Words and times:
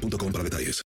para 0.00 0.44
detalles. 0.44 0.82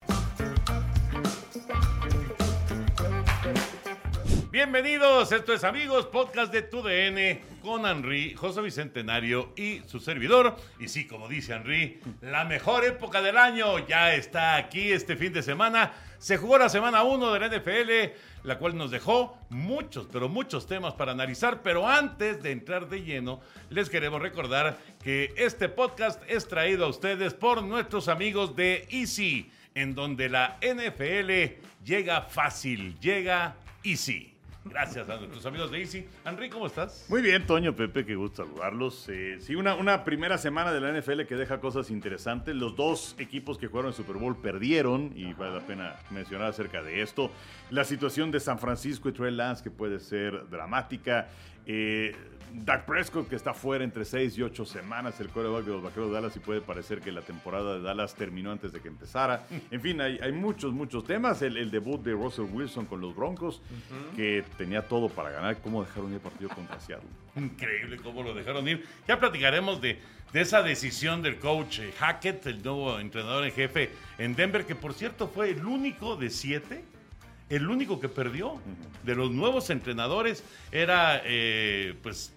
Bienvenidos, 4.50 5.32
esto 5.32 5.52
es 5.52 5.64
amigos, 5.64 6.06
podcast 6.06 6.52
de 6.52 6.62
TUDN 6.62 7.40
con 7.62 7.86
Henry, 7.86 8.34
José 8.34 8.60
Bicentenario 8.60 9.52
y 9.56 9.80
su 9.86 10.00
servidor. 10.00 10.56
Y 10.78 10.88
sí, 10.88 11.06
como 11.06 11.28
dice 11.28 11.54
Henry, 11.54 12.00
la 12.20 12.44
mejor 12.44 12.84
época 12.84 13.22
del 13.22 13.36
año 13.36 13.86
ya 13.86 14.14
está 14.14 14.56
aquí 14.56 14.92
este 14.92 15.16
fin 15.16 15.32
de 15.32 15.42
semana. 15.42 15.92
Se 16.20 16.36
jugó 16.36 16.58
la 16.58 16.68
semana 16.68 17.02
1 17.02 17.32
de 17.32 17.40
la 17.40 17.48
NFL, 17.48 18.46
la 18.46 18.58
cual 18.58 18.76
nos 18.76 18.90
dejó 18.90 19.38
muchos, 19.48 20.06
pero 20.12 20.28
muchos 20.28 20.66
temas 20.66 20.92
para 20.92 21.12
analizar. 21.12 21.62
Pero 21.62 21.88
antes 21.88 22.42
de 22.42 22.52
entrar 22.52 22.90
de 22.90 23.02
lleno, 23.02 23.40
les 23.70 23.88
queremos 23.88 24.20
recordar 24.20 24.76
que 25.02 25.32
este 25.38 25.70
podcast 25.70 26.22
es 26.28 26.46
traído 26.46 26.84
a 26.84 26.88
ustedes 26.88 27.32
por 27.32 27.62
nuestros 27.62 28.08
amigos 28.08 28.54
de 28.54 28.86
Easy, 28.90 29.50
en 29.74 29.94
donde 29.94 30.28
la 30.28 30.58
NFL 30.60 31.58
llega 31.86 32.20
fácil, 32.20 33.00
llega 33.00 33.56
Easy. 33.82 34.29
Gracias 34.64 35.08
a 35.08 35.16
nuestros 35.16 35.46
amigos 35.46 35.70
de 35.70 35.80
Easy. 35.80 36.06
Henry, 36.24 36.50
¿cómo 36.50 36.66
estás? 36.66 37.06
Muy 37.08 37.22
bien, 37.22 37.46
Toño, 37.46 37.74
Pepe, 37.74 38.04
qué 38.04 38.14
gusto 38.14 38.44
saludarlos. 38.44 39.08
Eh, 39.08 39.38
sí, 39.40 39.54
una, 39.54 39.74
una 39.74 40.04
primera 40.04 40.36
semana 40.36 40.70
de 40.70 40.80
la 40.80 40.92
NFL 40.92 41.22
que 41.22 41.34
deja 41.34 41.60
cosas 41.60 41.90
interesantes. 41.90 42.54
Los 42.54 42.76
dos 42.76 43.16
equipos 43.18 43.56
que 43.56 43.68
jugaron 43.68 43.88
el 43.88 43.94
Super 43.94 44.16
Bowl 44.16 44.36
perdieron 44.36 45.12
y 45.16 45.32
vale 45.32 45.54
la 45.54 45.66
pena 45.66 45.96
mencionar 46.10 46.48
acerca 46.48 46.82
de 46.82 47.00
esto. 47.00 47.30
La 47.70 47.84
situación 47.84 48.30
de 48.30 48.38
San 48.38 48.58
Francisco 48.58 49.08
y 49.08 49.12
Trey 49.12 49.32
Lance 49.32 49.62
que 49.64 49.70
puede 49.70 49.98
ser 49.98 50.50
dramática. 50.50 51.28
Eh, 51.64 52.14
Dak 52.52 52.84
Prescott 52.84 53.28
que 53.28 53.36
está 53.36 53.54
fuera 53.54 53.84
entre 53.84 54.04
6 54.04 54.38
y 54.38 54.42
8 54.42 54.64
semanas, 54.64 55.20
el 55.20 55.28
coreback 55.28 55.64
de 55.64 55.72
los 55.72 55.82
Vaqueros 55.82 56.08
de 56.08 56.14
Dallas 56.14 56.36
y 56.36 56.40
puede 56.40 56.60
parecer 56.60 57.00
que 57.00 57.12
la 57.12 57.22
temporada 57.22 57.74
de 57.74 57.82
Dallas 57.82 58.14
terminó 58.14 58.50
antes 58.50 58.72
de 58.72 58.80
que 58.80 58.88
empezara. 58.88 59.46
En 59.70 59.80
fin, 59.80 60.00
hay, 60.00 60.18
hay 60.20 60.32
muchos, 60.32 60.72
muchos 60.72 61.04
temas. 61.04 61.42
El, 61.42 61.56
el, 61.56 61.70
debut 61.70 62.02
de 62.02 62.12
Russell 62.12 62.46
Wilson 62.50 62.86
con 62.86 63.00
los 63.00 63.14
Broncos, 63.14 63.62
que 64.16 64.44
tenía 64.58 64.82
todo 64.82 65.08
para 65.08 65.30
ganar. 65.30 65.58
¿Cómo 65.60 65.84
dejaron 65.84 66.10
ir 66.10 66.16
el 66.16 66.20
partido 66.20 66.50
contra 66.50 66.80
Seattle? 66.80 67.08
Increíble 67.36 67.98
cómo 67.98 68.22
lo 68.22 68.34
dejaron 68.34 68.66
ir. 68.66 68.84
Ya 69.06 69.20
platicaremos 69.20 69.80
de, 69.80 69.98
de 70.32 70.40
esa 70.40 70.62
decisión 70.62 71.22
del 71.22 71.38
coach 71.38 71.78
eh, 71.78 71.92
Hackett, 71.98 72.46
el 72.46 72.62
nuevo 72.62 72.98
entrenador 72.98 73.44
en 73.44 73.52
jefe 73.52 73.90
en 74.18 74.34
Denver, 74.34 74.66
que 74.66 74.74
por 74.74 74.92
cierto 74.92 75.28
fue 75.28 75.50
el 75.50 75.64
único 75.64 76.16
de 76.16 76.30
siete 76.30 76.84
el 77.50 77.68
único 77.68 78.00
que 78.00 78.08
perdió 78.08 78.60
de 79.02 79.16
los 79.16 79.30
nuevos 79.32 79.70
entrenadores 79.70 80.44
era 80.70 81.20
eh, 81.24 81.94
pues 82.00 82.32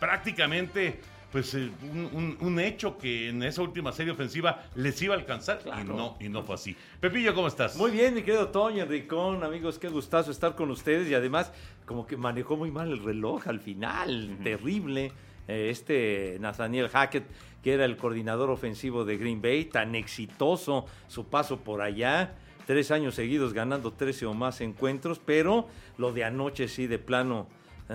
prácticamente 0.00 0.98
pues 1.30 1.54
un, 1.54 2.10
un, 2.12 2.36
un, 2.40 2.58
hecho 2.58 2.98
que 2.98 3.28
en 3.28 3.42
esa 3.44 3.62
última 3.62 3.92
serie 3.92 4.12
ofensiva 4.12 4.64
les 4.74 5.00
iba 5.00 5.14
a 5.14 5.18
alcanzar 5.18 5.60
claro. 5.60 5.80
y 5.80 5.84
no 5.84 6.16
y 6.18 6.28
no 6.28 6.42
fue 6.42 6.56
así. 6.56 6.76
Pepillo, 6.98 7.34
¿cómo 7.34 7.46
estás? 7.46 7.76
Muy 7.76 7.92
bien, 7.92 8.14
mi 8.14 8.22
querido 8.22 8.48
Toño, 8.48 8.82
Enricón, 8.82 9.44
amigos, 9.44 9.78
qué 9.78 9.88
gustazo 9.88 10.32
estar 10.32 10.56
con 10.56 10.70
ustedes 10.72 11.08
y 11.08 11.14
además 11.14 11.52
como 11.86 12.04
que 12.06 12.16
manejó 12.16 12.56
muy 12.56 12.72
mal 12.72 12.90
el 12.90 13.02
reloj 13.04 13.46
al 13.46 13.60
final, 13.60 14.30
uh 14.30 14.40
-huh. 14.40 14.42
terrible. 14.42 15.12
Eh, 15.46 15.70
este 15.70 16.36
Nathaniel 16.40 16.88
Hackett, 16.88 17.24
que 17.62 17.74
era 17.74 17.84
el 17.84 17.96
coordinador 17.96 18.50
ofensivo 18.50 19.04
de 19.04 19.16
Green 19.16 19.40
Bay, 19.40 19.64
tan 19.64 19.94
exitoso 19.94 20.86
su 21.08 21.26
paso 21.26 21.58
por 21.60 21.80
allá, 21.80 22.34
tres 22.66 22.90
años 22.90 23.14
seguidos 23.14 23.52
ganando 23.52 23.92
13 23.92 24.26
o 24.26 24.34
más 24.34 24.60
encuentros, 24.60 25.18
pero 25.18 25.68
lo 25.98 26.12
de 26.12 26.24
anoche 26.24 26.68
sí 26.68 26.86
de 26.86 26.98
plano 26.98 27.48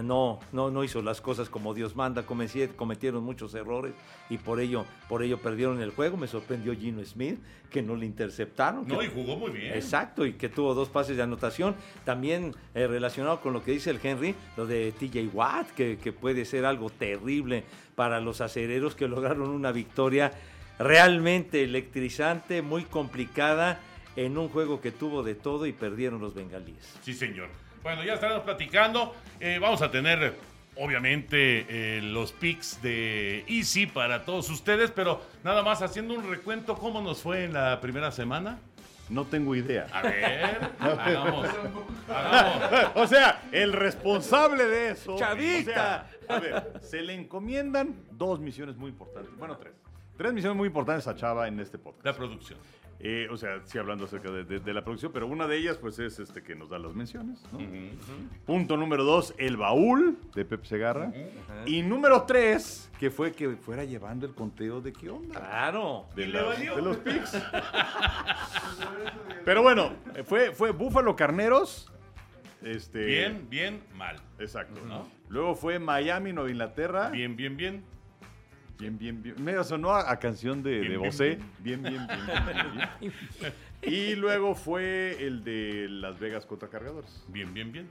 no, 0.04 0.40
no, 0.52 0.72
no 0.72 0.84
hizo 0.84 1.02
las 1.02 1.22
cosas 1.22 1.50
como 1.50 1.74
Dios 1.74 1.96
manda, 1.96 2.26
cometieron 2.26 3.24
muchos 3.24 3.54
errores 3.54 3.94
y 4.30 4.38
por 4.38 4.60
ello, 4.60 4.86
por 5.08 5.24
ello 5.24 5.38
perdieron 5.38 5.82
el 5.82 5.92
juego. 5.92 6.18
Me 6.18 6.28
sorprendió 6.28 6.76
Gino 6.76 7.04
Smith, 7.06 7.40
que 7.70 7.82
no 7.82 7.96
le 7.96 8.06
interceptaron. 8.06 8.88
No, 8.88 9.00
que, 9.00 9.06
y 9.06 9.10
jugó 9.10 9.38
muy 9.38 9.52
bien. 9.52 9.74
Exacto, 9.74 10.26
y 10.26 10.34
que 10.34 10.50
tuvo 10.50 10.74
dos 10.74 10.90
pases 10.90 11.18
de 11.18 11.24
anotación. 11.24 11.76
También 12.04 12.54
eh, 12.74 12.88
relacionado 12.88 13.42
con 13.42 13.54
lo 13.54 13.64
que 13.64 13.72
dice 13.72 13.90
el 13.90 14.00
Henry, 14.02 14.36
lo 14.58 14.66
de 14.66 14.92
TJ 14.92 15.30
Watt, 15.34 15.72
que, 15.72 15.98
que 15.98 16.12
puede 16.12 16.46
ser 16.46 16.66
algo 16.66 16.90
terrible 16.90 17.64
para 17.96 18.20
los 18.20 18.42
acereros 18.42 18.96
que 18.96 19.08
lograron 19.08 19.50
una 19.50 19.72
victoria 19.72 20.32
realmente 20.78 21.64
electrizante, 21.64 22.62
muy 22.62 22.84
complicada 22.84 23.80
en 24.16 24.38
un 24.38 24.50
juego 24.50 24.82
que 24.82 24.92
tuvo 24.92 25.24
de 25.24 25.36
todo 25.36 25.66
y 25.66 25.74
perdieron 25.74 26.22
los 26.22 26.34
bengalíes. 26.34 26.98
Sí, 27.02 27.14
señor. 27.14 27.50
Bueno, 27.86 28.04
ya 28.04 28.16
estaremos 28.16 28.42
platicando. 28.42 29.14
Eh, 29.40 29.60
vamos 29.62 29.80
a 29.84 29.92
tener, 29.92 30.34
obviamente, 30.76 31.68
eh, 31.70 32.02
los 32.02 32.32
picks 32.32 32.82
de 32.82 33.46
Easy 33.48 33.86
para 33.86 34.26
todos 34.26 34.50
ustedes, 34.50 34.90
pero 34.90 35.22
nada 35.44 35.62
más 35.62 35.84
haciendo 35.84 36.16
un 36.16 36.28
recuento, 36.28 36.74
¿cómo 36.74 37.00
nos 37.00 37.22
fue 37.22 37.44
en 37.44 37.54
la 37.54 37.80
primera 37.82 38.12
semana? 38.12 38.58
No 39.08 39.26
tengo 39.26 39.54
idea. 39.54 39.86
A 39.94 40.02
ver, 40.02 40.72
hagamos, 40.80 41.48
hagamos. 42.10 42.92
O 42.96 43.06
sea, 43.06 43.44
el 43.52 43.72
responsable 43.72 44.66
de 44.66 44.90
eso. 44.90 45.16
Chavita. 45.16 46.08
O 46.24 46.26
sea, 46.26 46.36
a 46.38 46.40
ver, 46.40 46.82
se 46.82 47.04
le 47.04 47.14
encomiendan 47.14 47.94
dos 48.10 48.40
misiones 48.40 48.78
muy 48.78 48.90
importantes. 48.90 49.38
Bueno, 49.38 49.58
tres. 49.58 49.74
Tres 50.18 50.34
misiones 50.34 50.58
muy 50.58 50.70
importantes 50.70 51.06
a 51.08 51.16
Chava 51.16 51.48
en 51.48 51.60
este 51.60 51.78
podcast. 51.78 52.04
La 52.04 52.14
producción. 52.14 52.58
Eh, 53.00 53.28
o 53.30 53.36
sea, 53.36 53.62
sí 53.66 53.78
hablando 53.78 54.06
acerca 54.06 54.32
de, 54.32 54.46
de, 54.46 54.60
de, 54.60 54.74
la 54.74 54.84
producción, 54.84 55.12
pero 55.12 55.28
una 55.28 55.48
de 55.48 55.58
ellas 55.58 55.78
pues 55.78 56.00
es 56.00 56.18
este 56.18 56.42
que 56.42 56.56
nos 56.56 56.70
da 56.70 56.80
las 56.80 56.96
menciones. 56.96 57.44
¿no? 57.52 57.60
Uh 57.60 57.62
-huh. 57.62 57.90
Punto 58.46 58.78
número 58.78 59.04
dos, 59.04 59.34
el 59.38 59.58
baúl 59.58 60.18
de 60.34 60.46
Pep 60.46 60.64
Segarra. 60.64 61.08
Uh 61.08 61.14
-huh. 61.14 61.68
Y 61.68 61.82
número 61.82 62.24
tres, 62.24 62.90
que 63.00 63.12
fue 63.12 63.34
que 63.34 63.58
fuera 63.58 63.84
llevando 63.84 64.26
el 64.26 64.34
conteo 64.34 64.82
de 64.82 64.94
qué 64.94 65.10
onda. 65.10 65.40
Claro. 65.40 66.06
De, 66.16 66.28
la, 66.28 66.56
de 66.56 66.82
los 66.82 66.98
picks. 66.98 67.36
pero 69.46 69.62
bueno, 69.62 69.92
fue, 70.26 70.52
fue 70.52 70.72
Búfalo 70.72 71.16
Carneros. 71.16 71.92
Este, 72.64 73.06
bien, 73.06 73.48
bien, 73.50 73.82
mal. 73.96 74.16
Exacto. 74.40 74.80
¿no? 74.88 75.08
Luego 75.30 75.56
fue 75.56 75.80
Miami, 75.80 76.34
Nueva 76.34 76.50
Inglaterra. 76.50 77.10
Bien, 77.10 77.36
bien, 77.36 77.58
bien. 77.58 77.84
Bien, 78.78 78.98
bien, 78.98 79.22
bien. 79.24 79.36
Me 79.44 79.64
sonó 79.64 79.92
a, 79.92 80.12
a 80.12 80.20
canción 80.20 80.62
de, 80.62 80.80
bien, 80.80 80.92
de 80.92 80.98
Bosé. 80.98 81.40
Bien 81.60 81.82
bien 81.82 82.06
bien, 82.08 82.08
bien 82.08 82.46
bien, 82.72 82.90
bien, 83.42 83.54
Y 83.82 84.16
luego 84.16 84.56
fue 84.56 85.18
el 85.20 85.44
de 85.44 85.88
Las 85.90 86.20
Vegas 86.20 86.46
contra 86.46 86.68
Cargadores. 86.70 87.24
Bien, 87.28 87.54
bien, 87.54 87.72
bien. 87.72 87.90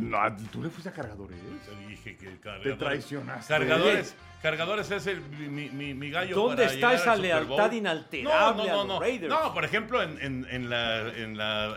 No, 0.00 0.18
¿Tú 0.52 0.62
le 0.62 0.68
fuiste 0.68 0.90
a 0.90 0.92
Cargadores? 0.92 1.38
Te 1.64 1.86
dije 1.88 2.16
que 2.16 2.38
cargadores. 2.40 2.72
Te 2.72 2.78
traicionaste. 2.78 3.48
Cargadores. 3.52 4.16
Cargadores 4.42 4.90
es 4.90 5.06
el, 5.06 5.20
mi, 5.20 5.68
mi, 5.70 5.94
mi, 5.94 6.10
gallo. 6.10 6.36
¿Dónde 6.36 6.66
está 6.66 6.94
esa 6.94 7.16
lealtad 7.16 7.72
inalterable 7.72 8.64
no, 8.64 8.66
no, 8.66 8.74
no, 8.74 8.80
a 8.82 8.84
los 8.84 9.00
Raiders? 9.00 9.28
No, 9.28 9.52
por 9.52 9.64
ejemplo, 9.64 10.02
en, 10.02 10.20
en, 10.20 10.46
en 10.48 10.70
la, 10.70 11.08
en, 11.08 11.36
la, 11.36 11.74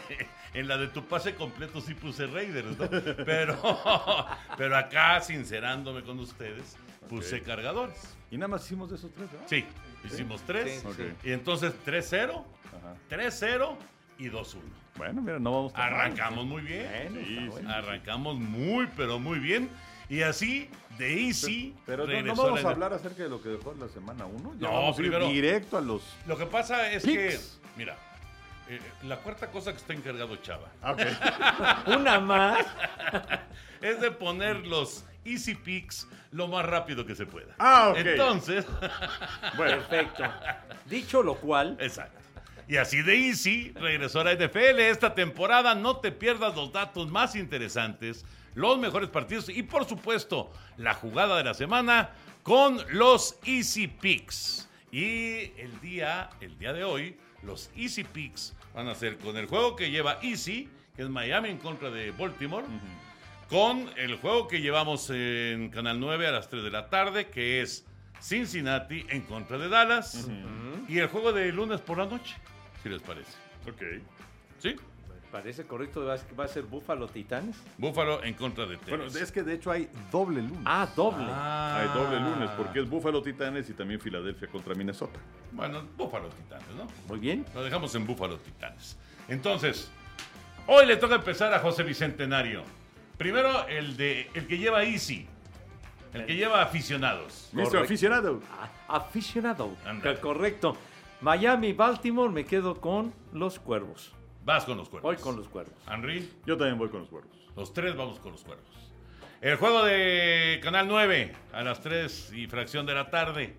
en 0.56 0.68
la 0.68 0.78
de 0.78 0.88
tu 0.88 1.04
pase 1.04 1.34
completo 1.34 1.82
sí 1.82 1.92
puse 1.92 2.26
Raiders, 2.26 2.78
¿no? 2.78 2.88
Pero, 3.26 3.58
pero 4.56 4.76
acá, 4.76 5.20
sincerándome 5.20 6.02
con 6.02 6.18
ustedes, 6.18 6.76
puse 7.10 7.36
okay. 7.36 7.46
cargadores. 7.46 8.16
Y 8.30 8.38
nada 8.38 8.48
más 8.48 8.64
hicimos 8.64 8.88
de 8.88 8.96
esos 8.96 9.12
tres, 9.12 9.30
¿verdad? 9.30 9.46
Sí, 9.48 9.64
hicimos 10.02 10.40
tres. 10.46 10.80
Sí, 10.80 10.88
okay. 10.88 11.14
Y 11.24 11.32
entonces 11.32 11.74
3-0, 11.84 12.42
3-0 13.10 13.76
y 14.18 14.30
2-1. 14.30 14.56
Bueno, 14.96 15.20
mira, 15.20 15.38
no 15.38 15.52
vamos 15.52 15.74
a 15.74 15.84
Arrancamos 15.84 16.46
mal. 16.46 16.46
muy 16.46 16.62
bien. 16.62 17.12
Bueno, 17.12 17.56
sí, 17.58 17.66
Arrancamos 17.66 18.36
muy, 18.36 18.88
pero 18.96 19.18
muy 19.18 19.38
bien. 19.38 19.68
Y 20.08 20.22
así, 20.22 20.70
de 20.96 21.26
Easy. 21.26 21.74
Pero, 21.84 22.06
pero 22.06 22.22
no, 22.22 22.34
no, 22.34 22.42
vamos 22.44 22.64
a 22.64 22.70
hablar 22.70 22.94
acerca 22.94 23.24
de 23.24 23.28
lo 23.28 23.42
que 23.42 23.50
dejó 23.50 23.74
la 23.74 23.88
semana 23.88 24.24
1. 24.24 24.54
No, 24.58 24.94
primero. 24.94 25.28
directo 25.28 25.76
a 25.76 25.82
los. 25.82 26.02
Lo 26.26 26.38
que 26.38 26.46
pasa 26.46 26.90
es 26.90 27.02
picks. 27.02 27.16
que, 27.16 27.38
mira, 27.76 27.98
eh, 28.68 28.80
la 29.04 29.16
cuarta 29.18 29.48
cosa 29.50 29.72
que 29.72 29.78
está 29.78 29.92
encargado 29.92 30.36
Chava. 30.36 30.68
Okay. 30.82 31.16
Una 31.96 32.20
más. 32.20 32.66
es 33.80 34.00
de 34.00 34.10
poner 34.10 34.66
los 34.66 35.04
Easy 35.24 35.54
Picks 35.54 36.08
lo 36.32 36.48
más 36.48 36.64
rápido 36.66 37.04
que 37.06 37.14
se 37.14 37.26
pueda. 37.26 37.54
Ah, 37.58 37.90
ok. 37.90 37.98
Entonces. 37.98 38.66
bueno. 39.56 39.76
Perfecto. 39.78 40.24
Dicho 40.86 41.22
lo 41.22 41.36
cual. 41.36 41.76
Exacto. 41.80 42.16
Y 42.68 42.78
así 42.78 43.00
de 43.02 43.28
easy, 43.28 43.72
regresó 43.76 44.20
a 44.20 44.24
la 44.24 44.34
NFL 44.34 44.80
esta 44.80 45.14
temporada. 45.14 45.76
No 45.76 45.98
te 45.98 46.10
pierdas 46.10 46.56
los 46.56 46.72
datos 46.72 47.08
más 47.08 47.36
interesantes, 47.36 48.24
los 48.54 48.76
mejores 48.78 49.08
partidos 49.08 49.48
y, 49.48 49.62
por 49.62 49.84
supuesto, 49.84 50.52
la 50.76 50.94
jugada 50.94 51.36
de 51.36 51.44
la 51.44 51.54
semana 51.54 52.10
con 52.42 52.84
los 52.90 53.38
Easy 53.44 53.86
Picks. 53.86 54.68
Y 54.90 55.52
el 55.58 55.80
día, 55.80 56.28
el 56.40 56.58
día 56.58 56.72
de 56.72 56.82
hoy, 56.82 57.16
los 57.42 57.70
Easy 57.76 58.02
Picks 58.02 58.55
van 58.76 58.88
a 58.88 58.94
ser 58.94 59.16
con 59.16 59.36
el 59.38 59.46
juego 59.46 59.74
que 59.74 59.90
lleva 59.90 60.18
Easy, 60.22 60.68
que 60.94 61.02
es 61.02 61.08
Miami 61.08 61.48
en 61.48 61.56
contra 61.56 61.90
de 61.90 62.10
Baltimore, 62.10 62.66
con 63.48 63.88
el 63.96 64.16
juego 64.16 64.46
que 64.46 64.60
llevamos 64.60 65.08
en 65.08 65.70
Canal 65.70 65.98
9 65.98 66.26
a 66.26 66.30
las 66.30 66.50
3 66.50 66.62
de 66.62 66.70
la 66.70 66.90
tarde, 66.90 67.28
que 67.28 67.62
es 67.62 67.86
Cincinnati 68.20 69.06
en 69.08 69.22
contra 69.22 69.56
de 69.56 69.70
Dallas, 69.70 70.28
y 70.88 70.98
el 70.98 71.08
juego 71.08 71.32
de 71.32 71.50
lunes 71.52 71.80
por 71.80 71.96
la 71.96 72.04
noche, 72.04 72.36
si 72.82 72.90
les 72.90 73.00
parece. 73.00 73.32
Ok. 73.66 73.82
¿Sí? 74.58 74.76
Parece 75.32 75.64
correcto, 75.66 76.04
va 76.04 76.14
a- 76.14 76.34
va 76.38 76.44
a 76.44 76.48
ser 76.48 76.62
Búfalo 76.62 77.08
Titanes. 77.08 77.56
Búfalo 77.76 78.22
en 78.24 78.34
contra 78.34 78.64
de 78.64 78.76
Bueno, 78.88 79.04
Texas. 79.04 79.22
es 79.22 79.32
que 79.32 79.42
de 79.42 79.54
hecho 79.54 79.70
hay 79.70 79.88
doble 80.10 80.40
lunes. 80.40 80.60
Ah, 80.64 80.88
doble. 80.96 81.26
Hay 81.30 81.88
doble 81.88 82.20
lunes 82.20 82.50
porque 82.56 82.80
es 82.80 82.88
Buffalo 82.88 83.22
Titanes 83.22 83.68
y 83.68 83.74
también 83.74 84.00
Filadelfia 84.00 84.48
contra 84.48 84.74
Minnesota. 84.74 85.18
Bueno, 85.52 85.82
Búfalo 85.96 86.28
Titanes, 86.28 86.68
¿no? 86.76 86.86
Muy 87.08 87.18
bien. 87.18 87.44
Lo 87.54 87.62
dejamos 87.64 87.94
en 87.94 88.06
Búfalo 88.06 88.38
Titanes. 88.38 88.96
Entonces, 89.28 89.90
hoy 90.66 90.86
le 90.86 90.96
toca 90.96 91.16
empezar 91.16 91.52
a 91.52 91.58
José 91.58 91.82
Bicentenario. 91.82 92.62
Primero, 93.18 93.66
el, 93.68 93.96
de, 93.96 94.30
el 94.34 94.46
que 94.46 94.58
lleva 94.58 94.84
Easy. 94.84 95.26
El 96.14 96.24
que 96.24 96.36
lleva 96.36 96.62
aficionados. 96.62 97.50
Correcto. 97.52 97.78
Aficionado. 97.80 98.40
Ah, 98.88 98.96
Aficionado. 98.96 99.76
Correcto. 100.22 100.76
Miami, 101.20 101.72
Baltimore, 101.72 102.32
me 102.32 102.44
quedo 102.44 102.80
con 102.80 103.12
los 103.32 103.58
cuervos. 103.58 104.12
Vas 104.46 104.64
con 104.64 104.76
los 104.78 104.88
cuervos. 104.88 105.12
Voy 105.12 105.20
con 105.20 105.36
los 105.36 105.48
cuervos. 105.48 105.74
Henry, 105.90 106.30
Yo 106.46 106.56
también 106.56 106.78
voy 106.78 106.88
con 106.88 107.00
los 107.00 107.08
cuervos. 107.08 107.36
los 107.56 107.74
tres 107.74 107.96
vamos 107.96 108.20
con 108.20 108.30
los 108.30 108.44
cuervos. 108.44 108.64
El 109.40 109.56
juego 109.56 109.84
de 109.84 110.60
Canal 110.62 110.86
9 110.86 111.32
a 111.52 111.64
las 111.64 111.80
3 111.80 112.32
y 112.32 112.46
fracción 112.46 112.86
de 112.86 112.94
la 112.94 113.10
tarde. 113.10 113.56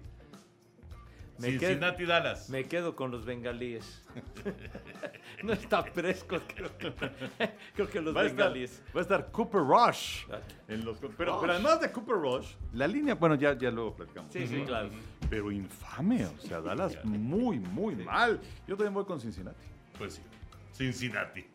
Me 1.40 1.50
Cincinnati 1.50 2.06
Dallas. 2.06 2.50
Me 2.50 2.64
quedo 2.64 2.96
con 2.96 3.12
los 3.12 3.26
bengalíes. 3.26 4.02
no 5.44 5.52
está 5.52 5.84
fresco, 5.84 6.38
creo 6.56 6.76
que, 6.78 6.94
creo 7.76 7.90
que 7.90 8.02
los 8.02 8.16
Va 8.16 8.22
a, 8.22 8.26
estar, 8.28 8.46
bengalíes. 8.46 8.82
va 8.96 9.02
a 9.02 9.04
estar 9.04 9.30
Cooper 9.32 9.62
Rush. 9.62 10.22
En 10.70 10.86
los, 10.86 11.00
pero, 11.00 11.34
Rush. 11.34 11.42
pero 11.42 11.54
además 11.54 11.82
de 11.82 11.92
Cooper 11.92 12.16
Rush, 12.16 12.54
la 12.72 12.88
línea, 12.88 13.16
bueno, 13.16 13.36
ya, 13.36 13.58
ya 13.58 13.70
luego 13.70 13.94
platicamos. 13.94 14.32
Sí, 14.32 14.48
sí, 14.48 14.64
claro. 14.66 14.90
Pero 15.30 15.52
infame, 15.52 16.26
o 16.26 16.40
sea, 16.40 16.62
Dallas 16.62 17.04
muy, 17.04 17.60
muy 17.60 17.94
mal. 17.98 18.40
Yo 18.66 18.78
también 18.78 18.94
voy 18.94 19.04
con 19.04 19.20
Cincinnati. 19.20 19.66
Pues 19.98 20.14
sí, 20.14 20.22
Cincinnati. 20.78 21.46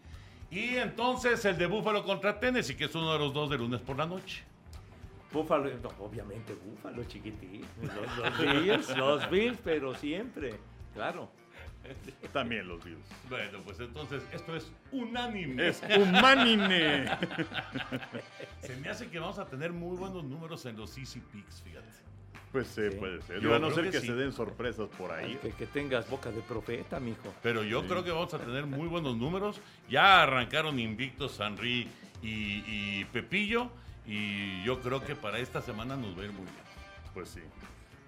Y 0.51 0.77
entonces 0.77 1.45
el 1.45 1.57
de 1.57 1.67
Búfalo 1.67 2.05
contra 2.05 2.39
Tennessee, 2.39 2.77
que 2.77 2.85
es 2.85 2.95
uno 2.95 3.13
de 3.13 3.19
los 3.19 3.33
dos 3.33 3.49
de 3.49 3.57
lunes 3.57 3.81
por 3.81 3.97
la 3.97 4.07
noche. 4.07 4.43
Búfalo, 5.33 5.71
no, 5.79 5.89
obviamente 6.05 6.55
Búfalo, 6.55 7.05
chiquitín. 7.05 7.65
Los, 7.81 8.19
los 8.19 8.39
Bills, 8.39 8.97
los 8.97 9.31
Bills, 9.31 9.59
pero 9.65 9.95
siempre. 9.95 10.55
Claro. 10.93 11.31
También 12.33 12.69
los 12.69 12.85
Bills. 12.85 13.07
Bueno, 13.29 13.61
pues 13.65 13.81
entonces 13.81 14.23
esto 14.33 14.55
es 14.55 14.71
unánime. 14.93 15.69
Es 15.69 15.83
humánine. 15.97 17.07
Se 18.61 18.77
me 18.77 18.89
hace 18.89 19.09
que 19.09 19.19
vamos 19.19 19.39
a 19.39 19.47
tener 19.47 19.73
muy 19.73 19.97
buenos 19.97 20.23
números 20.23 20.65
en 20.67 20.77
los 20.77 20.97
Easy 20.99 21.21
Picks, 21.21 21.63
fíjate. 21.63 22.12
Pues 22.53 22.77
eh, 22.79 22.91
Sí. 22.91 22.99
puede 22.99 23.23
ser. 23.23 23.41
Yo 23.41 23.55
a 23.55 23.59
no 23.59 23.71
ser 23.71 23.85
que 23.87 23.93
que, 23.93 24.01
sí. 24.01 24.07
se 24.09 24.15
den 24.15 24.33
sorpresas 24.33 24.89
por 24.99 25.11
ahí. 25.11 25.37
Que, 25.41 25.53
que 25.53 25.67
tengas 25.67 26.09
boca 26.09 26.31
de 26.31 26.43
profeta, 26.43 27.01
mijo. 27.01 27.33
Pero 27.43 27.65
yo 27.65 27.87
creo 27.87 28.05
que 28.05 28.11
vamos 28.11 28.33
a 28.35 28.39
tener 28.39 28.67
muy 28.67 28.89
buenos 28.89 29.17
números. 29.17 29.61
Ya 29.89 30.23
arrancaron 30.23 30.79
invictos 30.79 31.41
Henry 31.41 31.89
y, 32.23 32.63
y 33.01 33.07
Pepillo. 33.13 33.71
Y 34.07 34.63
yo 34.65 34.81
creo 34.81 35.03
que 35.05 35.15
para 35.15 35.39
esta 35.39 35.63
semana 35.63 35.97
nos 35.97 36.17
va 36.17 36.23
a 36.23 36.25
ir 36.27 36.33
muy 36.33 36.43
bien. 36.45 36.57
Pues 37.15 37.31
sí. 37.31 37.41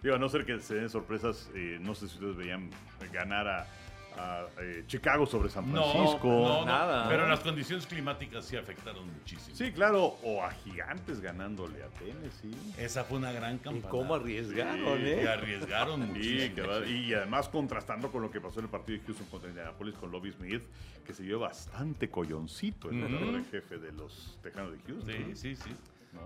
Digo, 0.02 0.16
a 0.16 0.18
no 0.18 0.28
ser 0.28 0.44
que 0.44 0.60
se 0.60 0.74
den 0.74 0.90
sorpresas, 0.90 1.48
eh, 1.54 1.78
no 1.80 1.94
sé 1.94 2.08
si 2.08 2.16
ustedes 2.16 2.36
veían 2.36 2.68
ganar 3.12 3.48
a, 3.48 3.66
a, 4.16 4.46
eh, 4.60 4.84
Chicago 4.86 5.26
sobre 5.26 5.48
San 5.48 5.70
Francisco. 5.70 6.26
no, 6.28 6.48
no, 6.60 6.64
nada. 6.66 7.08
Pero 7.08 7.26
las 7.28 7.40
condiciones 7.40 7.86
climáticas 7.86 8.44
sí 8.44 8.56
afectaron 8.56 9.06
muchísimo. 9.12 9.56
Sí, 9.56 9.72
claro, 9.72 10.16
o 10.22 10.42
a 10.42 10.50
Gigantes 10.52 11.20
ganándole 11.20 11.82
a 11.82 11.88
Tennessee. 11.88 12.54
Esa 12.78 13.04
fue 13.04 13.18
una 13.18 13.32
gran 13.32 13.56
Y 13.56 13.58
campaña. 13.58 13.88
cómo 13.88 14.14
arriesgaron, 14.14 14.98
Sí, 14.98 15.04
Y 15.04 15.08
¿eh? 15.08 15.28
arriesgaron 15.28 16.00
Sí, 16.02 16.06
muchísimo. 16.08 16.54
que 16.54 16.62
va- 16.62 16.86
y 16.86 17.14
además 17.14 17.48
contrastando 17.48 18.10
con 18.12 18.22
lo 18.22 18.30
que 18.30 18.40
pasó 18.40 18.60
en 18.60 18.66
el 18.66 18.70
partido 18.70 18.98
de 19.00 19.04
Houston 19.06 19.26
contra 19.28 19.48
Indianapolis 19.48 19.94
con 19.96 20.10
Lobby 20.10 20.32
Smith, 20.32 20.62
que 21.06 21.12
se 21.12 21.22
vio 21.22 21.38
bastante 21.38 22.08
colloncito 22.10 22.90
el 22.90 23.00
entrenador 23.00 23.34
en 23.34 23.46
jefe 23.50 23.78
de 23.78 23.92
los 23.92 24.38
Tejanos 24.42 24.72
de 24.72 24.78
Houston. 24.86 25.12
Sí, 25.12 25.36
sí, 25.36 25.56
sí. 25.56 25.70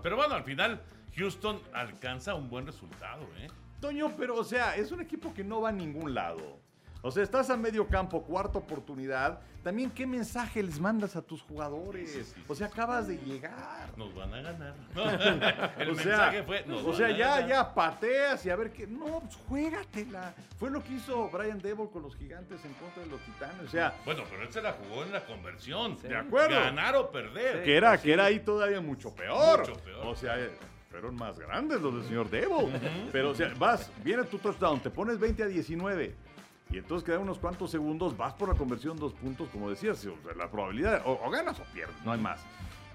Pero 0.03 0.15
bueno, 0.15 0.35
al 0.35 0.43
final 0.43 0.81
Houston 1.15 1.59
alcanza 1.73 2.35
un 2.35 2.49
buen 2.49 2.65
resultado, 2.67 3.23
¿eh? 3.39 3.47
Toño, 3.81 4.13
pero 4.17 4.35
o 4.35 4.43
sea, 4.43 4.75
es 4.75 4.91
un 4.91 5.01
equipo 5.01 5.33
que 5.33 5.43
no 5.43 5.61
va 5.61 5.69
a 5.69 5.71
ningún 5.71 6.13
lado. 6.13 6.59
O 7.01 7.11
sea, 7.11 7.23
estás 7.23 7.49
a 7.49 7.55
medio 7.55 7.87
campo, 7.87 8.21
cuarta 8.23 8.59
oportunidad. 8.59 9.39
También, 9.63 9.89
¿qué 9.91 10.05
mensaje 10.07 10.61
les 10.63 10.79
mandas 10.79 11.15
a 11.15 11.21
tus 11.21 11.41
jugadores? 11.41 12.11
Sí, 12.11 12.23
sí, 12.23 12.31
sí, 12.35 12.43
o 12.47 12.55
sea, 12.55 12.67
acabas 12.67 13.07
de 13.07 13.17
llegar. 13.17 13.89
Nos 13.97 14.13
van 14.15 14.33
a 14.33 14.41
ganar. 14.41 14.73
El 15.79 15.89
o 15.91 15.95
sea, 15.95 16.05
mensaje 16.05 16.43
fue, 16.43 16.63
nos 16.65 16.83
o 16.83 16.87
van 16.87 16.95
sea 16.97 17.07
a 17.07 17.11
ya, 17.11 17.29
ganar. 17.35 17.49
ya 17.49 17.73
pateas 17.73 18.45
y 18.45 18.49
a 18.49 18.55
ver 18.55 18.71
qué. 18.71 18.87
No, 18.87 19.19
pues 19.21 19.35
juégatela. 19.47 20.33
Fue 20.57 20.69
lo 20.69 20.83
que 20.83 20.93
hizo 20.93 21.29
Brian 21.29 21.61
Devil 21.61 21.89
con 21.91 22.03
los 22.03 22.15
gigantes 22.15 22.63
en 22.65 22.73
contra 22.73 23.03
de 23.03 23.09
los 23.09 23.21
titanes. 23.21 23.65
O 23.65 23.69
sea, 23.69 23.95
Bueno, 24.05 24.23
pero 24.29 24.43
él 24.43 24.51
se 24.51 24.61
la 24.61 24.73
jugó 24.73 25.03
en 25.03 25.11
la 25.13 25.25
conversión. 25.25 25.97
De 26.01 26.15
acuerdo. 26.15 26.59
Ganar 26.59 26.95
o 26.95 27.11
perder. 27.11 27.63
que 27.63 27.75
era, 27.77 27.97
que 27.97 28.11
era 28.13 28.25
ahí 28.25 28.39
todavía 28.39 28.81
mucho 28.81 29.13
peor. 29.13 29.59
Mucho 29.59 29.73
peor. 29.81 30.05
O 30.05 30.15
sea, 30.15 30.39
eh, 30.39 30.51
fueron 30.89 31.15
más 31.15 31.37
grandes 31.37 31.81
los 31.81 31.93
del 31.95 32.03
señor 32.05 32.29
Devil. 32.29 32.73
Pero, 33.11 33.31
o 33.31 33.35
sea, 33.35 33.53
vas, 33.57 33.91
viene 34.03 34.23
tu 34.23 34.37
touchdown, 34.39 34.79
te 34.79 34.89
pones 34.89 35.19
20 35.19 35.43
a 35.43 35.47
19. 35.47 36.15
Y 36.71 36.77
entonces 36.77 37.03
quedan 37.05 37.21
unos 37.21 37.39
cuantos 37.39 37.71
segundos, 37.71 38.15
vas 38.15 38.33
por 38.33 38.49
la 38.49 38.55
conversión 38.55 38.97
dos 38.97 39.13
puntos, 39.13 39.49
como 39.49 39.69
decías. 39.69 40.05
La 40.37 40.49
probabilidad, 40.51 41.01
o, 41.05 41.19
o 41.25 41.29
ganas 41.29 41.59
o 41.59 41.63
pierdes, 41.73 41.95
no 42.05 42.11
hay 42.11 42.19
más. 42.19 42.41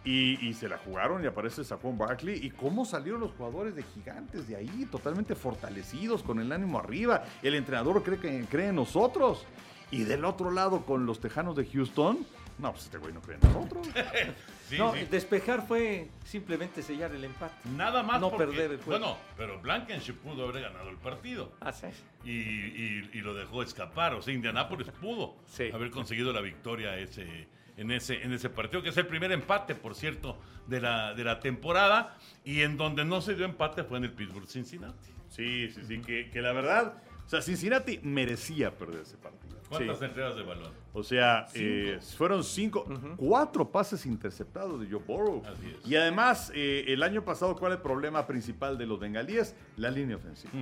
Y, 0.05 0.47
y 0.47 0.53
se 0.53 0.69
la 0.69 0.79
jugaron 0.79 1.25
y 1.25 1.27
aparece 1.27 1.65
Saquon 1.65 1.97
Barkley. 1.97 2.45
¿Y 2.47 2.51
cómo 2.51 2.85
salieron 2.85 3.21
los 3.21 3.33
jugadores 3.33 3.75
de 3.75 3.83
gigantes 3.83 4.47
de 4.47 4.57
ahí? 4.57 4.87
Totalmente 4.91 5.35
fortalecidos, 5.35 6.23
con 6.23 6.39
el 6.41 6.53
ánimo 6.53 6.79
arriba. 6.79 7.25
El 7.43 7.55
entrenador 7.55 8.03
cree, 8.03 8.19
que, 8.19 8.45
cree 8.45 8.69
en 8.69 8.77
nosotros. 8.77 9.45
Y 9.91 10.05
del 10.05 10.25
otro 10.25 10.51
lado, 10.51 10.85
con 10.85 11.07
los 11.07 11.21
tejanos 11.21 11.57
de 11.57 11.67
Houston, 11.67 12.19
no, 12.59 12.73
pues 12.73 12.85
este 12.85 12.99
güey 12.99 13.13
no 13.13 13.21
cree 13.21 13.39
en 13.41 13.53
nosotros. 13.53 13.89
Sí, 14.69 14.79
no, 14.79 14.95
sí. 14.95 15.07
despejar 15.11 15.67
fue 15.67 16.09
simplemente 16.25 16.83
sellar 16.83 17.13
el 17.15 17.25
empate. 17.25 17.55
Nada 17.77 18.03
más 18.03 18.21
no 18.21 18.31
porque- 18.31 18.47
perder 18.47 18.71
el 18.73 18.77
juego. 18.79 18.99
Bueno, 18.99 19.19
pero 19.37 19.61
Blankenship 19.61 20.15
pudo 20.15 20.49
haber 20.49 20.63
ganado 20.63 20.89
el 20.89 20.97
partido. 20.97 21.53
Ah, 21.61 21.73
sí. 21.73 21.87
Y, 22.25 22.31
y- 22.33 23.11
y 23.13 23.21
lo 23.21 23.35
dejó 23.35 23.63
escapar. 23.63 24.15
O 24.15 24.23
sea, 24.23 24.33
Indianápolis 24.33 24.89
pudo 25.01 25.37
Sí. 25.47 25.71
haber 25.73 25.91
conseguido 25.91 26.33
la 26.33 26.41
victoria 26.41 26.97
ese, 26.99 27.47
en, 27.77 27.91
ese, 27.91 28.23
en 28.23 28.33
ese 28.33 28.49
partido, 28.51 28.83
que 28.83 28.89
es 28.89 28.97
el 28.97 29.07
primer 29.07 29.33
empate, 29.33 29.75
por 29.75 29.95
cierto, 29.95 30.39
de 30.67 30.81
la, 30.81 31.13
de 31.13 31.25
la 31.25 31.41
temporada. 31.41 32.17
Y 32.45 32.63
en 32.63 32.77
donde 32.79 33.05
no 33.05 33.21
se 33.21 33.35
dio 33.35 33.45
empate 33.45 33.85
fue 33.85 33.99
en 33.99 34.05
el 34.05 34.13
Pittsburgh 34.13 34.49
Cincinnati. 34.49 35.11
Sí, 35.29 35.69
sí, 35.73 35.81
sí, 35.87 36.01
que, 36.01 36.31
que 36.31 36.41
la 36.41 36.53
verdad, 36.53 36.95
o 37.27 37.29
sea, 37.29 37.43
Cincinnati 37.43 37.99
merecía 38.03 38.71
perder 38.79 39.03
ese 39.03 39.17
partido. 39.19 39.44
¿Cuántas 39.77 39.99
Sí. 39.99 40.05
entregas 40.05 40.37
de 40.37 40.43
balón? 40.43 40.73
O 40.93 41.03
sea, 41.03 41.47
eh, 41.55 41.99
fueron 42.17 42.45
cinco, 42.45 42.85
cuatro 43.17 43.71
pases 43.71 44.07
interceptados 44.07 44.81
de 44.81 44.87
Joe 44.91 45.03
Burrow. 45.07 45.43
Así 45.47 45.67
es. 45.81 45.87
Y 45.89 45.97
además, 45.97 46.53
eh, 46.55 46.85
el 46.89 47.03
año 47.03 47.25
pasado, 47.25 47.57
¿cuál 47.57 47.73
es 47.73 47.77
el 47.79 47.83
problema 47.83 48.27
principal 48.27 48.79
de 48.79 48.87
los 48.87 48.99
bengalíes? 49.01 49.57
La 49.77 49.91
línea 49.91 50.17
ofensiva. 50.17 50.53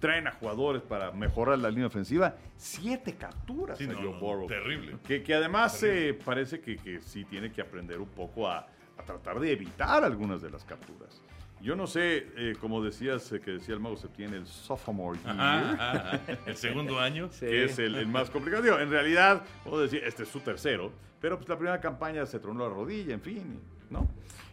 Traen 0.00 0.26
a 0.26 0.32
jugadores 0.32 0.82
para 0.82 1.10
mejorar 1.12 1.58
la 1.58 1.70
línea 1.70 1.86
ofensiva. 1.86 2.36
Siete 2.56 3.14
capturas 3.16 3.78
Sí, 3.78 3.84
a 3.84 3.88
no, 3.88 3.94
Joe 3.94 4.04
no, 4.12 4.20
Burrow. 4.20 4.46
terrible. 4.46 4.96
Que, 5.06 5.22
que 5.22 5.34
además 5.34 5.82
eh, 5.82 6.18
parece 6.24 6.60
que, 6.60 6.76
que 6.76 7.00
sí 7.00 7.24
tiene 7.24 7.50
que 7.50 7.62
aprender 7.62 7.98
un 8.00 8.08
poco 8.08 8.46
a, 8.48 8.66
a 8.98 9.02
tratar 9.02 9.38
de 9.40 9.52
evitar 9.52 10.04
algunas 10.04 10.42
de 10.42 10.50
las 10.50 10.64
capturas. 10.64 11.20
Yo 11.60 11.74
no 11.74 11.86
sé, 11.86 12.28
eh, 12.36 12.54
como 12.60 12.82
decías, 12.84 13.32
eh, 13.32 13.40
que 13.40 13.52
decía 13.52 13.74
el 13.74 13.80
mago 13.80 13.96
Septién, 13.96 14.34
el 14.34 14.46
sophomore 14.46 15.18
year, 15.24 15.34
Ajá, 15.40 15.70
ajá, 15.72 16.14
ajá. 16.16 16.20
El 16.46 16.56
segundo 16.56 17.00
año. 17.00 17.28
Sí. 17.32 17.46
que 17.46 17.64
es 17.64 17.78
el, 17.78 17.94
el 17.94 18.06
más 18.08 18.28
complicado. 18.30 18.62
Digo, 18.62 18.78
en 18.78 18.90
realidad, 18.90 19.42
puedo 19.64 19.80
decir, 19.82 20.02
este 20.04 20.24
es 20.24 20.28
su 20.28 20.40
tercero, 20.40 20.92
pero 21.20 21.36
pues 21.38 21.48
la 21.48 21.56
primera 21.56 21.80
campaña 21.80 22.26
se 22.26 22.38
tronó 22.38 22.68
la 22.68 22.74
rodilla, 22.74 23.14
en 23.14 23.22
fin, 23.22 23.60
¿no? 23.90 24.06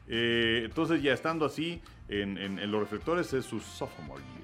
Eh, 0.08 0.62
entonces 0.66 1.02
ya 1.04 1.14
estando 1.14 1.46
así 1.46 1.82
en, 2.08 2.38
en- 2.38 2.60
en 2.60 2.72
los 2.72 2.80
reflectores 2.82 3.32
es 3.34 3.46
su 3.46 3.60
sophomore 3.60 4.22
year. 4.22 4.43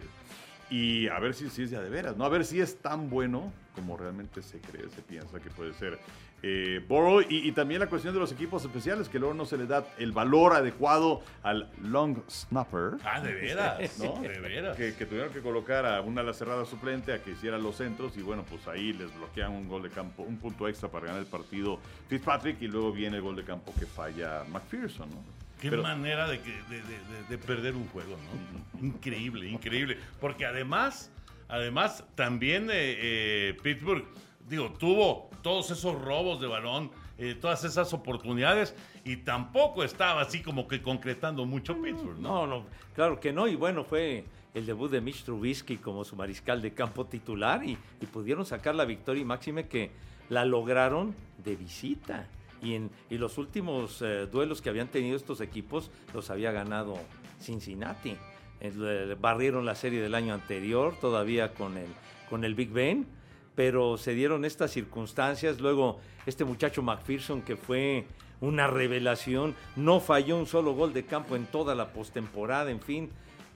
Y 0.70 1.08
a 1.08 1.20
ver 1.20 1.34
si, 1.34 1.50
si 1.50 1.64
es 1.64 1.72
ya 1.72 1.82
de 1.82 1.90
veras, 1.90 2.16
¿no? 2.16 2.26
A 2.26 2.30
ver 2.30 2.46
si 2.46 2.62
es 2.62 2.78
tan 2.78 3.10
bueno 3.10 3.52
como 3.80 3.98
realmente 3.98 4.42
se 4.42 4.60
cree, 4.60 4.90
se 4.90 5.02
piensa 5.02 5.40
que 5.40 5.50
puede 5.50 5.74
ser. 5.74 6.00
Eh, 6.42 6.84
Burrow 6.88 7.22
y, 7.22 7.48
y 7.48 7.52
también 7.52 7.82
la 7.82 7.88
cuestión 7.88 8.14
de 8.14 8.20
los 8.20 8.32
equipos 8.32 8.64
especiales, 8.64 9.10
que 9.10 9.20
luego 9.20 9.34
no 9.34 9.46
se 9.46 9.58
le 9.58 9.66
da 9.66 9.86
el 9.98 10.12
valor 10.12 10.54
adecuado 10.54 11.22
al 11.44 11.70
long 11.82 12.18
snapper. 12.30 12.98
Ah, 13.04 13.20
de 13.20 13.34
veras, 13.34 14.00
¿no? 14.00 14.22
De 14.22 14.40
veras. 14.40 14.78
Que, 14.78 14.94
que 14.96 15.06
tuvieron 15.06 15.34
que 15.34 15.42
colocar 15.42 15.86
a 15.86 16.02
una 16.02 16.22
ala 16.22 16.34
cerrada 16.34 16.66
suplente 16.66 17.14
a 17.14 17.24
que 17.24 17.32
hiciera 17.32 17.58
los 17.58 17.76
centros 17.76 18.16
y 18.18 18.22
bueno, 18.22 18.46
pues 18.50 18.68
ahí 18.68 18.94
les 18.94 19.14
bloquean 19.16 19.52
un 19.52 19.68
gol 19.68 19.84
de 19.84 19.90
campo, 19.90 20.24
un 20.24 20.38
punto 20.38 20.68
extra 20.68 20.90
para 20.90 21.08
ganar 21.08 21.22
el 21.22 21.28
partido 21.28 21.80
Fitzpatrick 22.08 22.62
y 22.62 22.68
luego 22.68 22.92
viene 22.92 23.18
el 23.18 23.24
gol 23.24 23.36
de 23.36 23.44
campo 23.44 23.74
que 23.78 23.86
falla 23.86 24.44
McPherson, 24.50 25.10
¿no? 25.10 25.40
Qué 25.60 25.70
Pero- 25.70 25.84
manera 25.84 26.28
de, 26.28 26.40
que- 26.40 26.52
de- 26.70 26.82
de- 26.82 26.84
de- 26.84 27.24
de 27.30 27.38
perder 27.38 27.76
un 27.76 27.88
juego, 27.90 28.16
¿no? 28.18 28.86
Increíble, 28.86 29.48
increíble. 29.50 29.98
Porque 30.22 30.46
además, 30.46 31.12
además, 31.48 32.04
también 32.16 32.70
eh, 32.72 32.74
eh, 32.98 33.58
Pittsburgh, 33.62 34.06
digo, 34.48 34.72
tuvo 34.74 35.30
todos 35.42 35.70
esos 35.72 36.02
robos 36.02 36.40
de 36.40 36.48
balón, 36.48 36.92
eh, 37.18 37.36
todas 37.40 37.64
esas 37.66 37.94
oportunidades 37.94 38.74
y 39.04 39.18
tampoco 39.18 39.84
estaba 39.84 40.22
así 40.22 40.42
como 40.42 40.68
que 40.68 40.82
concretando 40.82 41.46
mucho 41.46 41.76
Pittsburgh, 41.82 42.20
¿no? 42.20 42.46
No, 42.46 42.48
no, 42.48 42.66
claro 42.96 43.20
que 43.20 43.34
no. 43.34 43.48
Y 43.48 43.56
bueno, 43.56 43.84
fue 43.84 44.24
el 44.54 44.66
debut 44.66 44.90
de 44.90 45.02
Mitch 45.02 45.24
Trubisky 45.24 45.78
como 45.78 46.06
su 46.06 46.16
mariscal 46.16 46.62
de 46.62 46.72
campo 46.74 47.06
titular 47.06 47.64
y, 47.66 47.78
y 48.02 48.06
pudieron 48.06 48.46
sacar 48.46 48.76
la 48.76 48.86
victoria 48.86 49.22
y 49.22 49.26
máxime 49.26 49.68
que 49.68 49.92
la 50.30 50.46
lograron 50.46 51.14
de 51.44 51.56
visita. 51.58 52.28
Y 52.62 53.18
los 53.18 53.38
últimos 53.38 54.02
eh, 54.02 54.28
duelos 54.32 54.62
que 54.62 54.70
habían 54.70 54.88
tenido 54.90 55.16
estos 55.16 55.42
equipos 55.42 55.92
los 56.14 56.30
había 56.30 56.52
ganado 56.52 56.98
Cincinnati. 57.40 58.18
El- 58.60 58.84
el- 58.84 59.16
barrieron 59.16 59.66
la 59.66 59.76
serie 59.76 60.02
del 60.02 60.14
año 60.16 60.34
anterior 60.34 60.96
todavía 61.00 61.54
con 61.54 61.78
el, 61.78 61.88
con 62.30 62.44
el 62.44 62.56
Big 62.56 62.70
Ben, 62.72 63.08
pero 63.56 63.98
se 63.98 64.14
dieron 64.14 64.44
estas 64.46 64.72
circunstancias. 64.72 65.60
Luego 65.62 66.00
este 66.26 66.44
muchacho 66.46 66.82
McPherson 66.84 67.42
que 67.42 67.56
fue 67.56 68.06
una 68.42 68.68
revelación, 68.68 69.56
no 69.76 70.00
falló 70.00 70.38
un 70.38 70.46
solo 70.46 70.74
gol 70.74 70.94
de 70.94 71.06
campo 71.06 71.36
en 71.36 71.46
toda 71.46 71.76
la 71.76 71.92
postemporada, 71.94 72.72
en 72.72 72.82
fin. 72.82 73.10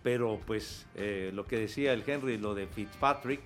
Pero 0.04 0.40
pues 0.46 0.86
eh, 0.96 1.32
lo 1.34 1.46
que 1.46 1.58
decía 1.58 1.94
el 1.94 2.04
Henry, 2.06 2.38
lo 2.38 2.54
de 2.56 2.68
Fitzpatrick, 2.68 3.42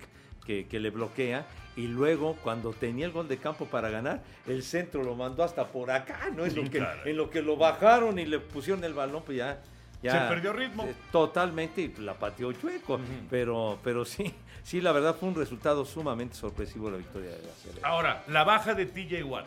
que, 0.48 0.66
que 0.66 0.80
le 0.80 0.88
bloquea, 0.88 1.46
y 1.76 1.86
luego 1.88 2.36
cuando 2.42 2.72
tenía 2.72 3.04
el 3.04 3.12
gol 3.12 3.28
de 3.28 3.36
campo 3.36 3.66
para 3.66 3.90
ganar, 3.90 4.22
el 4.46 4.62
centro 4.62 5.04
lo 5.04 5.14
mandó 5.14 5.44
hasta 5.44 5.66
por 5.66 5.90
acá, 5.90 6.30
¿no? 6.34 6.44
Es 6.46 6.56
lo 6.56 6.64
que, 6.68 6.78
Caray. 6.78 7.10
en 7.10 7.16
lo 7.18 7.28
que 7.28 7.42
lo 7.42 7.56
bajaron 7.58 8.18
y 8.18 8.24
le 8.24 8.38
pusieron 8.40 8.82
el 8.82 8.94
balón, 8.94 9.22
pues 9.26 9.36
ya... 9.38 9.60
ya 10.02 10.12
Se 10.22 10.28
perdió 10.34 10.54
ritmo. 10.54 10.84
eh, 10.84 10.94
Totalmente, 11.12 11.82
y 11.82 11.94
la 12.00 12.14
pateó 12.14 12.50
chueco, 12.54 12.98
pero, 13.28 13.78
pero 13.84 14.04
sí, 14.06 14.34
sí, 14.64 14.80
la 14.80 14.92
verdad 14.92 15.14
fue 15.14 15.28
un 15.28 15.34
resultado 15.34 15.84
sumamente 15.84 16.34
sorpresivo 16.34 16.90
la 16.90 16.96
victoria 16.96 17.30
de 17.30 17.36
serie. 17.62 17.80
Ahora, 17.84 18.24
la 18.28 18.42
baja 18.44 18.72
de 18.74 18.86
TJ 18.86 19.22
Watt. 19.24 19.44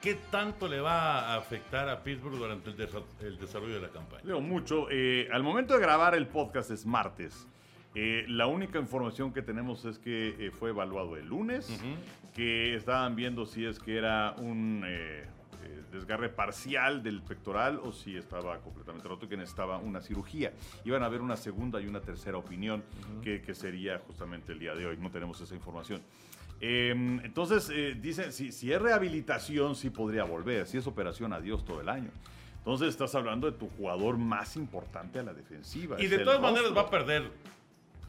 ¿Qué 0.00 0.14
tanto 0.30 0.66
le 0.68 0.80
va 0.80 1.32
a 1.32 1.36
afectar 1.36 1.86
a 1.90 2.02
Pittsburgh 2.02 2.36
durante 2.38 2.70
el, 2.70 2.76
desa- 2.78 3.02
el 3.20 3.38
desarrollo 3.38 3.74
de 3.74 3.80
la 3.82 3.88
campaña? 3.90 4.22
Leo 4.24 4.40
mucho. 4.40 4.86
Eh, 4.90 5.28
al 5.30 5.42
momento 5.42 5.74
de 5.74 5.80
grabar 5.80 6.14
el 6.14 6.26
podcast 6.26 6.70
es 6.70 6.86
martes. 6.86 7.46
Eh, 7.94 8.24
la 8.28 8.46
única 8.46 8.78
información 8.78 9.32
que 9.32 9.42
tenemos 9.42 9.84
es 9.84 9.98
que 9.98 10.36
eh, 10.38 10.50
fue 10.50 10.70
evaluado 10.70 11.16
el 11.16 11.26
lunes, 11.26 11.68
que 12.34 12.76
estaban 12.76 13.16
viendo 13.16 13.46
si 13.46 13.64
es 13.64 13.78
que 13.80 13.96
era 13.96 14.34
un 14.38 14.84
eh, 14.86 15.24
eh, 15.64 15.82
desgarre 15.92 16.28
parcial 16.28 17.02
del 17.02 17.20
pectoral 17.20 17.80
o 17.82 17.92
si 17.92 18.16
estaba 18.16 18.58
completamente 18.60 19.08
roto 19.08 19.26
y 19.26 19.28
que 19.28 19.36
necesitaba 19.36 19.78
una 19.78 20.00
cirugía. 20.00 20.52
Iban 20.84 21.02
a 21.02 21.06
haber 21.06 21.20
una 21.20 21.36
segunda 21.36 21.80
y 21.80 21.86
una 21.86 22.00
tercera 22.00 22.38
opinión 22.38 22.84
que, 23.22 23.42
que 23.42 23.54
sería 23.54 23.98
justamente 24.06 24.52
el 24.52 24.60
día 24.60 24.74
de 24.74 24.86
hoy. 24.86 24.96
No 24.96 25.10
tenemos 25.10 25.40
esa 25.40 25.54
información. 25.54 26.00
Eh, 26.60 26.90
entonces, 27.24 27.70
eh, 27.72 27.96
dicen, 28.00 28.32
si, 28.32 28.52
si 28.52 28.72
es 28.72 28.80
rehabilitación, 28.80 29.74
sí 29.74 29.90
podría 29.90 30.24
volver. 30.24 30.66
Si 30.66 30.76
es 30.78 30.86
operación, 30.86 31.32
adiós 31.32 31.64
todo 31.64 31.80
el 31.80 31.88
año. 31.88 32.10
Entonces, 32.58 32.88
estás 32.88 33.14
hablando 33.14 33.50
de 33.50 33.56
tu 33.56 33.68
jugador 33.68 34.18
más 34.18 34.56
importante 34.56 35.18
a 35.18 35.22
la 35.22 35.32
defensiva. 35.32 36.00
Y 36.00 36.06
de 36.06 36.18
todas 36.18 36.40
maneras 36.40 36.76
va 36.76 36.82
a 36.82 36.90
perder 36.90 37.30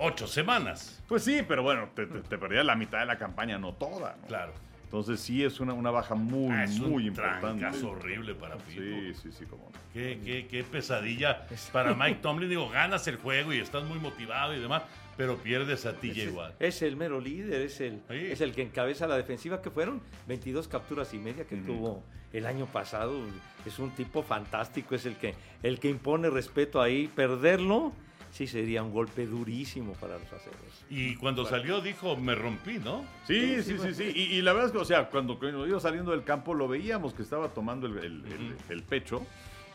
ocho 0.02 0.28
semanas. 0.28 1.02
Pues 1.08 1.24
sí, 1.24 1.42
pero 1.48 1.64
bueno, 1.64 1.90
te, 1.96 2.06
te, 2.06 2.20
te 2.22 2.38
perdías 2.38 2.66
la 2.66 2.76
mitad 2.76 3.00
de 3.00 3.06
la 3.06 3.18
campaña, 3.18 3.58
no 3.58 3.74
toda. 3.74 4.18
¿no? 4.22 4.28
Claro. 4.28 4.54
Entonces, 4.84 5.22
sí 5.22 5.42
es 5.42 5.62
una, 5.62 5.74
una 5.74 5.90
baja 5.90 6.16
muy, 6.16 6.52
Ah, 6.54 6.66
es 6.66 6.78
muy 6.78 7.04
un 7.04 7.08
importante. 7.08 7.66
horrible 7.86 8.36
para 8.36 8.58
Pittsburgh. 8.58 9.14
Sí, 9.16 9.22
sí, 9.24 9.32
sí, 9.32 9.46
como 9.46 9.70
no. 9.72 9.80
Qué, 9.94 10.20
qué- 10.26 10.48
qué 10.52 10.64
pesadilla 10.66 11.48
para 11.72 11.94
Mike 11.96 12.20
Tomlin. 12.22 12.50
Digo, 12.50 12.70
ganas 12.70 13.08
el 13.08 13.16
juego 13.16 13.54
y 13.54 13.60
estás 13.60 13.86
muy 13.86 14.00
motivado 14.00 14.54
y 14.54 14.60
demás, 14.60 14.84
pero 15.16 15.38
pierdes 15.38 15.86
a 15.86 15.94
TJ 15.94 16.32
Watt. 16.32 16.62
es 16.62 16.82
el 16.82 16.98
mero 16.98 17.22
líder, 17.22 17.62
es 17.62 17.80
el, 17.80 18.02
Sí. 18.10 18.16
es 18.18 18.42
el 18.42 18.54
que 18.54 18.64
encabeza 18.64 19.08
la 19.08 19.16
defensiva, 19.16 19.62
que 19.62 19.70
fueron 19.72 20.02
22 20.28 20.68
capturas 20.68 21.14
y 21.14 21.20
media 21.20 21.46
que 21.46 21.56
tuvo 21.56 22.04
el 22.34 22.46
año 22.46 22.66
pasado. 22.66 23.18
Es 23.66 23.80
un 23.80 23.92
tipo 23.92 24.24
fantástico, 24.24 24.94
es 24.96 25.06
el 25.06 25.16
que, 25.16 25.36
el 25.64 25.80
que 25.80 25.90
impone 25.90 26.30
respeto 26.30 26.82
ahí. 26.82 27.10
Perderlo, 27.16 27.94
sí 28.32 28.48
sería 28.48 28.82
un 28.84 28.92
golpe 28.94 29.26
durísimo 29.28 29.94
para 29.94 30.18
los 30.18 30.28
aceros. 30.32 30.86
Y 30.90 31.16
cuando 31.18 31.46
salió 31.46 31.82
dijo, 31.82 32.16
me 32.16 32.34
rompí, 32.36 32.80
¿no? 32.80 33.04
Sí, 33.28 33.62
sí, 33.64 33.78
sí, 33.78 33.94
sí. 33.94 34.12
Y, 34.16 34.22
y 34.38 34.42
la 34.42 34.54
verdad 34.54 34.68
es 34.68 34.72
que, 34.74 34.78
o 34.80 34.86
sea, 34.86 35.10
cuando, 35.10 35.38
cuando 35.38 35.68
iba 35.68 35.80
saliendo 35.80 36.12
del 36.12 36.24
campo 36.24 36.54
lo 36.54 36.68
veíamos 36.68 37.14
que 37.14 37.22
estaba 37.24 37.50
tomando 37.50 37.88
el, 37.88 37.98
el- 37.98 38.26
el- 38.26 38.56
el 38.70 38.84
pecho. 38.84 39.26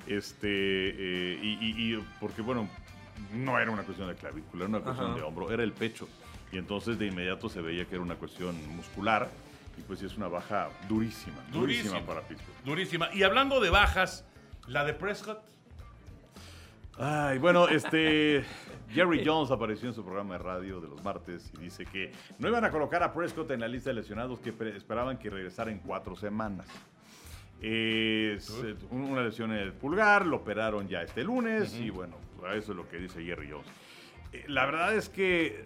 Este, 0.07 0.49
eh, 0.49 1.39
y, 1.43 1.49
y- 1.61 1.95
y 1.95 2.05
porque, 2.21 2.41
bueno, 2.43 2.69
no 3.35 3.59
era 3.59 3.71
una 3.71 3.83
cuestión 3.83 4.09
de 4.09 4.15
clavícula, 4.15 4.65
era 4.65 4.69
una 4.69 4.81
cuestión 4.81 5.09
Ajá. 5.11 5.17
de 5.17 5.23
hombro, 5.23 5.51
era 5.51 5.63
el 5.63 5.73
pecho. 5.73 6.09
Y 6.53 6.59
entonces 6.59 6.99
de 6.99 7.07
inmediato 7.07 7.49
se 7.49 7.61
veía 7.61 7.85
que 7.87 7.97
era 7.97 8.03
una 8.05 8.15
cuestión 8.17 8.55
muscular. 8.77 9.29
Y 9.79 9.83
pues 9.83 9.99
sí 9.99 10.07
es 10.07 10.17
una 10.17 10.29
baja 10.29 10.71
durísima, 10.89 11.37
durísima, 11.53 11.91
Durísima. 11.91 12.01
para 12.07 12.21
Pittsburgh. 12.23 12.65
Durísima. 12.65 13.09
Y 13.13 13.25
hablando 13.25 13.61
de 13.61 13.69
bajas, 13.69 14.25
la 14.69 14.85
de 14.85 14.95
Prescott. 14.95 15.41
Ay, 16.99 17.39
bueno, 17.39 17.69
este. 17.69 18.43
Jerry 18.89 19.23
Jones 19.25 19.51
apareció 19.51 19.89
en 19.89 19.95
su 19.95 20.03
programa 20.05 20.39
de 20.39 20.43
radio 20.45 20.81
de 20.81 20.89
los 20.89 21.03
martes 21.05 21.53
y 21.59 21.63
dice 21.65 21.85
que 21.85 22.13
no 22.39 22.49
iban 22.49 22.65
a 22.65 22.71
colocar 22.71 23.03
a 23.03 23.13
Prescott 23.13 23.51
en 23.51 23.61
la 23.61 23.69
lista 23.69 23.91
de 23.91 23.95
lesionados 23.95 24.39
que 24.39 24.55
esperaban 24.75 25.19
que 25.19 25.29
regresara 25.29 25.71
en 25.73 25.81
cuatro 25.81 26.17
semanas. 26.17 26.67
Es 27.61 28.51
una 28.91 29.23
lesión 29.23 29.51
en 29.53 29.59
el 29.59 29.73
pulgar, 29.73 30.25
lo 30.27 30.37
operaron 30.37 30.89
ya 30.89 31.03
este 31.03 31.25
lunes 31.25 31.75
y 31.75 31.91
bueno, 31.91 32.17
eso 32.55 32.73
es 32.73 32.77
lo 32.77 32.89
que 32.89 32.99
dice 32.99 33.23
Jerry 33.25 33.51
Jones. 33.51 33.67
Eh, 34.33 34.45
La 34.49 34.65
verdad 34.67 34.95
es 34.95 35.09
que 35.09 35.65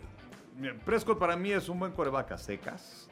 Prescott 0.84 1.18
para 1.18 1.36
mí 1.36 1.50
es 1.52 1.68
un 1.68 1.78
buen 1.78 1.92
coreback 1.92 2.32
a 2.32 2.38
secas. 2.38 3.08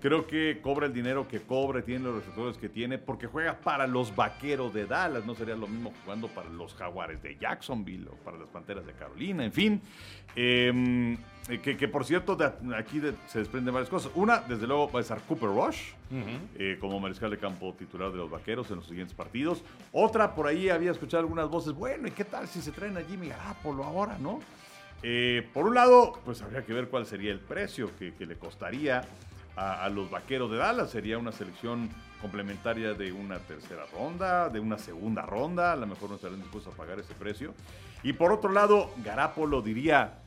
Creo 0.00 0.26
que 0.26 0.60
cobra 0.62 0.86
el 0.86 0.92
dinero 0.92 1.26
que 1.28 1.40
cobre, 1.40 1.82
tiene 1.82 2.04
los 2.04 2.16
receptores 2.16 2.56
que 2.58 2.68
tiene, 2.68 2.98
porque 2.98 3.26
juega 3.26 3.58
para 3.58 3.86
los 3.86 4.14
vaqueros 4.14 4.72
de 4.74 4.86
Dallas. 4.86 5.24
No 5.26 5.34
sería 5.34 5.56
lo 5.56 5.66
mismo 5.66 5.92
jugando 6.04 6.28
para 6.28 6.48
los 6.50 6.74
jaguares 6.74 7.22
de 7.22 7.36
Jacksonville 7.36 8.08
o 8.08 8.14
para 8.24 8.38
las 8.38 8.48
panteras 8.48 8.86
de 8.86 8.92
Carolina, 8.92 9.44
en 9.44 9.52
fin. 9.52 9.80
Eh, 10.36 11.16
que, 11.62 11.76
que, 11.76 11.88
por 11.88 12.04
cierto, 12.04 12.36
de 12.36 12.52
aquí 12.76 13.00
de- 13.00 13.14
se 13.26 13.40
desprenden 13.40 13.74
varias 13.74 13.90
cosas. 13.90 14.12
Una, 14.14 14.38
desde 14.40 14.66
luego, 14.66 14.90
va 14.90 15.00
a 15.00 15.02
estar 15.02 15.20
Cooper 15.22 15.48
Rush 15.48 15.92
eh, 16.58 16.76
como 16.80 17.00
mariscal 17.00 17.30
de 17.30 17.38
campo 17.38 17.74
titular 17.78 18.10
de 18.10 18.18
los 18.18 18.30
vaqueros 18.30 18.70
en 18.70 18.76
los 18.76 18.86
siguientes 18.86 19.14
partidos. 19.14 19.62
Otra, 19.92 20.34
por 20.34 20.46
ahí 20.46 20.68
había 20.68 20.90
escuchado 20.92 21.22
algunas 21.22 21.48
voces. 21.48 21.72
Bueno, 21.72 22.08
¿y 22.08 22.10
qué 22.12 22.24
tal 22.24 22.46
si 22.46 22.60
se 22.60 22.70
traen 22.72 22.96
a 22.96 23.02
Jimmy 23.02 23.28
Garoppolo 23.28 23.84
ahora, 23.84 24.16
no? 24.18 24.40
Eh, 25.02 25.48
por 25.54 25.66
un 25.66 25.74
lado, 25.74 26.18
pues 26.24 26.42
habría 26.42 26.64
que 26.64 26.72
ver 26.72 26.88
cuál 26.88 27.06
sería 27.06 27.32
el 27.32 27.40
precio 27.40 27.90
que, 27.98 28.14
que 28.14 28.26
le 28.26 28.36
costaría 28.36 29.02
a, 29.56 29.84
a 29.84 29.88
los 29.88 30.10
vaqueros 30.10 30.50
de 30.50 30.58
Dallas. 30.58 30.90
Sería 30.90 31.18
una 31.18 31.32
selección 31.32 31.88
complementaria 32.20 32.92
de 32.94 33.12
una 33.12 33.38
tercera 33.38 33.84
ronda, 33.92 34.48
de 34.48 34.60
una 34.60 34.78
segunda 34.78 35.22
ronda. 35.22 35.72
A 35.72 35.76
lo 35.76 35.86
mejor 35.86 36.10
no 36.10 36.16
estarán 36.16 36.40
dispuestos 36.40 36.74
a 36.74 36.76
pagar 36.76 36.98
ese 36.98 37.14
precio. 37.14 37.54
Y 38.02 38.12
por 38.12 38.32
otro 38.32 38.50
lado, 38.50 38.90
Garapolo 39.04 39.62
diría. 39.62 40.18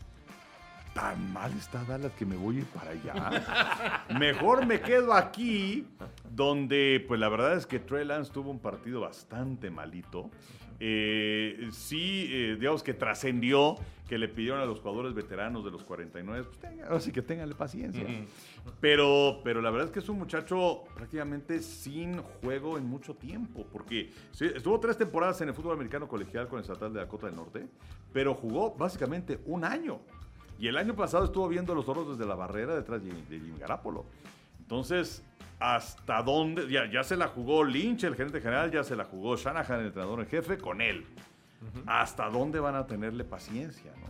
Tan 0.94 1.34
mal 1.34 1.52
está 1.58 1.84
Dallas 1.86 2.12
que 2.12 2.24
me 2.24 2.36
voy 2.36 2.58
a 2.58 2.60
ir 2.60 2.66
para 2.68 2.92
allá. 2.92 4.06
Mejor 4.20 4.68
me 4.68 4.80
quedo 4.80 5.16
aquí, 5.16 5.88
donde, 6.30 7.04
pues 7.08 7.20
la 7.20 7.30
verdad 7.30 7.58
es 7.58 7.66
que 7.66 7.80
Trey 7.80 8.06
Lance 8.06 8.32
tuvo 8.32 8.52
un 8.52 8.60
partido 8.60 9.02
bastante 9.02 9.72
malito. 9.72 10.30
Eh, 10.86 11.70
sí, 11.72 12.28
eh, 12.30 12.58
digamos 12.60 12.84
que 12.84 12.94
trascendió 12.94 13.78
que 14.10 14.18
le 14.18 14.28
pidieron 14.28 14.60
a 14.60 14.66
los 14.66 14.82
jugadores 14.82 15.14
veteranos 15.14 15.64
de 15.64 15.72
los 15.72 15.82
49, 15.86 16.44
pues 16.44 16.60
tenga, 16.60 16.88
así 16.90 17.14
que 17.14 17.22
ténganle 17.22 17.56
paciencia. 17.56 18.06
pero, 18.82 19.40
pero 19.46 19.62
la 19.62 19.72
verdad 19.72 19.88
es 19.88 19.94
que 19.94 20.00
es 20.00 20.10
un 20.10 20.18
muchacho 20.18 20.84
prácticamente 20.94 21.62
sin 21.62 22.22
juego 22.22 22.78
en 22.78 22.86
mucho 22.86 23.16
tiempo, 23.16 23.66
porque 23.72 24.12
sí, 24.32 24.44
estuvo 24.54 24.78
tres 24.78 24.98
temporadas 24.98 25.40
en 25.40 25.48
el 25.48 25.54
fútbol 25.54 25.76
americano 25.76 26.06
colegial 26.06 26.50
con 26.50 26.60
el 26.60 26.64
Estatal 26.64 26.92
de 26.92 27.00
Dakota 27.00 27.28
del 27.28 27.38
Norte, 27.38 27.66
pero 28.12 28.36
jugó 28.36 28.76
básicamente 28.76 29.40
un 29.46 29.64
año. 29.64 30.02
Y 30.60 30.68
el 30.68 30.76
año 30.76 30.98
pasado 30.98 31.24
estuvo 31.24 31.48
viendo 31.48 31.74
los 31.74 31.86
toros 31.86 32.10
desde 32.10 32.28
la 32.28 32.36
barrera 32.36 32.76
detrás 32.76 33.02
de, 33.02 33.10
de 33.10 33.58
Garapolo. 33.58 34.04
Entonces, 34.60 35.24
¿hasta 35.64 36.22
dónde? 36.22 36.68
Ya, 36.70 36.90
ya 36.92 37.04
se 37.04 37.16
la 37.16 37.28
jugó 37.30 37.64
Lynch, 37.64 38.04
el 38.04 38.16
gerente 38.16 38.42
general, 38.42 38.70
ya 38.70 38.84
se 38.84 38.96
la 38.96 39.06
jugó 39.06 39.38
Shanahan, 39.38 39.80
el 39.80 39.86
entrenador 39.88 40.20
en 40.20 40.28
jefe, 40.28 40.58
con 40.58 40.82
él. 40.82 41.06
¿Hasta 41.88 42.30
dónde 42.30 42.60
van 42.60 42.76
a 42.76 42.86
tenerle 42.86 43.24
paciencia? 43.24 43.92
¿no? 44.02 44.08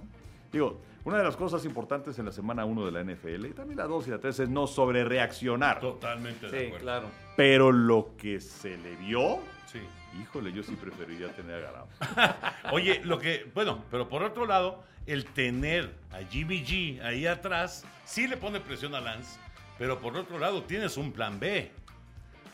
Digo, 0.51 0.81
una 1.03 1.17
de 1.19 1.23
las 1.23 1.35
cosas 1.35 1.63
importantes 1.65 2.17
en 2.17 2.25
la 2.25 2.31
semana 2.31 2.65
1 2.65 2.85
de 2.87 2.91
la 2.91 3.03
NFL, 3.03 3.45
y 3.45 3.53
también 3.53 3.77
la 3.77 3.85
2 3.85 4.07
y 4.07 4.11
la 4.11 4.17
3, 4.19 4.39
es 4.39 4.49
no 4.49 4.65
sobre 4.65 5.03
reaccionar. 5.03 5.79
Totalmente 5.79 6.47
de 6.49 6.59
Sí, 6.59 6.65
acuerdo. 6.67 6.83
claro. 6.83 7.07
Pero 7.37 7.71
lo 7.71 8.15
que 8.17 8.39
se 8.41 8.75
le 8.77 8.95
vio, 8.95 9.37
Sí. 9.67 9.79
híjole, 10.21 10.51
yo 10.51 10.63
sí 10.63 10.75
preferiría 10.75 11.29
tener 11.33 11.55
a 11.63 11.71
Garapolo. 11.71 11.93
Oye, 12.71 13.01
lo 13.03 13.19
que, 13.19 13.49
bueno, 13.53 13.83
pero 13.91 14.09
por 14.09 14.23
otro 14.23 14.45
lado, 14.47 14.83
el 15.05 15.25
tener 15.25 15.93
a 16.11 16.19
Jimmy 16.29 16.63
G 16.65 17.01
ahí 17.03 17.27
atrás, 17.27 17.85
sí 18.05 18.27
le 18.27 18.37
pone 18.37 18.59
presión 18.59 18.95
a 18.95 19.01
Lance, 19.01 19.39
pero 19.83 19.99
por 19.99 20.15
otro 20.15 20.39
lado 20.39 20.63
tienes 20.63 20.95
un 20.95 21.11
plan 21.11 21.41
B. 21.41 21.69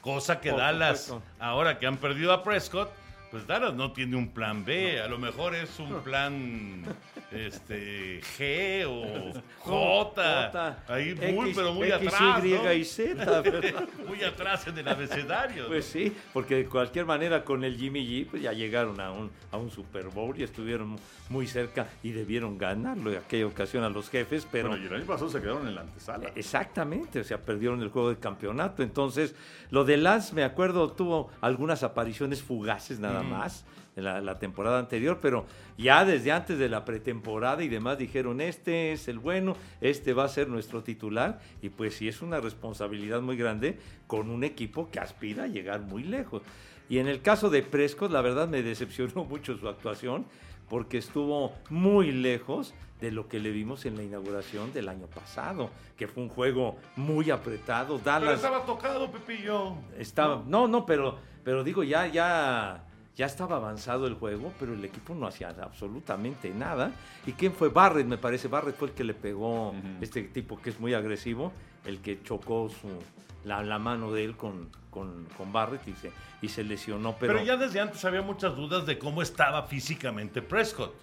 Cosa 0.01 0.41
que 0.41 0.49
Por 0.49 0.61
Dallas, 0.61 1.01
supuesto. 1.03 1.31
ahora 1.39 1.77
que 1.77 1.85
han 1.85 1.97
perdido 1.97 2.33
a 2.33 2.43
Prescott, 2.43 2.89
pues 3.31 3.45
Dallas 3.45 3.73
no 3.73 3.91
tiene 3.91 4.15
un 4.15 4.29
plan 4.29 4.65
B, 4.65 4.99
a 4.99 5.07
lo 5.07 5.19
mejor 5.19 5.55
es 5.55 5.79
un 5.79 6.01
plan 6.01 6.83
este 7.31 8.21
G 8.21 8.85
o 8.87 9.33
J, 9.59 10.83
ahí 10.87 11.15
muy, 11.33 11.53
pero 11.53 11.73
muy 11.73 11.91
X, 11.91 12.07
atrás. 12.07 12.43
Y 12.43 12.49
¿no? 12.49 12.73
y 12.73 12.83
Z. 12.85 13.41
¿verdad? 13.41 13.87
muy 14.07 14.23
atrás 14.23 14.67
en 14.67 14.77
el 14.79 14.87
abecedario. 14.87 15.67
Pues 15.67 15.85
sí, 15.85 16.15
porque 16.33 16.55
de 16.55 16.65
cualquier 16.65 17.05
manera 17.05 17.43
con 17.43 17.63
el 17.63 17.77
Jimmy 17.77 18.05
G 18.05 18.27
pues 18.29 18.41
ya 18.41 18.53
llegaron 18.53 18.99
a 18.99 19.11
un, 19.11 19.29
a 19.51 19.57
un 19.57 19.69
Super 19.69 20.07
Bowl 20.07 20.35
y 20.39 20.43
estuvieron 20.43 20.97
muy 21.29 21.45
cerca 21.45 21.87
y 22.01 22.11
debieron 22.11 22.57
ganarlo 22.57 23.11
en 23.11 23.19
aquella 23.19 23.45
ocasión 23.45 23.83
a 23.83 23.89
los 23.89 24.09
jefes, 24.09 24.47
pero... 24.51 24.69
Bueno, 24.69 24.83
y 24.83 24.87
el 24.87 24.93
año 24.95 25.05
pasado 25.05 25.29
se 25.29 25.39
quedaron 25.39 25.67
en 25.67 25.75
la 25.75 25.81
antesala. 25.81 26.31
Exactamente, 26.35 27.19
o 27.19 27.23
sea, 27.23 27.39
perdieron 27.39 27.81
el 27.83 27.89
juego 27.89 28.09
de 28.09 28.17
campeonato. 28.17 28.81
Entonces, 28.81 29.35
lo 29.69 29.85
de 29.85 29.97
Lance, 29.97 30.33
me 30.33 30.43
acuerdo, 30.43 30.91
tuvo 30.91 31.29
algunas 31.41 31.83
apariciones 31.83 32.41
fugaces 32.41 32.99
nada 32.99 33.18
más 33.23 33.65
en 33.95 34.03
la, 34.03 34.21
la 34.21 34.39
temporada 34.39 34.79
anterior, 34.79 35.19
pero 35.21 35.45
ya 35.77 36.05
desde 36.05 36.31
antes 36.31 36.57
de 36.57 36.69
la 36.69 36.85
pretemporada 36.85 37.63
y 37.63 37.67
demás 37.67 37.97
dijeron, 37.97 38.41
este 38.41 38.91
es 38.91 39.07
el 39.07 39.19
bueno, 39.19 39.55
este 39.81 40.13
va 40.13 40.25
a 40.25 40.29
ser 40.29 40.47
nuestro 40.47 40.83
titular, 40.83 41.39
y 41.61 41.69
pues 41.69 41.95
sí 41.95 42.07
es 42.07 42.21
una 42.21 42.39
responsabilidad 42.39 43.21
muy 43.21 43.37
grande 43.37 43.79
con 44.07 44.29
un 44.29 44.43
equipo 44.43 44.89
que 44.89 44.99
aspira 44.99 45.43
a 45.43 45.47
llegar 45.47 45.81
muy 45.81 46.03
lejos. 46.03 46.41
Y 46.89 46.97
en 46.97 47.07
el 47.07 47.21
caso 47.21 47.49
de 47.49 47.61
Prescott, 47.61 48.11
la 48.11 48.21
verdad 48.21 48.47
me 48.47 48.63
decepcionó 48.63 49.23
mucho 49.23 49.57
su 49.57 49.67
actuación, 49.67 50.25
porque 50.69 50.99
estuvo 50.99 51.53
muy 51.69 52.11
lejos 52.11 52.73
de 53.01 53.11
lo 53.11 53.27
que 53.27 53.39
le 53.39 53.51
vimos 53.51 53.85
en 53.85 53.95
la 53.95 54.03
inauguración 54.03 54.73
del 54.73 54.89
año 54.89 55.07
pasado, 55.07 55.69
que 55.97 56.07
fue 56.07 56.23
un 56.23 56.29
juego 56.29 56.77
muy 56.95 57.31
apretado. 57.31 57.97
pero 57.97 58.19
Dallas 58.19 58.35
estaba 58.35 58.65
tocado, 58.65 59.09
Pepillo. 59.11 59.75
estaba, 59.97 60.43
no, 60.45 60.67
no, 60.67 60.85
pero, 60.85 61.17
pero 61.43 61.63
digo 61.63 61.83
ya, 61.83 62.07
ya, 62.07 62.83
ya 63.19 63.25
estaba 63.25 63.57
avanzado 63.57 64.07
el 64.07 64.13
juego, 64.13 64.53
pero 64.57 64.73
el 64.73 64.85
equipo 64.85 65.13
no 65.13 65.27
hacía 65.27 65.49
absolutamente 65.49 66.51
nada. 66.51 66.93
¿Y 67.25 67.33
quién 67.33 67.51
fue 67.51 67.67
Barrett? 67.67 68.07
Me 68.07 68.17
parece 68.17 68.47
Barrett 68.47 68.77
fue 68.77 68.87
el 68.87 68.93
que 68.93 69.03
le 69.03 69.13
pegó 69.13 69.75
este 69.99 70.23
tipo 70.23 70.57
que 70.61 70.69
es 70.69 70.79
muy 70.79 70.93
agresivo, 70.93 71.51
el 71.83 71.99
que 71.99 72.23
chocó 72.23 72.69
su 72.69 72.87
la, 73.43 73.61
la 73.61 73.77
mano 73.77 74.13
de 74.13 74.23
él 74.23 74.37
con, 74.37 74.69
con, 74.89 75.25
con 75.37 75.51
Barrett 75.51 75.85
y 75.89 75.93
se, 75.95 76.11
y 76.41 76.47
se 76.47 76.63
lesionó, 76.63 77.17
pero, 77.19 77.33
Pero 77.33 77.45
ya 77.45 77.57
desde 77.57 77.81
antes 77.81 78.05
había 78.05 78.21
muchas 78.21 78.55
dudas 78.55 78.85
de 78.85 78.97
cómo 78.97 79.21
estaba 79.21 79.63
físicamente 79.63 80.41
Prescott. 80.41 80.93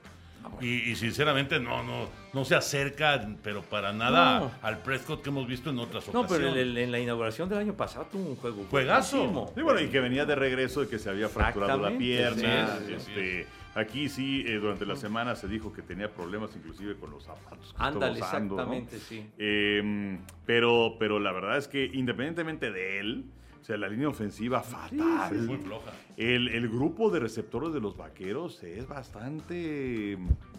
Y, 0.61 0.91
y 0.91 0.97
sinceramente 0.97 1.59
no, 1.61 1.83
no, 1.83 2.09
no 2.33 2.45
se 2.45 2.55
acerca, 2.55 3.27
pero 3.43 3.63
para 3.63 3.93
nada 3.93 4.41
No. 4.41 4.51
al 4.63 4.79
Prescott 4.79 5.23
que 5.23 5.29
hemos 5.31 5.47
visto 5.47 5.71
en 5.71 5.79
otras 5.79 6.07
no, 6.13 6.21
ocasiones. 6.21 6.47
pero 6.49 6.61
en, 6.61 6.69
el- 6.69 6.79
en 6.79 6.93
la 6.93 6.99
inauguración 7.01 7.49
del 7.49 7.59
año 7.59 7.75
pasado 7.75 8.07
tuvo 8.11 8.29
un 8.31 8.37
juego 8.37 8.65
Juegazo. 8.71 9.53
Sí, 9.55 9.63
bueno, 9.63 9.81
y 9.81 9.89
que 9.89 10.01
venía 10.01 10.25
de 10.25 10.35
regreso 10.35 10.81
de 10.81 10.89
que 10.89 10.99
se 10.99 11.11
había 11.11 11.29
fracturado 11.29 11.79
la 11.91 11.97
pierna. 11.99 12.69
sí, 12.79 12.85
sí, 12.87 12.87
sí, 12.87 12.95
este, 12.95 13.47
Aquí 13.75 14.09
sí, 14.09 14.43
eh, 14.47 14.55
durante 14.55 14.87
la 14.87 14.97
semana 14.97 15.37
se 15.37 15.49
dijo 15.49 15.71
que 15.71 15.83
tenía 15.83 16.11
problemas 16.11 16.51
inclusive 16.57 16.97
con 16.97 17.11
los 17.11 17.25
zapatos. 17.25 17.75
que 17.77 17.83
Ándale, 17.83 18.19
¿no? 18.19 18.25
exactamente, 18.25 18.99
sí. 18.99 19.27
Eh, 19.37 20.19
pero, 20.47 20.97
pero 20.99 21.19
la 21.21 21.31
verdad 21.33 21.59
es 21.59 21.69
que 21.69 21.85
independientemente 21.85 22.71
de 22.73 23.01
él, 23.01 23.25
o 23.61 23.65
sea, 23.65 23.77
la 23.77 23.89
línea 23.89 24.09
ofensiva 24.09 24.63
fatal. 24.63 25.35
Es 25.35 25.43
muy 25.43 25.57
floja. 25.59 25.91
El, 26.17 26.49
el 26.49 26.69
grupo 26.69 27.11
de 27.11 27.21
receptores 27.21 27.73
de 27.73 27.81
los 27.81 27.97
vaqueros 27.97 28.63
es 28.63 28.87
bastante 28.87 30.19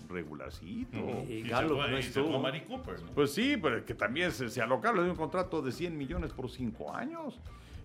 regularcito. 0.09 0.97
Y 1.27 1.33
Y 1.33 1.41
se 1.43 1.47
Gallup 1.49 1.77
fue- 1.77 1.91
no 1.91 1.99
y 1.99 2.03
se 2.03 2.11
fue 2.11 2.21
estuvo. 2.23 2.39
Mari 2.39 2.61
Cooper, 2.61 3.01
¿no? 3.01 3.11
Pues 3.11 3.31
sí, 3.33 3.57
pero 3.61 3.85
que 3.85 3.93
también 3.93 4.31
se, 4.31 4.49
se 4.49 4.61
alocaron 4.61 5.03
de 5.03 5.09
un 5.11 5.15
contrato 5.17 5.61
de 5.61 5.71
100 5.71 5.97
millones 5.97 6.31
por 6.33 6.49
5 6.49 6.93
años. 6.95 7.39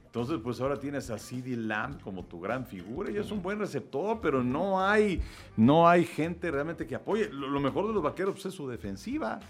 Entonces, 0.07 0.41
pues 0.43 0.61
ahora 0.61 0.77
tienes 0.79 1.09
a 1.09 1.19
CD 1.19 1.57
Lamb 1.57 2.01
como 2.03 2.25
tu 2.25 2.39
gran 2.39 2.67
figura 2.67 3.11
y 3.11 3.17
es 3.17 3.31
un 3.31 3.41
buen 3.41 3.59
receptor, 3.59 4.19
pero 4.21 4.45
no 4.45 4.85
hay, 4.87 5.23
no 5.57 5.89
hay 5.89 6.05
gente 6.05 6.51
realmente 6.51 6.87
que 6.87 6.95
apoye. 6.95 7.31
Lo, 7.31 7.49
lo 7.49 7.61
mejor 7.61 7.87
de 7.87 7.95
los 7.95 8.03
vaqueros 8.03 8.35
pues, 8.35 8.47
es 8.47 8.55
su 8.55 8.69
defensiva, 8.69 9.41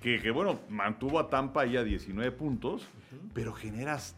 que, 0.00 0.20
que, 0.20 0.30
bueno, 0.30 0.60
mantuvo 0.68 1.18
a 1.18 1.28
Tampa 1.28 1.62
ahí 1.62 1.76
a 1.76 1.82
19 1.82 2.30
puntos, 2.30 2.86
pero 3.34 3.52
generas 3.52 4.14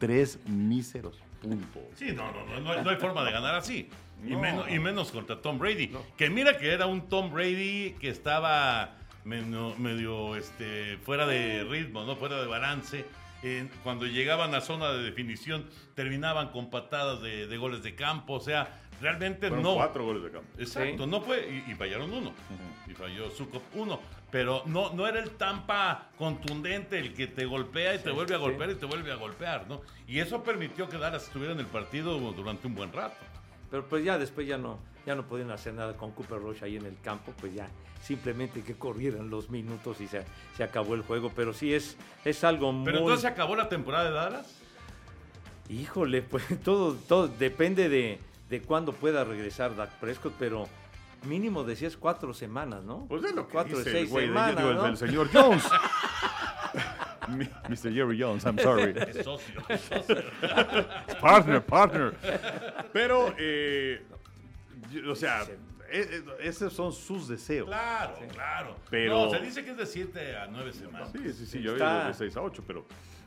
tres 0.00 0.40
míseros 0.48 1.16
puntos. 1.40 1.82
Sí, 1.94 2.06
no, 2.12 2.32
no, 2.32 2.44
no, 2.46 2.60
no, 2.60 2.72
hay- 2.72 2.82
no 2.82 2.90
hay 2.90 2.96
forma 2.96 3.22
de 3.24 3.30
ganar 3.30 3.54
así. 3.54 3.88
Y, 4.26 4.30
No. 4.30 4.40
menos, 4.40 4.68
y 4.70 4.78
menos 4.80 5.12
contra 5.12 5.40
Tom 5.40 5.58
Brady. 5.58 5.92
Que 6.16 6.28
mira 6.28 6.58
que 6.58 6.72
era 6.72 6.86
un 6.86 7.08
Tom 7.08 7.32
Brady 7.32 7.94
que 8.00 8.08
estaba 8.10 8.96
medio, 9.24 9.74
medio, 9.78 10.34
este, 10.36 10.98
fuera 11.04 11.26
de 11.26 11.64
ritmo, 11.64 12.04
¿no? 12.04 12.16
Fuera 12.16 12.40
de 12.40 12.46
balance. 12.48 13.04
Eh, 13.42 13.66
cuando 13.82 14.04
llegaban 14.06 14.54
a 14.54 14.60
zona 14.60 14.90
de 14.92 15.02
definición, 15.02 15.64
terminaban 15.94 16.48
con 16.50 16.68
patadas 16.68 17.22
de, 17.22 17.46
de 17.46 17.56
goles 17.56 17.82
de 17.82 17.94
campo. 17.94 18.34
O 18.34 18.40
sea, 18.40 18.80
realmente 19.00 19.48
Fueron 19.48 19.62
no. 19.62 19.74
cuatro 19.76 20.04
goles 20.04 20.22
de 20.24 20.30
campo. 20.32 20.48
Exacto, 20.58 21.06
no 21.06 21.22
fue, 21.22 21.64
y, 21.66 21.70
y 21.70 21.74
fallaron 21.74 22.12
uno, 22.12 22.34
y 22.86 22.92
falló 22.92 23.30
Sukop 23.30 23.62
uno, 23.74 23.98
pero 24.30 24.62
no, 24.66 24.92
no 24.92 25.06
era 25.06 25.20
el 25.20 25.30
Tampa 25.30 26.08
contundente 26.16 26.98
el 26.98 27.14
que 27.14 27.26
te 27.26 27.44
golpea 27.44 27.94
y 27.94 27.98
te 27.98 28.10
vuelve 28.10 28.34
a 28.34 28.38
sí. 28.38 28.44
golpear 28.44 28.70
y 28.70 28.74
te 28.76 28.86
vuelve 28.86 29.12
a 29.12 29.16
golpear, 29.16 29.66
¿no? 29.68 29.80
Y 30.06 30.20
eso 30.20 30.42
permitió 30.42 30.88
que 30.88 30.98
Dallas 30.98 31.24
estuviera 31.24 31.52
en 31.52 31.60
el 31.60 31.66
partido 31.66 32.18
durante 32.32 32.66
un 32.66 32.74
buen 32.74 32.92
rato. 32.92 33.16
Pero 33.70 33.86
pues 33.86 34.04
ya 34.04 34.18
después 34.18 34.46
ya 34.46 34.58
no, 34.58 34.78
ya 35.06 35.14
no 35.14 35.26
podían 35.26 35.50
hacer 35.50 35.74
nada 35.74 35.96
con 35.96 36.12
Cooper 36.12 36.38
Rush 36.38 36.62
ahí 36.62 36.76
en 36.76 36.86
el 36.86 36.98
campo, 37.00 37.32
pues 37.40 37.54
ya 37.54 37.68
simplemente 38.02 38.62
que 38.62 38.74
corrieran 38.74 39.30
los 39.30 39.50
minutos 39.50 40.00
y 40.00 40.06
se, 40.06 40.24
se 40.56 40.64
acabó 40.64 40.94
el 40.94 41.02
juego. 41.02 41.32
Pero 41.34 41.52
sí 41.52 41.74
es, 41.74 41.96
es 42.24 42.44
algo 42.44 42.72
muy... 42.72 42.84
Pero 42.84 42.98
entonces 42.98 43.22
se 43.22 43.28
acabó 43.28 43.56
la 43.56 43.68
temporada 43.68 44.04
de 44.04 44.10
Dallas. 44.10 44.60
Híjole, 45.68 46.22
pues 46.22 46.44
todo, 46.64 46.94
todo 46.94 47.28
depende 47.28 47.88
de, 47.88 48.18
de 48.48 48.62
cuándo 48.62 48.92
pueda 48.92 49.24
regresar 49.24 49.76
Dak 49.76 49.90
Prescott, 50.00 50.34
pero 50.38 50.68
mínimo 51.24 51.64
decías 51.64 51.96
cuatro 51.96 52.32
semanas, 52.34 52.82
¿no? 52.84 53.06
Pues 53.08 53.22
es 53.24 53.34
lo 53.34 53.46
que 53.46 53.52
cuatro 53.52 53.78
dice 53.78 53.90
de 53.90 53.96
el 53.98 54.02
seis 54.06 54.10
güey 54.10 54.26
de- 54.26 54.32
semanas, 54.32 54.56
digo, 54.56 54.70
el- 54.70 54.76
¿no? 54.76 54.86
el 54.86 54.96
señor 54.96 55.28
Jones. 55.32 55.64
Mi- 57.28 57.48
Mr. 57.68 57.92
Jerry 57.92 58.20
Jones, 58.20 58.44
I'm 58.44 58.58
sorry. 58.58 58.92
Es 59.08 59.24
socio, 59.24 59.62
es 59.68 59.80
socio. 59.82 60.16
partner, 61.20 61.62
partner. 61.64 62.14
Pero, 62.92 63.34
eh, 63.38 64.02
yo- 64.90 65.12
o 65.12 65.14
sea, 65.14 65.42
e- 65.92 66.00
e- 66.00 66.48
esos 66.48 66.72
son 66.72 66.92
sus 66.92 67.28
deseos. 67.28 67.66
Claro, 67.68 68.14
claro. 68.32 68.76
Pero- 68.90 69.26
No, 69.26 69.30
se 69.30 69.38
dice 69.40 69.64
que 69.64 69.70
es 69.72 69.76
de 69.76 69.86
7 69.86 70.36
a 70.36 70.46
9 70.48 70.72
semanas. 70.72 71.10
Sí, 71.12 71.32
sí, 71.32 71.46
sí, 71.46 71.62
yo 71.62 71.72
Está- 71.74 71.90
había 72.00 72.08
de 72.08 72.14
6 72.14 72.36
a 72.36 72.42
8, 72.42 72.64
pero 72.66 72.84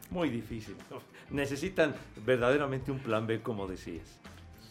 Muy 0.10 0.30
difícil. 0.30 0.76
Necesitan 1.32 1.96
verdaderamente 2.26 2.92
un 2.92 3.00
plan 3.00 3.26
B, 3.26 3.42
como 3.42 3.68
decías. 3.68 4.20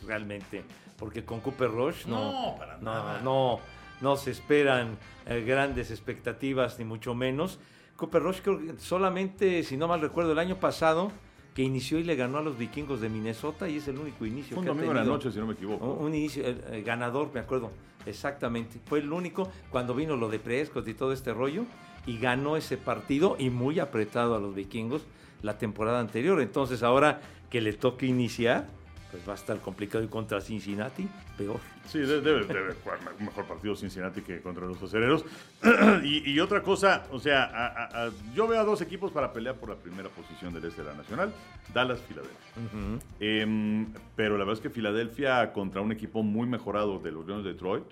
Realmente. 0.06 0.62
Porque 1.02 1.24
con 1.24 1.40
Cooper 1.40 1.68
Rush 1.68 2.06
no. 2.06 2.30
No, 2.30 2.56
para 2.56 2.76
no, 2.76 2.82
nada. 2.84 3.20
No, 3.22 3.58
no 4.00 4.14
se 4.14 4.30
esperan 4.30 4.98
eh, 5.26 5.42
grandes 5.44 5.90
expectativas, 5.90 6.78
ni 6.78 6.84
mucho 6.84 7.12
menos. 7.12 7.58
Cooper 7.96 8.22
Rush, 8.22 8.38
creo 8.40 8.58
que 8.60 8.78
solamente, 8.78 9.64
si 9.64 9.76
no 9.76 9.88
mal 9.88 10.00
recuerdo, 10.00 10.30
el 10.30 10.38
año 10.38 10.60
pasado, 10.60 11.10
que 11.56 11.62
inició 11.62 11.98
y 11.98 12.04
le 12.04 12.14
ganó 12.14 12.38
a 12.38 12.42
los 12.42 12.56
vikingos 12.56 13.00
de 13.00 13.08
Minnesota, 13.08 13.68
y 13.68 13.78
es 13.78 13.88
el 13.88 13.98
único 13.98 14.24
inicio 14.24 14.54
fue 14.54 14.60
un 14.60 14.64
que 14.64 14.70
ha 14.70 14.74
domingo 14.74 14.92
en 14.92 14.96
la 14.98 15.02
noche, 15.02 15.32
si 15.32 15.40
no 15.40 15.46
me 15.46 15.54
equivoco. 15.54 15.84
Un, 15.84 16.06
un 16.06 16.14
inicio, 16.14 16.46
el, 16.46 16.62
el 16.70 16.84
ganador, 16.84 17.30
me 17.34 17.40
acuerdo, 17.40 17.72
exactamente. 18.06 18.78
Fue 18.86 19.00
el 19.00 19.12
único 19.12 19.50
cuando 19.70 19.96
vino 19.96 20.16
lo 20.16 20.28
de 20.28 20.38
Prescott 20.38 20.86
y 20.86 20.94
todo 20.94 21.12
este 21.12 21.34
rollo 21.34 21.64
y 22.06 22.18
ganó 22.18 22.56
ese 22.56 22.76
partido 22.76 23.34
y 23.40 23.50
muy 23.50 23.80
apretado 23.80 24.36
a 24.36 24.38
los 24.38 24.54
vikingos 24.54 25.02
la 25.42 25.58
temporada 25.58 25.98
anterior. 25.98 26.40
Entonces 26.40 26.84
ahora 26.84 27.20
que 27.50 27.60
le 27.60 27.72
toque 27.72 28.06
iniciar, 28.06 28.68
pues 29.12 29.28
va 29.28 29.32
a 29.32 29.36
estar 29.36 29.58
complicado 29.60 30.02
y 30.02 30.08
contra 30.08 30.40
Cincinnati, 30.40 31.06
peor. 31.38 31.60
Sí, 31.86 31.98
de- 32.00 32.20
debe, 32.22 32.44
debe 32.46 32.72
jugar 32.82 32.98
un 33.20 33.26
mejor 33.26 33.44
partido 33.44 33.76
Cincinnati 33.76 34.22
que 34.22 34.40
contra 34.40 34.66
los 34.66 34.82
acereros. 34.82 35.24
y, 36.02 36.28
y 36.32 36.40
otra 36.40 36.62
cosa, 36.62 37.04
o 37.12 37.20
sea, 37.20 37.44
a- 37.44 37.66
a- 37.66 38.06
a- 38.06 38.10
yo 38.34 38.48
veo 38.48 38.60
a 38.60 38.64
dos 38.64 38.80
equipos 38.80 39.12
para 39.12 39.32
pelear 39.32 39.54
por 39.56 39.68
la 39.68 39.76
primera 39.76 40.08
posición 40.08 40.52
del 40.54 40.64
este 40.64 40.82
de 40.82 40.88
la 40.88 40.94
Nacional, 40.94 41.32
Dallas, 41.74 42.00
Filadelfia. 42.00 42.98
Em, 43.20 43.86
pero 44.16 44.32
la 44.38 44.44
verdad 44.44 44.54
es 44.54 44.60
que 44.60 44.70
Filadelfia 44.70 45.52
contra 45.52 45.80
un 45.80 45.92
equipo 45.92 46.22
muy 46.22 46.46
mejorado 46.48 46.98
de 46.98 47.12
los 47.12 47.26
Leones 47.26 47.44
de 47.44 47.52
Detroit, 47.52 47.84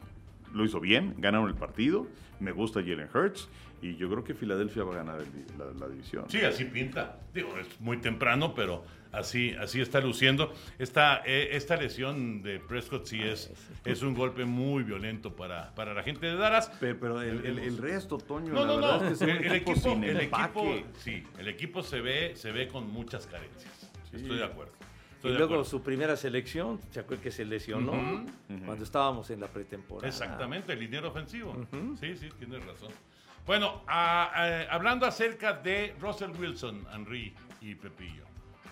lo 0.55 0.65
hizo 0.65 0.81
bien, 0.81 1.15
ganaron 1.19 1.49
el 1.49 1.55
partido, 1.55 2.07
me 2.41 2.53
gusta 2.53 2.81
Jalen 2.81 3.09
Hurts 3.15 3.49
y 3.83 3.97
yo 3.97 4.09
creo 4.11 4.25
que 4.25 4.35
Filadelfia 4.35 4.85
va 4.85 4.95
a 4.95 4.97
ganar 4.97 5.21
el- 5.21 5.59
la, 5.59 5.67
la 5.79 5.89
división. 5.89 6.25
Sí, 6.29 6.41
así 6.41 6.65
pinta. 6.65 7.19
Digo, 7.35 7.51
es 7.59 7.81
muy 7.81 7.99
temprano, 7.99 8.55
pero 8.55 8.85
así, 9.13 9.55
así 9.59 9.81
está 9.81 10.01
luciendo. 10.01 10.53
Esta, 10.79 11.23
eh, 11.25 11.51
esta 11.53 11.77
lesión 11.77 12.43
de 12.43 12.61
Prescott 12.61 13.07
sí 13.07 13.21
es, 13.23 13.51
es 13.85 14.03
un 14.03 14.15
golpe 14.15 14.45
muy 14.45 14.83
violento 14.83 15.35
para, 15.37 15.75
para 15.75 15.95
la 15.95 16.03
gente 16.03 16.27
de 16.27 16.37
Dallas. 16.37 16.71
Pero, 16.81 16.99
pero 17.01 17.23
el, 17.23 17.45
el- 17.47 17.59
el 17.59 17.79
resto, 17.79 18.19
Toño, 18.19 18.53
No, 18.53 18.61
la 18.61 18.67
no, 18.67 18.77
verdad 18.77 19.01
no. 19.03 19.09
es 19.09 19.19
que 19.19 19.25
es 19.25 19.31
un 19.31 19.31
El, 19.31 19.37
el 19.47 19.53
equipo, 19.53 19.71
equipo, 19.73 19.91
sin 19.95 20.05
el 20.05 20.17
equipo, 20.19 20.37
empaque. 20.37 20.85
sí, 20.99 21.23
el 21.39 21.49
equipo 21.49 21.83
se 21.83 22.01
ve, 22.01 22.33
se 22.37 22.53
ve 22.53 22.69
con 22.69 22.91
muchas 22.91 23.27
carencias. 23.27 23.73
Estoy 24.13 24.39
de 24.39 24.45
acuerdo. 24.45 24.73
Estoy 25.17 25.33
y 25.33 25.35
luego 25.35 25.53
acuerdo. 25.55 25.65
su 25.71 25.83
primera 25.83 26.17
selección, 26.17 26.81
¿se 26.91 27.01
acuerda 27.01 27.23
que 27.23 27.31
se 27.31 27.45
lesionó? 27.45 28.25
Cuando 28.65 28.85
estábamos 28.85 29.29
en 29.31 29.41
la 29.41 29.49
pretemporada. 29.49 30.09
Exactamente, 30.09 30.73
el 30.73 30.81
liniero 30.81 31.09
ofensivo. 31.11 31.67
Sí, 32.01 32.17
sí, 32.17 32.29
tienes 32.39 32.65
razón. 32.65 32.89
Bueno, 33.47 33.83
a- 33.87 34.25
a- 34.33 34.75
hablando 34.75 35.05
acerca 35.07 35.53
de 35.53 35.95
Russell 36.01 36.31
Wilson, 36.39 36.87
Henry 36.95 37.35
y 37.61 37.75
Pepillo. 37.75 38.25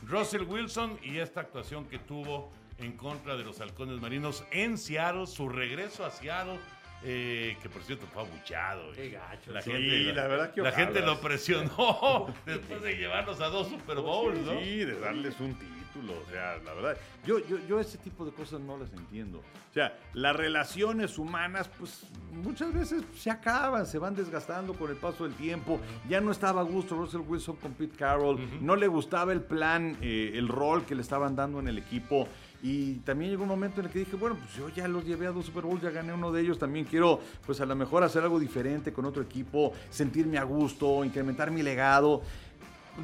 Russell 0.08 0.44
Wilson 0.44 0.98
y 1.02 1.18
esta 1.18 1.40
actuación 1.40 1.84
que 1.84 1.98
tuvo 1.98 2.50
en 2.78 2.96
contra 2.96 3.36
de 3.36 3.44
los 3.44 3.60
halcones 3.60 4.00
marinos 4.00 4.42
en 4.52 4.78
Seattle, 4.78 5.26
su 5.26 5.50
regreso 5.50 6.04
a 6.06 6.10
Seattle. 6.10 6.58
Eh, 7.04 7.56
que 7.62 7.68
por 7.68 7.82
cierto 7.82 8.06
fue 8.12 8.22
abuchado. 8.22 8.92
Qué 8.92 9.10
gacho. 9.10 9.52
La 9.52 9.62
Sí, 9.62 9.70
gente, 9.70 10.12
la 10.12 10.26
verdad 10.26 10.52
que 10.52 10.62
la 10.62 10.72
gente 10.72 11.00
lo 11.00 11.20
presionó 11.20 12.26
después 12.46 12.82
de 12.82 12.96
llevarlos 12.96 13.40
a 13.40 13.48
dos 13.48 13.68
Super 13.68 13.98
Bowls, 13.98 14.40
¿no? 14.40 14.60
Sí, 14.60 14.84
de 14.84 14.98
darles 14.98 15.38
un 15.40 15.54
título, 15.54 16.14
o 16.26 16.30
sea, 16.30 16.56
la 16.64 16.74
verdad. 16.74 16.96
Yo, 17.24 17.38
yo, 17.46 17.58
yo 17.68 17.78
ese 17.80 17.98
tipo 17.98 18.24
de 18.24 18.32
cosas 18.32 18.60
no 18.60 18.76
las 18.78 18.92
entiendo. 18.92 19.38
O 19.38 19.72
sea, 19.74 19.96
las 20.14 20.34
relaciones 20.34 21.18
humanas, 21.18 21.68
pues 21.78 22.04
muchas 22.32 22.72
veces 22.72 23.02
se 23.16 23.30
acaban, 23.30 23.86
se 23.86 23.98
van 23.98 24.14
desgastando 24.14 24.72
con 24.74 24.90
el 24.90 24.96
paso 24.96 25.24
del 25.24 25.34
tiempo. 25.34 25.80
Ya 26.08 26.20
no 26.20 26.30
estaba 26.32 26.62
a 26.62 26.64
gusto 26.64 26.96
Russell 26.96 27.20
Wilson 27.20 27.56
con 27.56 27.74
Pete 27.74 27.96
Carroll, 27.96 28.40
no 28.60 28.76
le 28.76 28.88
gustaba 28.88 29.32
el 29.32 29.42
plan, 29.42 29.98
eh, 30.00 30.32
el 30.34 30.48
rol 30.48 30.84
que 30.84 30.94
le 30.94 31.02
estaban 31.02 31.36
dando 31.36 31.60
en 31.60 31.68
el 31.68 31.78
equipo. 31.78 32.26
Y 32.62 32.94
también 32.96 33.30
llegó 33.30 33.44
un 33.44 33.48
momento 33.48 33.80
en 33.80 33.86
el 33.86 33.92
que 33.92 34.00
dije, 34.00 34.16
bueno, 34.16 34.36
pues 34.36 34.54
yo 34.54 34.68
ya 34.68 34.88
los 34.88 35.04
llevé 35.04 35.26
a 35.26 35.30
dos 35.30 35.46
Super 35.46 35.62
Bowls, 35.64 35.80
ya 35.80 35.90
gané 35.90 36.12
uno 36.12 36.32
de 36.32 36.40
ellos, 36.40 36.58
también 36.58 36.84
quiero, 36.84 37.20
pues 37.46 37.60
a 37.60 37.66
lo 37.66 37.76
mejor 37.76 38.02
hacer 38.02 38.22
algo 38.22 38.40
diferente 38.40 38.92
con 38.92 39.04
otro 39.04 39.22
equipo, 39.22 39.72
sentirme 39.90 40.38
a 40.38 40.42
gusto, 40.42 41.04
incrementar 41.04 41.50
mi 41.52 41.62
legado. 41.62 42.22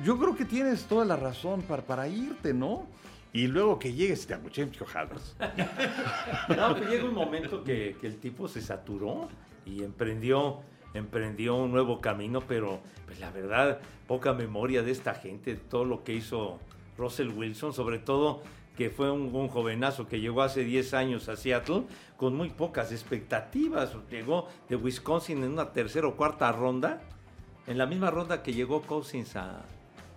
Yo 0.04 0.18
creo 0.18 0.34
que 0.34 0.44
tienes 0.44 0.84
toda 0.86 1.04
la 1.04 1.14
razón 1.14 1.62
para, 1.62 1.82
para 1.82 2.08
irte, 2.08 2.52
¿no? 2.52 2.86
Y 3.32 3.46
luego 3.46 3.78
que 3.78 3.92
llegues 3.92 4.26
te 4.26 4.34
hijo 4.34 4.86
Halvers. 4.92 5.36
No, 6.56 6.74
que 6.74 6.84
llega 6.86 7.04
un 7.04 7.14
momento 7.14 7.62
que, 7.62 7.96
que 8.00 8.06
el 8.06 8.16
tipo 8.18 8.48
se 8.48 8.60
saturó 8.60 9.28
y 9.66 9.82
emprendió, 9.82 10.60
emprendió 10.94 11.56
un 11.56 11.72
nuevo 11.72 12.00
camino, 12.00 12.40
pero 12.40 12.80
pues 13.06 13.20
la 13.20 13.30
verdad, 13.30 13.80
poca 14.06 14.32
memoria 14.32 14.82
de 14.82 14.90
esta 14.90 15.14
gente, 15.14 15.54
todo 15.54 15.84
lo 15.84 16.04
que 16.04 16.14
hizo 16.14 16.58
Russell 16.96 17.28
Wilson, 17.28 17.72
sobre 17.72 17.98
todo 17.98 18.42
que 18.76 18.90
fue 18.90 19.10
un, 19.10 19.34
un 19.34 19.48
jovenazo 19.48 20.06
que 20.08 20.20
llegó 20.20 20.42
hace 20.42 20.64
10 20.64 20.94
años 20.94 21.28
a 21.28 21.36
Seattle 21.36 21.84
con 22.16 22.34
muy 22.36 22.50
pocas 22.50 22.90
expectativas. 22.92 23.94
Llegó 24.10 24.48
de 24.68 24.76
Wisconsin 24.76 25.42
en 25.44 25.52
una 25.52 25.72
tercera 25.72 26.06
o 26.08 26.16
cuarta 26.16 26.50
ronda, 26.52 27.00
en 27.66 27.78
la 27.78 27.86
misma 27.86 28.10
ronda 28.10 28.42
que 28.42 28.52
llegó 28.52 28.82
Cousins 28.82 29.36
a, 29.36 29.62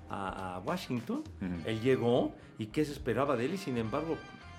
a- 0.09 0.55
a 0.55 0.59
Washington. 0.59 1.23
Él 1.65 1.81
llegó 1.81 2.33
y 2.57 2.67
qué 2.67 2.83
se 2.85 2.91
esperaba 2.93 3.35
de 3.35 3.45
él 3.45 3.53
y 3.53 3.57
sin 3.57 3.77
embargo 3.77 4.17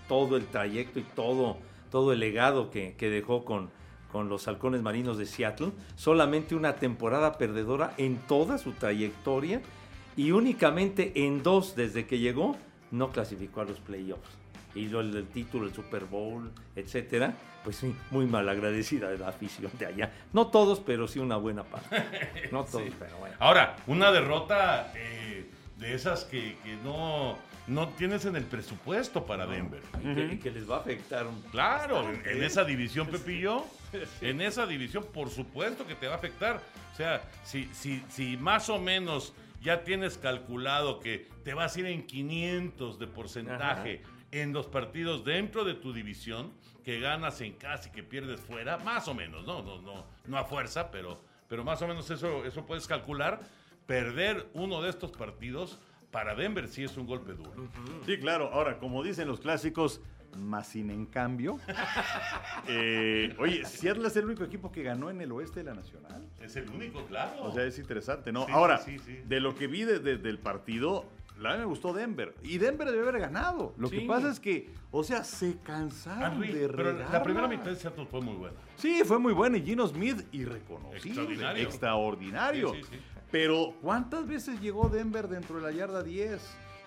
todo 0.08 0.36
el 0.36 0.46
trayecto 0.46 0.98
y 1.00 1.02
todo, 1.02 1.56
todo 1.90 2.12
el 2.12 2.20
legado 2.20 2.70
que, 2.70 2.94
que 2.96 3.10
dejó 3.10 3.44
con, 3.44 3.68
con 4.12 4.28
los 4.28 4.46
halcones 4.48 4.80
marinos 4.80 5.18
de 5.18 5.26
Seattle, 5.26 5.72
solamente 5.96 6.54
una 6.54 6.76
temporada 6.76 7.36
perdedora 7.36 7.92
en 7.98 8.16
toda 8.18 8.56
su 8.58 8.72
trayectoria 8.72 9.60
y 10.16 10.30
únicamente 10.30 11.12
en 11.26 11.42
dos 11.42 11.74
desde 11.76 12.06
que 12.06 12.18
llegó 12.18 12.56
no 12.90 13.10
clasificó 13.10 13.60
a 13.60 13.64
los 13.64 13.80
playoffs. 13.80 14.30
Y 14.74 14.88
lo 14.88 15.00
el 15.00 15.26
título, 15.28 15.66
el 15.66 15.74
Super 15.74 16.04
Bowl, 16.04 16.50
etcétera, 16.76 17.34
pues 17.64 17.76
sí, 17.76 17.94
muy 18.10 18.26
mal 18.26 18.48
agradecida 18.48 19.08
de 19.08 19.18
la 19.18 19.28
afición 19.28 19.70
de 19.78 19.86
allá. 19.86 20.12
No 20.32 20.48
todos, 20.48 20.80
pero 20.80 21.08
sí 21.08 21.18
una 21.18 21.36
buena 21.36 21.64
parte. 21.64 22.48
No 22.52 22.64
todos, 22.70 22.90
pero 22.98 23.16
bueno. 23.18 23.36
Ahora, 23.40 23.76
una 23.86 24.12
derrota 24.12 24.92
eh, 24.94 25.50
de 25.78 25.94
esas 25.94 26.24
que, 26.24 26.56
que 26.62 26.76
no, 26.84 27.38
no 27.66 27.88
tienes 27.90 28.24
en 28.26 28.36
el 28.36 28.44
presupuesto 28.44 29.24
para 29.24 29.46
Denver. 29.46 29.82
Y 30.02 30.14
que, 30.14 30.34
y 30.34 30.38
que 30.38 30.50
les 30.50 30.68
va 30.68 30.76
a 30.76 30.80
afectar 30.80 31.26
Claro, 31.50 32.08
en, 32.08 32.22
en 32.24 32.42
esa 32.42 32.64
división, 32.64 33.06
Pepillo, 33.10 33.64
en 34.20 34.40
esa 34.40 34.66
división, 34.66 35.06
por 35.12 35.30
supuesto 35.30 35.86
que 35.86 35.94
te 35.94 36.06
va 36.06 36.14
a 36.14 36.16
afectar. 36.16 36.60
O 36.92 36.96
sea, 36.96 37.22
si, 37.44 37.68
si, 37.72 38.02
si 38.08 38.36
más 38.36 38.68
o 38.68 38.78
menos 38.78 39.32
ya 39.60 39.84
tienes 39.84 40.18
calculado 40.18 41.00
que 41.00 41.28
te 41.44 41.54
vas 41.54 41.76
a 41.76 41.80
ir 41.80 41.86
en 41.86 42.06
500 42.06 42.98
de 42.98 43.06
porcentaje 43.06 44.02
en 44.30 44.52
los 44.52 44.66
partidos 44.66 45.24
dentro 45.24 45.64
de 45.64 45.74
tu 45.74 45.92
división, 45.92 46.52
que 46.84 47.00
ganas 47.00 47.40
en 47.40 47.54
casa 47.54 47.88
y 47.88 47.92
que 47.92 48.02
pierdes 48.02 48.40
fuera, 48.40 48.78
más 48.78 49.08
o 49.08 49.14
menos, 49.14 49.46
no, 49.46 49.62
no, 49.62 49.80
no, 49.80 50.06
no 50.26 50.38
a 50.38 50.44
fuerza, 50.44 50.90
pero, 50.90 51.20
pero 51.48 51.64
más 51.64 51.80
o 51.82 51.88
menos 51.88 52.10
eso, 52.10 52.44
eso 52.44 52.64
puedes 52.66 52.86
calcular. 52.86 53.40
Perder 53.86 54.48
uno 54.52 54.82
de 54.82 54.90
estos 54.90 55.12
partidos 55.12 55.78
para 56.10 56.34
Denver 56.34 56.68
sí 56.68 56.84
es 56.84 56.96
un 56.96 57.06
golpe 57.06 57.32
duro. 57.32 57.68
Sí, 58.04 58.18
claro. 58.18 58.50
Ahora, 58.52 58.78
como 58.78 59.02
dicen 59.02 59.28
los 59.28 59.40
clásicos, 59.40 60.02
más 60.36 60.68
sin 60.68 60.90
en 60.90 61.06
cambio. 61.06 61.58
eh, 62.68 63.34
oye, 63.38 63.64
Seattle 63.64 64.06
es 64.08 64.16
el 64.16 64.26
único 64.26 64.44
equipo 64.44 64.70
que 64.70 64.82
ganó 64.82 65.10
en 65.10 65.20
el 65.20 65.32
oeste 65.32 65.60
de 65.60 65.64
la 65.64 65.74
Nacional. 65.74 66.26
Es 66.40 66.56
el 66.56 66.68
único, 66.70 67.04
claro. 67.06 67.42
O 67.44 67.52
sea, 67.52 67.64
es 67.64 67.78
interesante, 67.78 68.32
¿no? 68.32 68.46
Sí, 68.46 68.52
Ahora, 68.52 68.78
sí, 68.78 68.98
sí, 68.98 69.04
sí. 69.06 69.22
de 69.26 69.40
lo 69.40 69.54
que 69.54 69.66
vi 69.66 69.84
de- 69.84 69.98
de- 69.98 70.18
del 70.18 70.38
partido, 70.38 71.06
la 71.38 71.50
verdad 71.50 71.58
me 71.64 71.68
gustó 71.68 71.92
Denver. 71.92 72.34
Y 72.42 72.58
Denver 72.58 72.90
debe 72.90 73.02
haber 73.08 73.20
ganado. 73.20 73.74
Lo 73.78 73.88
que 73.90 74.00
pasa 74.02 74.30
es 74.30 74.40
que, 74.40 74.70
o 74.90 75.04
sea, 75.04 75.22
se 75.24 75.58
cansaron 75.60 76.42
Henry, 76.42 76.52
de 76.52 76.68
pero 76.68 76.84
la 76.92 76.92
regarla. 76.98 77.22
primera 77.22 77.48
mitad 77.48 77.66
de 77.66 77.76
Seattle 77.76 78.06
fue 78.06 78.20
muy 78.20 78.34
buena. 78.34 78.56
Sí, 78.76 79.02
fue 79.04 79.18
muy 79.18 79.32
bueno. 79.32 79.56
Y 79.56 79.62
Gino 79.62 79.86
Smith, 79.86 80.22
irreconocible. 80.32 80.96
Extraordinario. 81.08 81.62
Extraordinario. 81.64 82.72
Sí, 82.74 82.82
sí, 82.82 82.88
sí. 82.92 83.00
Pero, 83.30 83.74
¿cuántas 83.82 84.26
veces 84.26 84.58
llegó 84.60 84.88
Denver 84.88 85.28
dentro 85.28 85.56
de 85.56 85.62
la 85.62 85.70
yarda 85.70 86.02
10? 86.02 86.40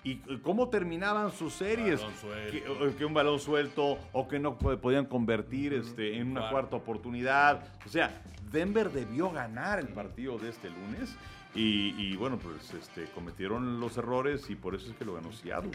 ¿Y 0.04 0.16
cómo 0.42 0.68
terminaban 0.68 1.30
sus 1.30 1.52
series? 1.54 2.00
Balón 2.00 2.14
suelto. 2.16 2.78
Que, 2.88 2.94
que 2.96 3.04
un 3.04 3.14
balón 3.14 3.38
suelto 3.38 3.98
o 4.12 4.26
que 4.26 4.38
no 4.40 4.58
po- 4.58 4.76
podían 4.78 5.06
convertir 5.06 5.74
este, 5.74 6.16
en 6.18 6.32
una 6.32 6.50
cuarta 6.50 6.76
oportunidad. 6.76 7.64
O 7.86 7.88
sea, 7.88 8.20
Denver 8.50 8.90
debió 8.90 9.30
ganar 9.30 9.78
el 9.78 9.88
partido 9.88 10.38
de 10.38 10.48
este 10.50 10.70
lunes. 10.70 11.14
Y, 11.54 11.94
y, 11.98 12.16
bueno, 12.16 12.38
pues 12.38 12.72
este, 12.74 13.04
cometieron 13.14 13.78
los 13.78 13.96
errores 13.98 14.48
y 14.50 14.56
por 14.56 14.74
eso 14.74 14.90
es 14.90 14.96
que 14.96 15.04
lo 15.04 15.14
ganó 15.14 15.30
Seattle. 15.32 15.70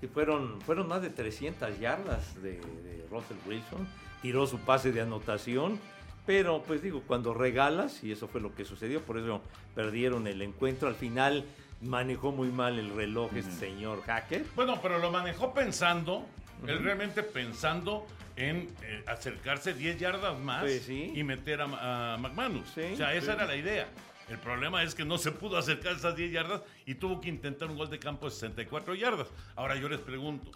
Sí, 0.00 0.06
fueron, 0.06 0.60
fueron 0.62 0.88
más 0.88 1.02
de 1.02 1.10
300 1.10 1.78
yardas 1.80 2.40
de, 2.42 2.52
de 2.52 3.06
Russell 3.10 3.36
Wilson. 3.46 3.86
Tiró 4.22 4.46
su 4.46 4.58
pase 4.60 4.92
de 4.92 5.00
anotación. 5.02 5.78
Pero, 6.26 6.62
pues 6.62 6.80
digo, 6.80 7.02
cuando 7.06 7.34
regalas, 7.34 8.04
y 8.04 8.12
eso 8.12 8.28
fue 8.28 8.40
lo 8.40 8.54
que 8.54 8.64
sucedió, 8.64 9.02
por 9.02 9.18
eso 9.18 9.40
perdieron 9.74 10.26
el 10.28 10.40
encuentro. 10.42 10.86
Al 10.88 10.94
final 10.94 11.44
manejó 11.80 12.32
muy 12.32 12.48
mal 12.48 12.78
el 12.78 12.94
reloj 12.94 13.30
este 13.34 13.52
señor 13.52 14.02
Hacker. 14.02 14.44
Bueno, 14.54 14.80
pero 14.82 14.98
lo 14.98 15.10
manejó 15.10 15.54
pensando, 15.54 16.26
él 16.66 16.82
realmente 16.82 17.22
pensando 17.22 18.06
en 18.36 18.68
eh, 18.82 19.04
acercarse 19.06 19.74
10 19.74 19.98
yardas 19.98 20.38
más 20.38 20.62
Pues 20.62 20.82
sí. 20.82 21.12
y 21.14 21.22
meter 21.24 21.60
a, 21.62 22.14
a 22.14 22.16
McManus. 22.18 22.68
Sí, 22.74 22.82
o 22.92 22.96
sea, 22.96 23.14
esa 23.14 23.26
sí. 23.32 23.32
era 23.38 23.46
la 23.46 23.56
idea. 23.56 23.88
El 24.28 24.38
problema 24.38 24.82
es 24.84 24.94
que 24.94 25.04
no 25.04 25.18
se 25.18 25.32
pudo 25.32 25.56
acercar 25.58 25.94
esas 25.96 26.14
10 26.14 26.32
yardas 26.32 26.62
y 26.86 26.94
tuvo 26.94 27.20
que 27.20 27.28
intentar 27.28 27.68
un 27.68 27.76
gol 27.76 27.90
de 27.90 27.98
campo 27.98 28.26
de 28.26 28.32
64 28.32 28.94
yardas. 28.94 29.26
Ahora 29.56 29.74
yo 29.76 29.88
les 29.88 29.98
pregunto, 30.00 30.50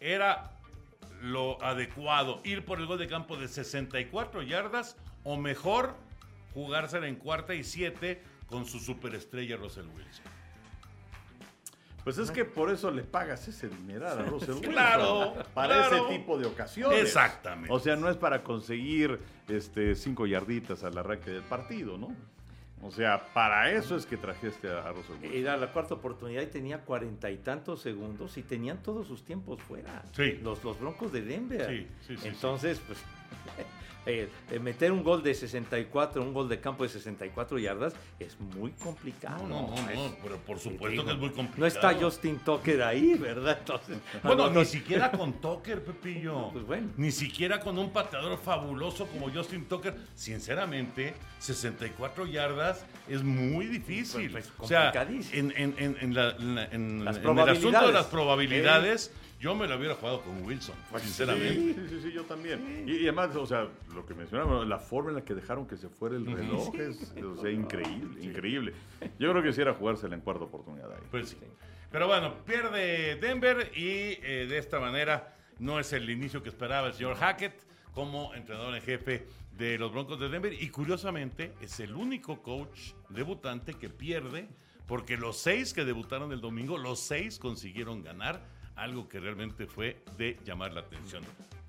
¿era 0.00 0.50
lo 1.22 1.62
adecuado 1.62 2.40
ir 2.44 2.64
por 2.64 2.80
el 2.80 2.86
gol 2.86 2.98
de 2.98 3.06
campo 3.06 3.36
de 3.36 3.46
64 3.48 4.42
yardas 4.42 4.96
o 5.22 5.36
mejor 5.36 5.94
jugársela 6.52 7.06
en 7.06 7.16
cuarta 7.16 7.54
y 7.54 7.62
siete 7.62 8.22
con 8.48 8.66
su 8.66 8.80
superestrella 8.80 9.56
Russell 9.56 9.86
Wilson? 9.86 10.24
Pues 12.06 12.18
es 12.18 12.30
que 12.30 12.44
por 12.44 12.70
eso 12.70 12.92
le 12.92 13.02
pagas 13.02 13.48
ese 13.48 13.68
dinero 13.68 14.06
a 14.06 14.14
Russell 14.14 14.50
Wilson. 14.52 14.70
Claro, 14.70 15.34
Para 15.52 15.88
claro. 15.88 16.06
ese 16.06 16.16
tipo 16.16 16.38
de 16.38 16.46
ocasiones. 16.46 17.00
Exactamente. 17.00 17.74
O 17.74 17.80
sea, 17.80 17.96
no 17.96 18.08
es 18.08 18.16
para 18.16 18.44
conseguir 18.44 19.18
este, 19.48 19.92
cinco 19.96 20.24
yarditas 20.24 20.84
al 20.84 20.96
arranque 20.96 21.32
del 21.32 21.42
partido, 21.42 21.98
¿no? 21.98 22.14
O 22.80 22.92
sea, 22.92 23.26
para 23.34 23.72
eso 23.72 23.96
es 23.96 24.06
que 24.06 24.16
trajiste 24.16 24.68
a, 24.68 24.86
a 24.88 24.92
Russell 24.92 25.16
Wilson. 25.20 25.32
Era 25.36 25.56
la 25.56 25.72
cuarta 25.72 25.94
oportunidad 25.94 26.42
y 26.42 26.46
tenía 26.46 26.78
cuarenta 26.82 27.28
y 27.28 27.38
tantos 27.38 27.82
segundos 27.82 28.36
y 28.38 28.44
tenían 28.44 28.80
todos 28.84 29.08
sus 29.08 29.24
tiempos 29.24 29.60
fuera. 29.60 30.04
Sí. 30.12 30.38
Los, 30.44 30.62
los 30.62 30.78
Broncos 30.78 31.10
de 31.10 31.22
Denver. 31.22 31.66
Sí, 31.68 31.88
sí, 32.06 32.16
sí, 32.18 32.28
Entonces, 32.28 32.80
pues, 32.86 33.00
eh, 34.06 34.28
eh, 34.50 34.58
meter 34.60 34.92
un 34.92 35.02
gol 35.02 35.22
de 35.22 35.34
64, 35.34 36.22
un 36.22 36.32
gol 36.32 36.48
de 36.48 36.60
campo 36.60 36.84
de 36.84 36.88
64 36.88 37.58
yardas 37.58 37.94
es 38.18 38.38
muy 38.40 38.70
complicado. 38.72 39.46
No, 39.46 39.62
no, 39.62 39.68
no, 39.82 39.90
Es- 39.90 39.96
no, 39.96 40.16
pero 40.22 40.36
por 40.38 40.58
supuesto 40.58 41.04
que 41.04 41.10
es 41.12 41.18
muy 41.18 41.30
complicado. 41.30 41.60
No 41.60 41.66
está 41.66 41.94
Justin 41.94 42.38
Tucker 42.38 42.82
ahí, 42.82 43.14
¿verdad? 43.14 43.58
Entonces, 43.58 43.98
Bueno, 44.22 44.48
no, 44.50 44.60
ni 44.60 44.66
siquiera 44.66 45.10
con 45.10 45.34
Tucker, 45.40 45.84
Pepillo. 45.84 46.50
Pues 46.52 46.64
bueno. 46.66 46.88
Ni 46.96 47.10
siquiera 47.12 47.60
con 47.60 47.78
un 47.78 47.90
pateador 47.90 48.38
fabuloso 48.38 49.06
como 49.06 49.30
Justin 49.30 49.64
Tucker. 49.66 49.94
Sinceramente, 50.14 51.14
64 51.40 52.26
yardas 52.26 52.84
es 53.08 53.22
muy 53.22 53.66
difícil. 53.66 54.30
Pues, 54.30 54.46
pues, 54.48 54.60
o 54.60 54.68
sea, 54.68 54.92
complicadísimo. 54.92 55.38
en, 55.38 55.52
en, 55.56 55.74
en, 55.78 55.96
en 56.00 56.14
la- 56.14 56.36
en 56.70 57.04
Las 57.04 57.16
el 57.16 57.38
asunto 57.48 57.86
de 57.86 57.92
las 57.92 58.06
probabilidades, 58.06 59.12
yo 59.38 59.54
me 59.54 59.66
lo 59.66 59.76
hubiera 59.76 59.94
jugado 59.94 60.22
con 60.22 60.44
Wilson, 60.44 60.74
sinceramente. 60.98 61.74
Sí, 61.74 61.88
sí, 61.88 62.00
sí, 62.02 62.12
yo 62.12 62.24
también. 62.24 62.84
Y, 62.86 62.92
y 62.92 63.02
además, 63.02 63.34
o 63.36 63.46
sea, 63.46 63.68
lo 63.94 64.06
que 64.06 64.14
mencionaba, 64.14 64.64
la 64.64 64.78
forma 64.78 65.10
en 65.10 65.16
la 65.16 65.24
que 65.24 65.34
dejaron 65.34 65.66
que 65.66 65.76
se 65.76 65.88
fuera 65.88 66.16
el 66.16 66.26
reloj 66.26 66.74
es, 66.76 67.14
o 67.22 67.36
sea, 67.36 67.50
increíble, 67.50 68.24
increíble. 68.24 68.72
Yo 69.18 69.30
creo 69.30 69.42
que 69.42 69.48
quisiera 69.50 69.74
jugársela 69.74 70.14
en 70.14 70.22
cuarta 70.22 70.44
oportunidad 70.44 70.90
ahí. 70.90 71.02
Pues 71.10 71.30
sí. 71.30 71.36
Pero 71.90 72.06
bueno, 72.06 72.34
pierde 72.44 73.16
Denver 73.16 73.70
y 73.74 74.18
eh, 74.22 74.46
de 74.48 74.58
esta 74.58 74.80
manera 74.80 75.36
no 75.58 75.78
es 75.78 75.92
el 75.92 76.08
inicio 76.10 76.42
que 76.42 76.48
esperaba 76.48 76.88
el 76.88 76.94
señor 76.94 77.16
Hackett 77.16 77.54
como 77.92 78.34
entrenador 78.34 78.74
en 78.74 78.82
jefe 78.82 79.26
de 79.56 79.78
los 79.78 79.92
Broncos 79.92 80.18
de 80.18 80.28
Denver. 80.28 80.52
Y 80.52 80.68
curiosamente 80.70 81.54
es 81.60 81.80
el 81.80 81.94
único 81.94 82.42
coach 82.42 82.92
debutante 83.08 83.74
que 83.74 83.88
pierde 83.88 84.48
porque 84.86 85.16
los 85.16 85.38
seis 85.38 85.72
que 85.72 85.84
debutaron 85.84 86.32
el 86.32 86.40
domingo, 86.40 86.78
los 86.78 87.00
seis 87.00 87.38
consiguieron 87.38 88.02
ganar 88.02 88.42
algo 88.76 89.08
que 89.08 89.20
realmente 89.20 89.66
fue 89.66 90.02
de 90.16 90.38
llamar 90.44 90.72
la 90.72 90.80
atención. 90.80 91.22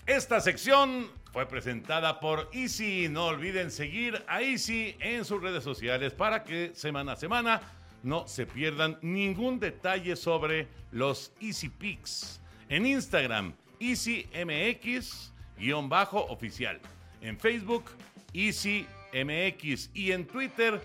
Esta 0.06 0.40
sección 0.40 1.10
fue 1.34 1.48
presentada 1.48 2.20
por 2.20 2.50
Easy. 2.54 3.10
No 3.10 3.26
olviden 3.26 3.72
seguir 3.72 4.24
a 4.28 4.42
Easy 4.42 4.96
en 5.00 5.26
sus 5.26 5.42
redes 5.42 5.64
sociales 5.64 6.14
para 6.14 6.44
que 6.44 6.72
semana 6.76 7.14
a 7.14 7.16
semana 7.16 7.62
no 8.04 8.28
se 8.28 8.46
pierdan 8.46 9.00
ningún 9.02 9.60
detalle 9.60 10.16
sobre 10.16 10.68
los 10.92 11.32
Easy 11.42 11.70
Picks. 11.70 12.40
En 12.70 12.86
Instagram, 12.86 13.54
EasyMX-oficial. 13.80 16.80
En 17.22 17.38
Facebook, 17.38 17.86
EasyMX. 18.34 19.90
Y 19.94 20.12
en 20.12 20.26
Twitter, 20.26 20.82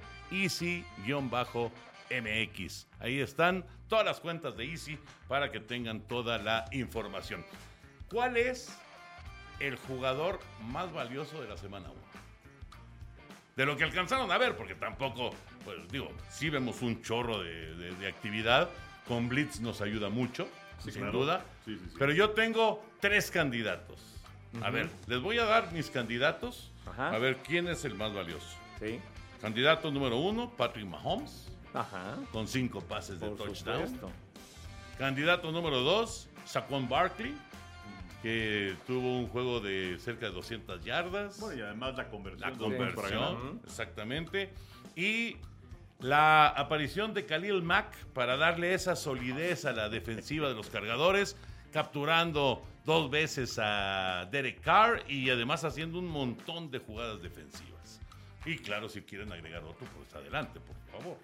Easy-MX. 2.20 2.86
Ahí 3.00 3.20
están 3.20 3.64
todas 3.88 4.04
las 4.04 4.20
cuentas 4.20 4.56
de 4.56 4.64
Easy 4.64 4.98
para 5.28 5.50
que 5.50 5.60
tengan 5.60 6.00
toda 6.02 6.38
la 6.38 6.64
información. 6.72 7.44
¿Cuál 8.10 8.36
es 8.36 8.76
el 9.60 9.76
jugador 9.76 10.40
más 10.68 10.92
valioso 10.92 11.40
de 11.40 11.48
la 11.48 11.56
semana 11.56 11.90
1? 11.90 12.00
De 13.56 13.66
lo 13.66 13.76
que 13.76 13.84
alcanzaron 13.84 14.30
a 14.30 14.38
ver, 14.38 14.56
porque 14.56 14.74
tampoco, 14.74 15.30
pues 15.64 15.76
digo, 15.90 16.10
sí 16.30 16.48
vemos 16.50 16.80
un 16.82 17.02
chorro 17.02 17.42
de, 17.42 17.74
de- 17.76 17.94
de 17.96 18.08
actividad. 18.08 18.70
Con 19.06 19.28
Blitz 19.28 19.60
nos 19.60 19.80
ayuda 19.80 20.08
mucho, 20.08 20.48
sin 20.78 20.94
claro. 20.94 21.12
duda. 21.12 21.44
Sí, 21.64 21.76
sí, 21.76 21.84
sí. 21.90 21.96
Pero 21.98 22.12
yo 22.12 22.30
tengo 22.30 22.82
tres 23.00 23.30
candidatos. 23.30 24.00
A 24.62 24.70
ver, 24.70 24.88
les 25.06 25.20
voy 25.20 25.38
a 25.38 25.44
dar 25.44 25.72
mis 25.72 25.90
candidatos. 25.90 26.70
Ajá. 26.86 27.10
A 27.14 27.18
ver 27.18 27.38
quién 27.38 27.68
es 27.68 27.84
el 27.84 27.94
más 27.94 28.12
valioso. 28.14 28.46
Sí. 28.80 29.00
Candidato 29.40 29.90
número 29.90 30.18
uno, 30.18 30.50
Patrick 30.56 30.86
Mahomes, 30.86 31.48
Ajá. 31.74 32.16
con 32.32 32.46
cinco 32.46 32.80
pases 32.80 33.18
de 33.20 33.28
Por 33.28 33.36
touchdown. 33.38 33.84
supuesto. 33.86 34.10
Candidato 34.98 35.50
número 35.52 35.80
dos, 35.80 36.28
Saquon 36.44 36.88
Barkley, 36.88 37.34
que 38.22 38.76
tuvo 38.86 39.18
un 39.18 39.26
juego 39.26 39.60
de 39.60 39.98
cerca 39.98 40.26
de 40.26 40.32
200 40.32 40.84
yardas. 40.84 41.40
Bueno, 41.40 41.58
y 41.58 41.62
además 41.62 41.96
la 41.96 42.08
conversión, 42.08 43.60
exactamente. 43.64 44.52
Y 44.94 45.36
la 45.98 46.48
aparición 46.48 47.14
de 47.14 47.24
Khalil 47.26 47.62
Mack 47.62 47.96
para 48.12 48.36
darle 48.36 48.74
esa 48.74 48.94
solidez 48.96 49.64
a 49.64 49.72
la 49.72 49.88
defensiva 49.88 50.48
de 50.48 50.54
los 50.54 50.68
cargadores, 50.68 51.36
capturando 51.72 52.62
dos 52.84 53.10
veces 53.10 53.58
a 53.60 54.28
Derek 54.30 54.60
Carr 54.60 55.02
y 55.08 55.30
además 55.30 55.64
haciendo 55.64 55.98
un 55.98 56.06
montón 56.08 56.70
de 56.70 56.78
jugadas 56.78 57.22
defensivas. 57.22 58.00
Y 58.44 58.56
claro, 58.58 58.88
si 58.88 59.02
quieren 59.02 59.32
agregar 59.32 59.62
otro, 59.64 59.86
pues 59.96 60.14
adelante, 60.14 60.60
por 60.60 60.76
favor. 61.00 61.16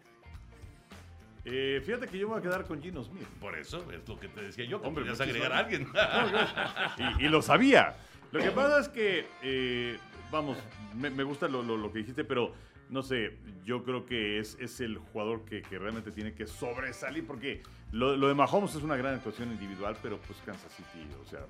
Eh, 1.51 1.81
fíjate 1.85 2.07
que 2.09 2.19
yo 2.19 2.27
me 2.29 2.35
voy 2.35 2.41
a 2.41 2.43
quedar 2.43 2.65
con 2.67 2.83
Gino 2.83 3.03
Smith. 3.03 3.27
Por 3.41 3.57
eso 3.59 3.85
es 3.93 4.07
lo 4.09 4.19
que 4.19 4.29
te 4.29 4.43
decía 4.43 4.65
yo, 4.67 4.81
que 4.81 4.87
Hombre, 4.89 5.05
muchísimo. 5.05 5.29
agregar 5.29 5.53
a 5.53 5.59
alguien. 5.59 5.89
Y, 7.21 7.25
y 7.27 7.29
lo 7.29 7.43
sabía. 7.43 7.97
Lo 8.33 8.41
que 8.41 8.51
pasa 8.51 8.81
es 8.81 8.89
que, 8.89 9.27
eh, 9.43 9.99
vamos, 10.31 10.59
me, 10.95 11.09
me 11.11 11.23
gusta 11.23 11.49
lo, 11.49 11.63
lo- 11.63 11.77
lo 11.79 11.91
que 11.93 12.01
dijiste, 12.01 12.25
pero 12.25 12.53
no 12.91 13.03
sé, 13.03 13.37
yo 13.65 13.83
creo 13.85 14.05
que 14.07 14.39
es, 14.39 14.57
es 14.61 14.81
el 14.81 14.99
jugador 14.99 15.45
que, 15.45 15.63
que 15.63 15.79
realmente 15.79 16.11
tiene 16.11 16.35
que 16.35 16.47
sobresalir, 16.47 17.27
porque 17.27 17.63
lo, 17.93 18.17
lo 18.17 18.29
de 18.29 18.35
Mahomes 18.35 18.75
es 18.75 18.83
una 18.83 18.97
gran 18.97 19.15
actuación 19.15 19.51
individual, 19.51 19.97
pero 20.03 20.19
pues 20.19 20.39
Kansas 20.45 20.73
City, 20.75 21.07
o 21.25 21.29
sea, 21.29 21.41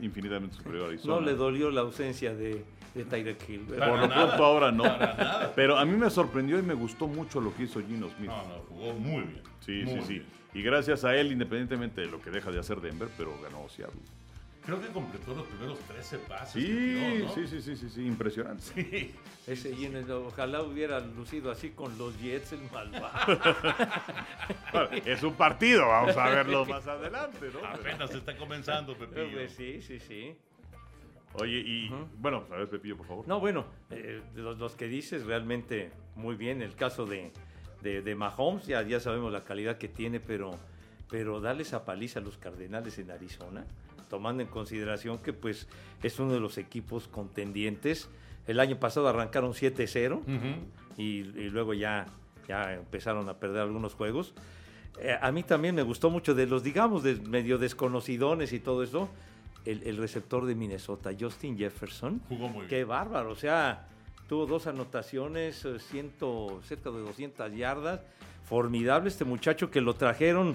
infinitamente 0.00 0.56
superior 0.56 0.84
a 0.84 0.88
Arizona. 0.88 1.14
No 1.14 1.20
le 1.20 1.34
dolió 1.34 1.70
la 1.70 1.82
ausencia 1.82 2.34
de, 2.34 2.64
de 2.94 3.04
Tyreek 3.04 3.48
Hill. 3.48 3.60
Por 3.62 3.78
lo 3.78 4.08
nada, 4.08 4.26
pronto 4.26 4.44
ahora 4.44 4.72
no. 4.72 4.84
para 4.84 5.14
nada. 5.14 5.52
Pero 5.54 5.76
a 5.76 5.84
mí 5.84 5.96
me 5.96 6.08
sorprendió 6.08 6.58
y 6.58 6.62
me 6.62 6.74
gustó 6.74 7.06
mucho 7.06 7.40
lo 7.40 7.54
que 7.54 7.64
hizo 7.64 7.80
Gino 7.80 8.08
Smith. 8.16 8.30
No, 8.30 8.48
no, 8.48 8.54
jugó 8.68 8.92
muy 8.94 9.22
bien. 9.22 9.42
Sí, 9.60 9.82
muy 9.84 10.00
sí, 10.02 10.06
sí. 10.06 10.22
Y 10.54 10.62
gracias 10.62 11.04
a 11.04 11.16
él, 11.16 11.32
independientemente 11.32 12.00
de 12.00 12.06
lo 12.06 12.20
que 12.22 12.30
deja 12.30 12.50
de 12.50 12.60
hacer 12.60 12.80
Denver, 12.80 13.08
pero 13.18 13.38
ganó 13.42 13.68
Seattle. 13.68 14.00
Creo 14.64 14.80
que 14.80 14.88
completó 14.88 15.34
los 15.34 15.46
primeros 15.46 15.78
13 15.80 16.18
pases. 16.20 16.52
Sí, 16.52 16.68
que 16.68 16.74
tiró, 16.74 17.26
¿no? 17.26 17.34
sí, 17.34 17.46
sí, 17.46 17.60
sí, 17.60 17.76
sí, 17.76 17.90
sí, 17.90 18.06
impresionante. 18.06 18.62
Sí. 18.62 19.14
Ese 19.46 19.74
ojalá 20.14 20.62
hubiera 20.62 21.00
lucido 21.00 21.50
así 21.50 21.70
con 21.70 21.98
los 21.98 22.18
Jets, 22.18 22.52
el 22.52 22.62
malvado. 22.72 23.38
Bueno, 24.72 24.88
es 25.04 25.22
un 25.22 25.34
partido, 25.34 25.86
vamos 25.86 26.16
a 26.16 26.28
verlo 26.30 26.64
más 26.64 26.86
adelante, 26.86 27.50
¿no? 27.52 27.66
Apenas 27.66 28.10
se 28.10 28.18
está 28.18 28.36
comenzando, 28.36 28.96
Pepillo. 28.96 29.32
Pues 29.32 29.52
sí, 29.52 29.82
sí, 29.82 30.00
sí. 30.00 30.34
Oye, 31.34 31.58
y 31.58 31.90
bueno, 32.18 32.44
a 32.50 32.56
ver, 32.56 32.68
Pepillo, 32.68 32.96
por 32.96 33.06
favor. 33.06 33.28
No, 33.28 33.40
bueno, 33.40 33.66
eh, 33.90 34.22
los 34.34 34.74
que 34.76 34.88
dices 34.88 35.24
realmente 35.26 35.90
muy 36.16 36.36
bien. 36.36 36.62
El 36.62 36.74
caso 36.74 37.06
de, 37.06 37.32
de, 37.82 38.02
de 38.02 38.14
Mahomes, 38.14 38.66
ya, 38.66 38.82
ya 38.82 39.00
sabemos 39.00 39.32
la 39.32 39.44
calidad 39.44 39.76
que 39.76 39.88
tiene, 39.88 40.20
pero, 40.20 40.52
pero 41.10 41.40
darle 41.40 41.62
esa 41.62 41.84
paliza 41.84 42.20
a 42.20 42.22
los 42.22 42.36
Cardenales 42.38 42.98
en 42.98 43.10
Arizona, 43.10 43.64
tomando 44.08 44.42
en 44.42 44.48
consideración 44.48 45.18
que 45.18 45.32
pues 45.32 45.66
es 46.02 46.18
uno 46.18 46.32
de 46.32 46.40
los 46.40 46.58
equipos 46.58 47.08
contendientes. 47.08 48.08
El 48.46 48.60
año 48.60 48.78
pasado 48.78 49.08
arrancaron 49.08 49.52
7-0 49.52 50.18
Ujú. 50.18 50.26
y, 50.96 51.02
y 51.20 51.50
luego 51.50 51.74
ya, 51.74 52.06
ya 52.48 52.74
empezaron 52.74 53.28
a 53.28 53.34
perder 53.34 53.62
algunos 53.62 53.94
juegos. 53.94 54.34
Eh, 55.00 55.16
a 55.20 55.32
mí 55.32 55.42
también 55.42 55.74
me 55.74 55.82
gustó 55.82 56.10
mucho 56.10 56.34
de 56.34 56.46
los, 56.46 56.62
digamos, 56.62 57.02
de 57.02 57.16
medio 57.16 57.58
desconocidones 57.58 58.52
y 58.52 58.60
todo 58.60 58.82
eso, 58.82 59.08
el, 59.64 59.82
el 59.84 59.96
receptor 59.96 60.44
de 60.46 60.54
Minnesota, 60.54 61.10
Justin 61.18 61.56
Jefferson. 61.58 62.20
Jugó 62.28 62.48
muy 62.48 62.58
bien. 62.60 62.68
Qué 62.68 62.84
bárbaro, 62.84 63.30
o 63.32 63.36
sea, 63.36 63.88
tuvo 64.28 64.46
dos 64.46 64.66
anotaciones, 64.66 65.64
eh, 65.64 65.78
ciento, 65.80 66.60
cerca 66.64 66.90
de 66.90 67.00
200 67.00 67.52
yardas. 67.54 68.00
Formidable 68.44 69.08
este 69.08 69.24
muchacho 69.24 69.70
que 69.70 69.80
lo 69.80 69.94
trajeron 69.94 70.54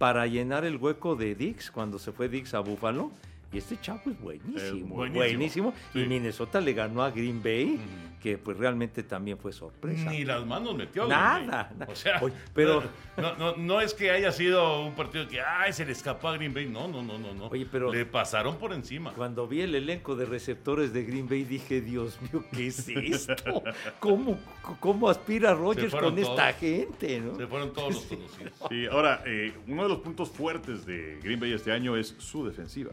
para 0.00 0.26
llenar 0.26 0.64
el 0.64 0.78
hueco 0.78 1.14
de 1.14 1.34
Dix 1.34 1.70
cuando 1.70 1.98
se 1.98 2.10
fue 2.10 2.30
Dix 2.30 2.54
a 2.54 2.60
Buffalo. 2.60 3.10
Y 3.52 3.58
este 3.58 3.78
chavo 3.78 4.00
es 4.06 4.18
buenísimo, 4.18 4.56
Es 4.58 4.72
muy 4.72 4.82
buenísimo. 4.96 5.14
buenísimo. 5.18 5.74
Sí. 5.92 6.00
Y 6.00 6.06
Minnesota 6.06 6.58
le 6.62 6.72
ganó 6.72 7.02
a 7.02 7.10
Green 7.10 7.42
Bay. 7.42 7.78
Que 8.20 8.36
pues 8.38 8.56
realmente 8.58 9.02
también 9.02 9.38
fue 9.38 9.52
sorpresa. 9.52 10.10
Ni 10.10 10.24
las 10.24 10.44
manos 10.46 10.76
metió. 10.76 11.06
Nada, 11.08 11.38
Green 11.38 11.50
Bay. 11.50 11.68
nada. 11.78 11.86
O 11.90 11.94
sea, 11.96 12.20
Oye, 12.22 12.34
pero- 12.54 12.82
no, 13.16 13.34
no, 13.36 13.56
no 13.56 13.80
es 13.80 13.94
que 13.94 14.10
haya 14.10 14.30
sido 14.30 14.84
un 14.84 14.94
partido 14.94 15.26
que 15.26 15.40
ay, 15.40 15.72
se 15.72 15.84
le 15.86 15.92
escapó 15.92 16.28
a 16.28 16.34
Green 16.36 16.52
Bay. 16.54 16.66
No, 16.68 16.86
no, 16.86 17.02
no, 17.02 17.18
no, 17.18 17.32
no. 17.34 17.46
Oye, 17.46 17.66
pero- 17.70 17.92
Le 17.92 18.04
pasaron 18.04 18.56
por 18.58 18.72
encima. 18.72 19.12
Cuando 19.14 19.48
vi 19.48 19.62
el 19.62 19.74
elenco 19.74 20.14
de 20.16 20.26
receptores 20.26 20.92
de 20.92 21.04
Green 21.04 21.28
Bay 21.28 21.44
dije, 21.44 21.80
Dios 21.80 22.18
mío, 22.22 22.44
¿qué 22.52 22.66
es 22.66 22.86
esto? 22.88 23.62
¿Cómo, 24.00 24.38
cómo 24.80 25.08
aspira 25.08 25.54
Rodgers 25.54 25.90
fueron 25.90 26.10
con 26.14 26.18
esta 26.22 26.52
gente? 26.52 27.20
¿no? 27.20 27.36
Se 27.36 27.46
fueron 27.46 27.72
todos 27.72 27.94
los 27.94 28.02
conocidos. 28.06 28.52
Sí, 28.68 28.86
ahora, 28.86 29.22
eh, 29.26 29.54
uno 29.66 29.84
de 29.84 29.88
los 29.88 29.98
puntos 30.00 30.28
fuertes 30.30 30.84
de 30.84 31.18
Green 31.22 31.40
Bay 31.40 31.52
este 31.52 31.72
año 31.72 31.96
es 31.96 32.14
su 32.18 32.46
defensiva. 32.46 32.90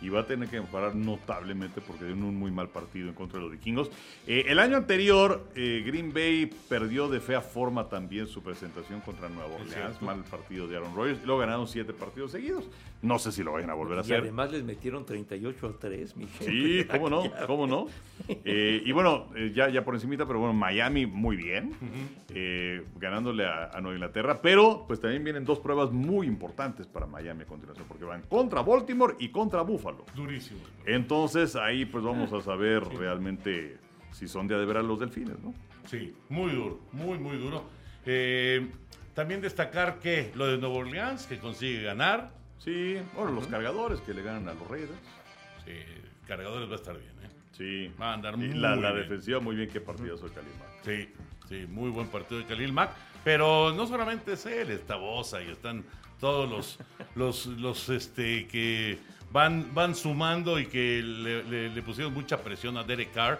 Y 0.00 0.08
va 0.08 0.20
a 0.20 0.26
tener 0.26 0.48
que 0.48 0.60
mejorar 0.60 0.94
notablemente 0.94 1.80
porque 1.80 2.04
dio 2.04 2.14
un 2.14 2.36
muy 2.36 2.50
mal 2.50 2.68
partido 2.68 3.08
en 3.08 3.14
contra 3.14 3.38
de 3.38 3.44
los 3.44 3.52
vikingos. 3.52 3.90
Eh, 4.26 4.45
el 4.46 4.58
año 4.58 4.76
anterior, 4.76 5.48
eh, 5.54 5.82
Green 5.86 6.12
Bay 6.12 6.50
perdió 6.68 7.08
de 7.08 7.20
fea 7.20 7.40
forma 7.40 7.88
también 7.88 8.26
su 8.26 8.42
presentación 8.42 9.00
contra 9.00 9.28
Nueva 9.28 9.54
Orleans. 9.54 10.00
Mal 10.02 10.22
partido 10.24 10.66
de 10.66 10.76
Aaron 10.76 10.94
Rodgers. 10.94 11.20
Y 11.22 11.26
luego 11.26 11.40
ganaron 11.40 11.66
siete 11.68 11.92
partidos 11.92 12.32
seguidos. 12.32 12.68
No 13.02 13.18
sé 13.18 13.30
si 13.32 13.42
lo 13.42 13.52
vayan 13.52 13.70
a 13.70 13.74
volver 13.74 13.98
a 13.98 14.00
Y 14.00 14.04
hacer. 14.04 14.20
además 14.20 14.50
les 14.52 14.64
metieron 14.64 15.04
38 15.04 15.66
a 15.66 15.78
3, 15.78 16.16
mi 16.16 16.26
gente. 16.26 16.44
Sí, 16.46 16.84
cómo 16.90 17.10
no, 17.10 17.22
cómo 17.46 17.66
no. 17.66 17.86
Eh, 18.28 18.82
y 18.84 18.92
bueno, 18.92 19.26
eh, 19.36 19.52
ya, 19.54 19.68
ya 19.68 19.84
por 19.84 19.94
encimita, 19.94 20.26
pero 20.26 20.38
bueno, 20.38 20.54
Miami 20.54 21.06
muy 21.06 21.36
bien, 21.36 21.72
ganándole 22.98 23.46
a, 23.46 23.70
a 23.72 23.80
Nueva 23.80 23.96
Inglaterra, 23.96 24.40
pero 24.40 24.84
pues 24.86 25.00
también 25.00 25.22
vienen 25.24 25.44
dos 25.44 25.60
pruebas 25.60 25.90
muy 25.92 26.26
importantes 26.26 26.86
para 26.86 27.06
Miami 27.06 27.42
a 27.42 27.46
continuación, 27.46 27.86
porque 27.88 28.04
van 28.04 28.22
contra 28.22 28.62
Baltimore 28.62 29.14
y 29.18 29.28
contra 29.28 29.62
Buffalo. 29.62 30.04
Durísimo. 30.14 30.60
Entonces 30.84 31.56
ahí 31.56 31.84
pues 31.84 32.02
vamos 32.04 32.32
a 32.32 32.40
saber 32.40 32.84
realmente 32.84 33.78
si 34.16 34.28
son 34.28 34.48
de 34.48 34.54
a 34.54 34.58
de 34.58 34.64
veras 34.64 34.84
los 34.84 34.98
delfines, 34.98 35.38
¿no? 35.42 35.54
Sí, 35.86 36.14
muy 36.30 36.52
duro, 36.52 36.80
muy, 36.92 37.18
muy 37.18 37.36
duro. 37.36 37.64
Eh, 38.06 38.66
también 39.14 39.40
destacar 39.40 39.98
que 39.98 40.32
lo 40.34 40.46
de 40.46 40.58
Nueva 40.58 40.76
Orleans, 40.76 41.26
que 41.26 41.38
consigue 41.38 41.82
ganar. 41.82 42.30
Sí, 42.58 42.96
bueno, 43.14 43.32
los 43.32 43.46
cargadores 43.46 44.00
que 44.00 44.14
le 44.14 44.22
ganan 44.22 44.48
a 44.48 44.54
los 44.54 44.66
Raiders. 44.68 44.92
Sí, 45.64 45.72
cargadores 46.26 46.68
va 46.68 46.72
a 46.72 46.76
estar 46.76 46.98
bien, 46.98 47.12
¿eh? 47.24 47.28
Sí. 47.52 47.92
Va 48.00 48.10
a 48.10 48.14
andar 48.14 48.34
Y 48.34 48.38
muy 48.38 48.48
la, 48.54 48.74
la 48.76 48.92
bien. 48.92 49.02
defensiva 49.02 49.40
muy 49.40 49.54
bien, 49.56 49.68
qué 49.68 49.80
partidazo 49.80 50.28
de 50.28 50.34
Calima. 50.34 50.64
Sí, 50.82 51.08
sí, 51.48 51.66
muy 51.68 51.90
buen 51.90 52.08
partido 52.08 52.40
de 52.40 52.46
Khalil 52.46 52.72
Mack. 52.72 52.90
Pero 53.24 53.72
no 53.74 53.86
solamente 53.86 54.32
es 54.34 54.46
él, 54.46 54.70
está 54.70 54.96
Bosa 54.96 55.42
y 55.42 55.48
están 55.50 55.84
todos 56.20 56.48
los, 56.48 56.78
los, 57.14 57.46
los 57.46 57.88
este, 57.90 58.46
que 58.46 58.98
van, 59.32 59.74
van 59.74 59.94
sumando 59.94 60.58
y 60.60 60.66
que 60.66 61.02
le, 61.02 61.42
le- 61.44 61.68
le 61.70 61.82
pusieron 61.82 62.14
mucha 62.14 62.38
presión 62.42 62.76
a 62.76 62.82
Derek 62.84 63.12
Carr. 63.12 63.38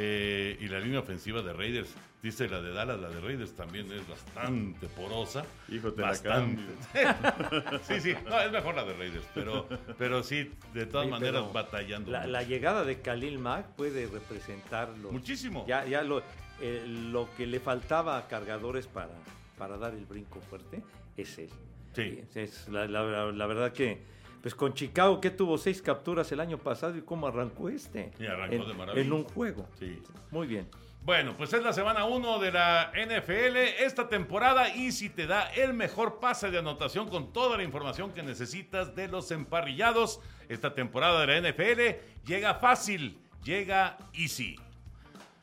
Eh, 0.00 0.56
y 0.60 0.68
la 0.68 0.78
línea 0.78 1.00
ofensiva 1.00 1.42
de 1.42 1.52
Raiders, 1.52 1.92
dice 2.22 2.48
la 2.48 2.62
de 2.62 2.72
Dallas, 2.72 3.00
la 3.00 3.08
de 3.08 3.20
Raiders 3.20 3.54
también 3.56 3.90
es 3.90 4.06
bastante 4.08 4.86
porosa. 4.86 5.44
Hijo, 5.68 5.92
te 5.92 6.02
la 6.02 6.08
bastante. 6.08 6.62
sí, 7.82 8.00
sí, 8.00 8.14
no, 8.28 8.40
es 8.40 8.52
mejor 8.52 8.76
la 8.76 8.84
de 8.84 8.94
Raiders, 8.94 9.26
pero, 9.34 9.68
pero 9.98 10.22
sí, 10.22 10.52
de 10.72 10.86
todas 10.86 11.06
Sí, 11.06 11.10
maneras 11.10 11.52
batallando. 11.52 12.12
La, 12.12 12.26
la 12.28 12.44
llegada 12.44 12.84
de 12.84 13.00
Khalil 13.00 13.38
Mack 13.40 13.66
puede 13.74 14.06
representar 14.06 14.90
los- 14.98 15.10
Muchísimo. 15.10 15.64
Ya, 15.66 15.84
ya 15.84 16.02
lo, 16.02 16.22
eh, 16.60 16.84
lo 16.86 17.28
que 17.36 17.46
le 17.48 17.58
faltaba 17.58 18.18
a 18.18 18.28
cargadores 18.28 18.86
para, 18.86 19.10
para 19.58 19.76
dar 19.78 19.94
el 19.94 20.06
brinco 20.06 20.40
fuerte 20.40 20.80
es 21.16 21.38
él. 21.38 21.50
Sí. 21.94 22.22
Es 22.36 22.68
la, 22.68 22.86
la- 22.86 23.32
la 23.32 23.46
verdad 23.46 23.72
que 23.72 23.98
Pues 24.42 24.54
con 24.54 24.72
Chicago, 24.74 25.20
que 25.20 25.30
tuvo 25.30 25.58
seis 25.58 25.82
capturas 25.82 26.30
el 26.32 26.40
año 26.40 26.58
pasado 26.58 26.96
y 26.96 27.02
cómo 27.02 27.26
arrancó 27.26 27.68
este. 27.68 28.12
Y 28.18 28.26
arrancó 28.26 28.54
en, 28.54 28.68
de 28.68 28.74
maravilla. 28.74 29.06
En 29.06 29.12
un 29.12 29.24
juego. 29.24 29.68
Sí. 29.78 30.00
Muy 30.30 30.46
bien. 30.46 30.68
Bueno, 31.04 31.34
pues 31.38 31.52
es 31.54 31.62
la 31.62 31.72
semana 31.72 32.04
1 32.04 32.38
de 32.38 32.52
la 32.52 32.92
NFL 32.94 33.56
esta 33.82 34.08
temporada 34.08 34.74
y 34.74 34.92
si 34.92 35.08
te 35.08 35.26
da 35.26 35.48
el 35.54 35.72
mejor 35.72 36.20
pase 36.20 36.50
de 36.50 36.58
anotación 36.58 37.08
con 37.08 37.32
toda 37.32 37.56
la 37.56 37.62
información 37.62 38.12
que 38.12 38.22
necesitas 38.22 38.94
de 38.94 39.08
los 39.08 39.30
emparrillados, 39.30 40.20
esta 40.50 40.74
temporada 40.74 41.24
de 41.24 41.40
la 41.40 41.50
NFL 41.50 42.26
llega 42.26 42.56
fácil, 42.56 43.18
llega 43.42 43.96
easy. 44.12 44.56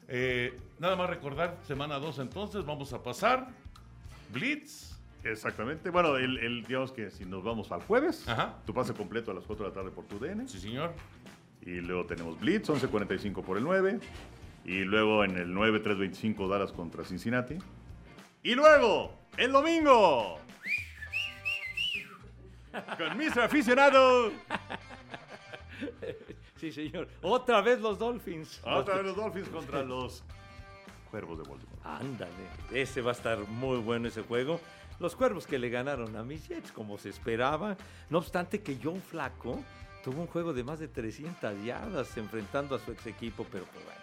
Eh, 0.08 0.56
nada 0.78 0.96
más 0.96 1.10
recordar, 1.10 1.58
semana 1.66 1.98
2 1.98 2.20
entonces, 2.20 2.64
vamos 2.64 2.94
a 2.94 3.02
pasar. 3.02 3.48
Blitz. 4.30 4.95
Exactamente. 5.26 5.90
Bueno, 5.90 6.16
el, 6.18 6.38
el- 6.38 6.64
digamos 6.64 6.92
que 6.92 7.10
si 7.10 7.26
nos 7.26 7.44
vamos 7.44 7.72
al 7.72 7.82
jueves, 7.82 8.28
Ajá. 8.28 8.58
tu 8.66 8.74
pase 8.74 8.94
completo 8.94 9.32
a 9.32 9.34
las 9.34 9.44
4 9.46 9.66
de 9.66 9.70
la 9.72 9.76
tarde 9.76 9.92
por 9.92 10.06
tu 10.06 10.20
DN. 10.20 10.48
Sí, 10.48 10.60
señor. 10.60 10.94
Y 11.62 11.82
luego 11.82 12.06
tenemos 12.06 12.40
Blitz, 12.40 12.70
11.45 12.70 13.44
por 13.44 13.58
el 13.58 13.64
9. 13.64 14.00
Y 14.66 14.80
luego 14.84 15.24
en 15.24 15.38
el 15.38 15.52
9, 15.54 15.84
3.25 15.84 16.48
Dallas 16.48 16.72
contra 16.72 17.04
Cincinnati. 17.04 17.58
Y 18.44 18.54
luego, 18.56 19.14
el 19.38 19.52
domingo, 19.52 20.40
con 22.72 23.18
Mr. 23.18 23.42
Aficionado, 23.42 24.32
Sí, 26.58 26.72
señor. 26.72 27.08
Otra 27.22 27.62
vez 27.62 27.82
los 27.82 28.00
Dolphins. 28.00 28.62
otra 28.64 28.96
vez 28.96 29.06
los 29.06 29.16
Dolphins 29.16 29.50
contra 29.50 29.84
los 29.84 30.24
Cuervos 31.12 31.38
de 31.38 31.50
Baltimore. 31.50 31.80
Ándale, 31.84 32.32
ese 32.72 33.02
va 33.02 33.12
a 33.12 33.14
estar 33.14 33.40
muy 33.40 33.78
bueno 33.80 34.08
ese 34.08 34.22
juego. 34.22 34.60
Los 35.00 35.16
cuervos 35.16 35.46
que 35.46 35.60
le 35.60 35.70
ganaron 35.70 36.16
a 36.16 36.24
mis 36.24 36.48
Jets, 36.48 36.72
como 36.72 36.98
se 36.98 37.10
esperaba. 37.10 37.76
No 38.10 38.20
obstante 38.20 38.62
que 38.62 38.78
John 38.82 39.02
Flaco 39.02 39.62
tuvo 40.04 40.22
un 40.22 40.28
juego 40.28 40.54
de 40.54 40.64
más 40.64 40.80
de 40.80 40.88
300 40.88 41.64
yardas 41.64 42.16
enfrentando 42.18 42.76
a 42.76 42.80
su 42.80 42.92
ex 42.92 43.08
equipo, 43.08 43.46
pero 43.52 43.66
pues 43.66 43.84
bueno. 43.84 44.00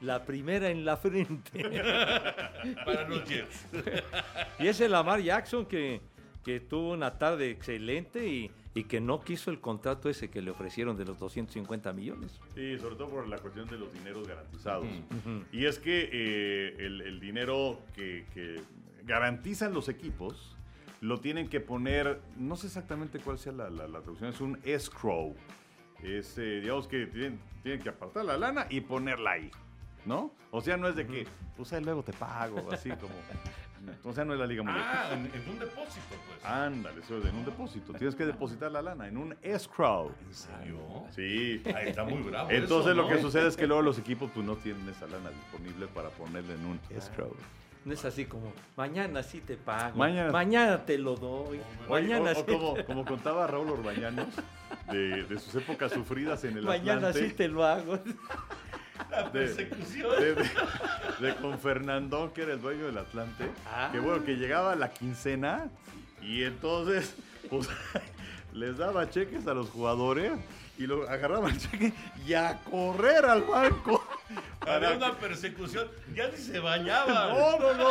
La 0.00 0.24
primera 0.24 0.70
en 0.70 0.84
la 0.84 0.96
frente. 0.96 1.62
Para 2.84 3.08
los 3.08 3.24
Jets. 3.28 3.66
y 4.58 4.66
ese 4.66 4.88
Lamar 4.88 5.20
Jackson 5.20 5.66
que, 5.66 6.00
que 6.44 6.60
tuvo 6.60 6.92
una 6.92 7.18
tarde 7.18 7.50
excelente 7.50 8.26
y, 8.26 8.50
y 8.74 8.84
que 8.84 9.00
no 9.00 9.20
quiso 9.20 9.50
el 9.50 9.60
contrato 9.60 10.08
ese 10.08 10.30
que 10.30 10.42
le 10.42 10.50
ofrecieron 10.50 10.96
de 10.96 11.04
los 11.04 11.18
250 11.18 11.92
millones. 11.92 12.40
Sí, 12.54 12.78
sobre 12.78 12.96
todo 12.96 13.10
por 13.10 13.28
la 13.28 13.38
cuestión 13.38 13.68
de 13.68 13.78
los 13.78 13.92
dineros 13.92 14.26
garantizados. 14.26 14.86
Y 15.52 15.66
es 15.66 15.78
que 15.78 16.08
eh, 16.10 16.76
el, 16.78 17.00
el 17.02 17.20
dinero 17.20 17.78
que, 17.94 18.24
que 18.34 18.60
garantizan 19.04 19.72
los 19.72 19.88
equipos 19.88 20.56
lo 21.00 21.18
tienen 21.18 21.48
que 21.48 21.58
poner, 21.60 22.20
no 22.36 22.54
sé 22.56 22.68
exactamente 22.68 23.18
cuál 23.18 23.36
sea 23.38 23.52
la, 23.52 23.68
la- 23.70 23.88
la 23.88 24.00
traducción, 24.00 24.30
es 24.30 24.40
un 24.40 24.58
escrow. 24.62 25.34
Es, 26.02 26.38
eh, 26.38 26.60
digamos 26.60 26.86
que 26.86 27.06
tienen, 27.06 27.40
tienen 27.62 27.80
que 27.82 27.88
apartar 27.88 28.24
la 28.24 28.36
lana 28.38 28.66
y 28.70 28.80
ponerla 28.82 29.32
ahí, 29.32 29.50
¿no? 30.04 30.32
O 30.52 30.60
sea, 30.60 30.76
no 30.76 30.86
es 30.86 30.94
de 30.94 31.04
que, 31.06 31.26
pues 31.56 31.72
ahí 31.72 31.82
luego 31.82 32.02
te 32.04 32.12
pago, 32.12 32.70
así 32.72 32.90
como... 32.90 33.14
O 34.04 34.12
sea, 34.12 34.24
no 34.24 34.32
es 34.34 34.38
la 34.38 34.46
liga 34.46 34.62
mundial. 34.62 34.84
Ah, 34.88 35.10
en, 35.12 35.26
en 35.26 35.48
un 35.50 35.58
depósito, 35.58 36.14
pues. 36.28 36.44
Ándale, 36.44 37.00
eso 37.00 37.18
es 37.18 37.24
en 37.24 37.34
un 37.34 37.44
depósito. 37.44 37.92
Tienes 37.94 38.14
que 38.14 38.24
depositar 38.24 38.70
la 38.70 38.80
lana 38.80 39.08
en 39.08 39.16
un 39.16 39.34
escrow. 39.42 40.12
¿En 40.24 40.32
serio? 40.34 40.78
Sí. 41.10 41.60
Ahí 41.74 41.88
está 41.88 42.04
muy 42.04 42.22
bravo. 42.22 42.48
Entonces 42.48 42.92
eso, 42.92 43.02
lo 43.02 43.08
que 43.08 43.20
sucede 43.20 43.48
es 43.48 43.56
que 43.56 43.66
luego 43.66 43.82
los 43.82 43.98
equipos 43.98 44.30
pues 44.32 44.46
no 44.46 44.54
tienen 44.54 44.88
esa 44.88 45.08
lana 45.08 45.30
disponible 45.30 45.88
para 45.88 46.10
ponerle 46.10 46.54
en 46.54 46.64
un 46.64 46.80
escrow. 46.90 47.34
No 47.84 47.94
es 47.94 48.04
así 48.04 48.26
como, 48.26 48.52
mañana 48.76 49.22
sí 49.24 49.40
te 49.40 49.56
pago, 49.56 49.96
Mañana- 49.98 50.30
mañana, 50.30 50.84
te 50.86 50.98
lo 50.98 51.16
doy, 51.16 51.60
Oye, 51.88 52.02
mañana 52.08 52.30
o- 52.30 52.32
o 52.32 52.34
sí 52.36 52.42
como, 52.52 52.84
como 52.84 53.04
contaba 53.04 53.46
Raúl 53.48 53.70
Orbañanos 53.70 54.28
de, 54.90 55.24
de 55.24 55.38
sus 55.40 55.54
épocas 55.56 55.90
sufridas 55.92 56.44
en 56.44 56.58
el 56.58 56.64
Mañana 56.64 57.08
Atlante, 57.08 57.28
sí 57.28 57.34
te 57.34 57.48
lo 57.48 57.64
hago. 57.64 57.98
La 59.10 59.24
de, 59.24 59.30
persecución. 59.30 60.10
de- 60.20 60.34
de- 60.36 60.50
de 61.20 61.34
con 61.40 61.58
Fernandón, 61.58 62.30
que 62.30 62.42
era 62.42 62.52
el 62.52 62.60
dueño 62.60 62.86
del 62.86 62.98
Atlante, 62.98 63.50
Ah. 63.66 63.88
que 63.90 63.98
bueno, 63.98 64.24
que 64.24 64.36
llegaba 64.36 64.76
la 64.76 64.90
quincena 64.92 65.68
y 66.22 66.44
entonces 66.44 67.16
pues, 67.50 67.68
les 68.52 68.78
daba 68.78 69.10
cheques 69.10 69.44
a 69.48 69.54
los 69.54 69.68
jugadores 69.70 70.32
y 70.78 70.86
lo 70.86 71.08
agarraban 71.08 71.50
el 71.50 71.58
cheque 71.58 71.92
y 72.26 72.34
a 72.34 72.60
correr 72.70 73.24
al 73.24 73.42
banco. 73.42 74.01
Había 74.66 74.90
Para 74.90 74.96
una 74.96 75.14
persecución. 75.18 75.88
Ya 76.14 76.28
ni 76.28 76.36
se 76.36 76.58
bañaba. 76.58 77.32
No, 77.32 77.58
no, 77.58 77.74
no. 77.74 77.90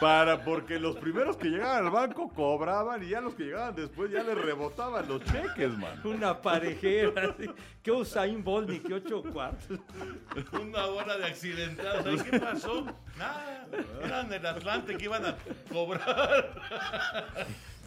Para, 0.00 0.44
porque 0.44 0.78
los 0.78 0.96
primeros 0.96 1.36
que 1.36 1.48
llegaban 1.48 1.86
al 1.86 1.90
banco 1.90 2.28
cobraban 2.28 3.02
y 3.02 3.08
ya 3.08 3.20
los 3.20 3.34
que 3.34 3.44
llegaban 3.44 3.74
después 3.74 4.10
ya 4.10 4.22
les 4.22 4.36
rebotaban 4.36 5.08
los 5.08 5.22
cheques, 5.24 5.70
man. 5.78 6.00
Una 6.04 6.40
parejera. 6.40 7.34
¿Qué 7.82 7.90
Usain 7.90 8.42
Bolt 8.44 8.68
ni 8.68 8.78
qué 8.80 8.94
ocho 8.94 9.22
cuartos? 9.22 9.78
Una 10.60 10.86
hora 10.86 11.16
de 11.16 11.24
accidentados. 11.26 12.06
¿Ahí 12.06 12.18
¿Qué 12.30 12.38
pasó? 12.38 12.86
Nada. 13.18 13.66
Eran 14.04 14.28
del 14.28 14.46
Atlante 14.46 14.96
que 14.96 15.04
iban 15.04 15.24
a 15.26 15.36
cobrar. 15.70 16.54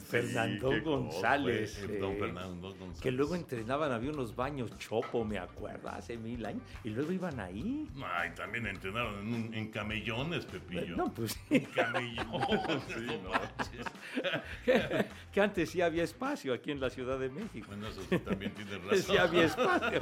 Fernando 0.06 0.68
cosa, 0.70 0.82
González. 0.82 1.78
Eh, 1.84 1.98
Don 2.00 2.12
eh, 2.14 2.18
Fernando 2.20 2.70
González. 2.76 3.02
Que 3.02 3.12
luego 3.12 3.36
entrenaban, 3.36 3.92
había 3.92 4.12
unos 4.12 4.36
baños 4.36 4.78
chopo, 4.78 5.26
me 5.26 5.38
acuerdo, 5.38 5.90
hace 5.90 6.18
mil 6.18 6.46
años. 6.46 6.62
Y 6.84 6.90
luego 6.90 7.12
iban 7.12 7.40
ahí. 7.40 7.88
Ay, 8.04 8.32
también 8.36 8.68
entrenaron 8.68 9.20
en, 9.20 9.34
un- 9.34 9.54
en 9.54 9.72
camellones, 9.72 10.46
Pepillo. 10.46 10.96
No, 10.96 11.14
pues 11.14 11.38
Camellones. 11.74 12.24
no 13.24 13.30
manches. 13.30 13.86
que, 14.66 15.06
que 15.32 15.42
antes 15.42 15.70
sí 15.70 15.82
había 15.82 16.04
espacio 16.04 16.54
aquí 16.54 16.72
en 16.72 16.80
la 16.80 16.90
Ciudad 16.90 17.20
de 17.20 17.30
México. 17.30 17.68
Bueno, 17.68 17.88
eso 17.88 18.02
sí 18.10 18.18
también 18.20 18.52
tiene 18.54 18.78
razón. 18.78 18.98
Sí 19.06 19.18
había 19.18 19.44
espacio. 19.46 20.02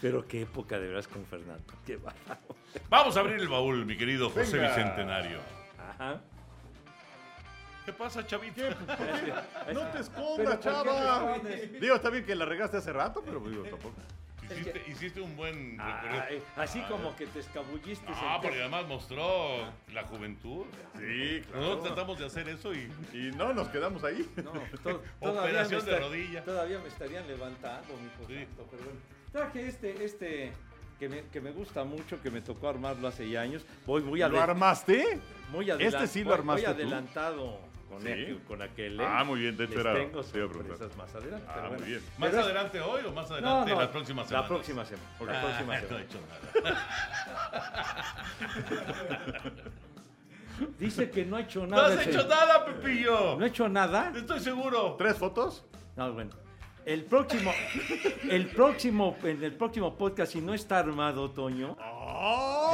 Pero 0.00 0.26
qué 0.26 0.42
época 0.42 0.78
de 0.78 0.88
veras 0.88 1.08
con 1.08 1.24
Fernando. 1.24 1.64
Qué 1.86 1.96
bárbaro. 1.96 2.40
Vamos 2.88 3.16
a 3.16 3.20
abrir 3.20 3.36
el 3.40 3.48
baúl, 3.48 3.84
mi 3.86 3.96
querido 3.96 4.30
José 4.30 4.58
Venga. 4.58 4.74
Bicentenario. 4.76 5.38
Ajá. 5.78 6.20
¿Qué 7.84 7.92
pasa, 7.92 8.26
chavito? 8.26 8.62
No 9.72 9.80
te 9.88 10.00
escondas, 10.00 10.56
¿por 10.56 10.58
qué 10.58 10.60
chava. 10.60 11.38
Digo, 11.80 11.94
está 11.96 12.10
bien 12.10 12.24
que 12.24 12.34
la 12.34 12.44
regaste 12.44 12.78
hace 12.78 12.92
rato, 12.92 13.22
pero 13.24 13.40
digo, 13.40 13.62
tampoco. 13.64 13.94
Hiciste, 14.44 14.84
hiciste 14.88 15.20
un 15.22 15.34
buen. 15.36 15.78
Ay, 15.80 16.42
así 16.56 16.80
como 16.82 17.16
que 17.16 17.26
te 17.26 17.40
escabulliste. 17.40 18.04
Ah, 18.14 18.38
porque 18.42 18.60
además 18.60 18.86
mostró 18.86 19.72
la 19.92 20.02
juventud. 20.04 20.66
Sí, 20.98 21.42
Nosotros 21.54 21.84
tratamos 21.84 22.18
de 22.18 22.26
hacer 22.26 22.48
eso 22.50 22.74
y 22.74 22.90
Y 23.14 23.30
no, 23.36 23.54
nos 23.54 23.68
quedamos 23.68 24.04
ahí. 24.04 24.28
No, 24.36 24.52
to- 24.82 25.02
Operación 25.20 25.84
de 25.86 25.98
rodilla. 25.98 26.44
todavía 26.44 26.78
me 26.78 26.88
estarían 26.88 27.26
levantando, 27.26 27.94
mi 27.96 28.08
Sí. 28.26 28.46
pero 28.54 28.68
bueno. 28.84 29.00
Traje 29.32 29.66
este, 29.66 30.04
este 30.04 30.52
que 30.98 31.08
me, 31.08 31.22
que 31.28 31.40
me 31.40 31.50
gusta 31.50 31.84
mucho, 31.84 32.20
que 32.20 32.30
me 32.30 32.42
tocó 32.42 32.68
armarlo 32.68 33.08
hace 33.08 33.28
ya 33.28 33.40
años. 33.40 33.64
Voy 33.86 34.02
muy, 34.02 34.20
¿Lo 34.20 34.40
armaste? 34.42 35.20
muy 35.50 35.70
adelan- 35.70 35.80
¿Este 36.02 36.06
sí 36.06 36.20
lo 36.20 36.26
voy- 36.30 36.38
armaste 36.38 36.66
Voy 36.66 36.84
tú? 36.84 36.90
Con, 37.88 38.02
¿Sí? 38.02 38.08
aquel, 38.08 38.38
con 38.48 38.62
aquel. 38.62 39.00
¿eh? 39.00 39.04
Ah, 39.06 39.24
muy 39.24 39.40
bien, 39.40 39.56
de 39.56 39.64
hecho 39.64 39.80
era- 39.80 39.94
tengo 39.94 40.22
sorpresas 40.22 40.96
más 40.96 41.14
adelante. 41.14 41.46
Ah, 41.48 41.52
pero 41.56 41.70
muy 41.78 41.88
bien. 41.88 42.00
¿Más 42.18 42.30
Pero 42.30 42.40
es- 42.40 42.46
adelante 42.46 42.80
hoy 42.80 43.02
o 43.06 43.12
más 43.12 43.28
No, 43.28 43.34
adelante 43.36 43.70
no, 43.72 43.80
las 43.80 43.88
próximas 43.88 44.26
semanas? 44.28 44.42
La 44.42 44.48
próxima 44.48 44.84
semana. 44.84 45.08
La 45.32 45.38
Ah, 45.38 45.42
próxima 45.42 45.66
no 45.66 45.72
he 45.72 45.80
semana. 45.80 46.04
hecho 46.04 46.18
nada. 46.20 46.84
Dice 50.78 51.10
que 51.10 51.24
no 51.24 51.36
ha 51.36 51.40
hecho 51.40 51.60
¡No 51.66 51.76
nada. 51.76 51.86
has 51.88 52.00
ese- 52.00 52.10
hecho 52.10 52.28
nada, 52.28 52.64
Pepillo! 52.64 53.36
¿No 53.36 53.44
ha 53.44 53.48
hecho 53.48 53.68
nada? 53.68 54.12
Estoy 54.14 54.38
seguro. 54.40 54.94
¿Tres 54.96 55.16
fotos? 55.18 55.64
No, 55.96 56.12
bueno. 56.12 56.30
El 56.86 57.02
próximo, 57.04 57.50
el 58.30 58.46
próximo, 58.48 59.16
en 59.22 59.42
el 59.42 59.54
próximo 59.56 59.96
podcast, 59.96 60.32
si 60.32 60.42
no 60.42 60.52
está 60.52 60.78
armado, 60.80 61.30
Toño. 61.30 61.76
¡Oh! 61.80 62.70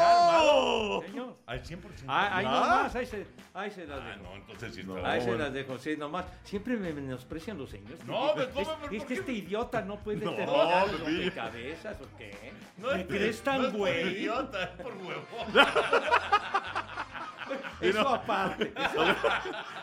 Señor. 1.07 1.37
Al 1.47 1.62
100%. 1.62 1.81
Ah, 2.07 2.37
ahí 2.37 2.45
nomás, 2.45 2.95
ahí 2.95 3.07
se, 3.07 3.27
ahí 3.55 3.71
se 3.71 3.87
las 3.87 4.01
Ah, 4.01 4.05
dejo. 4.09 4.23
no, 4.23 4.35
entonces 4.37 4.75
sí 4.75 4.83
No. 4.85 4.97
está. 4.97 5.11
Ahí 5.12 5.21
se 5.21 5.27
bueno. 5.29 5.45
las 5.45 5.53
dejo, 5.53 5.79
sí, 5.79 5.97
nomás. 5.97 6.25
Siempre 6.45 6.77
me 6.77 6.93
menosprecian 6.93 7.59
los 7.59 7.71
señores. 7.71 8.05
No, 8.05 8.33
pero 8.35 8.51
¿cómo, 8.53 8.66
pero 8.81 8.93
es, 8.95 8.99
por 9.01 9.09
que 9.09 9.14
qué? 9.14 9.14
este 9.21 9.33
idiota 9.33 9.83
no 9.83 9.97
puede 9.99 10.25
No, 10.25 10.35
terminar 10.35 10.87
Pepillo. 10.87 11.19
de 11.25 11.33
cabezas 11.33 11.97
o 12.01 12.16
qué. 12.19 12.53
No 12.79 12.88
¿Me 12.88 13.01
es- 13.03 13.07
crees 13.07 13.40
tan 13.43 13.59
no 13.62 13.64
es 13.66 13.71
por 13.73 13.79
güey? 13.81 14.09
idiota, 14.16 14.62
es 14.64 14.70
por 14.83 14.93
huevo. 14.95 15.24
Eso 17.80 18.09
aparte. 18.09 18.72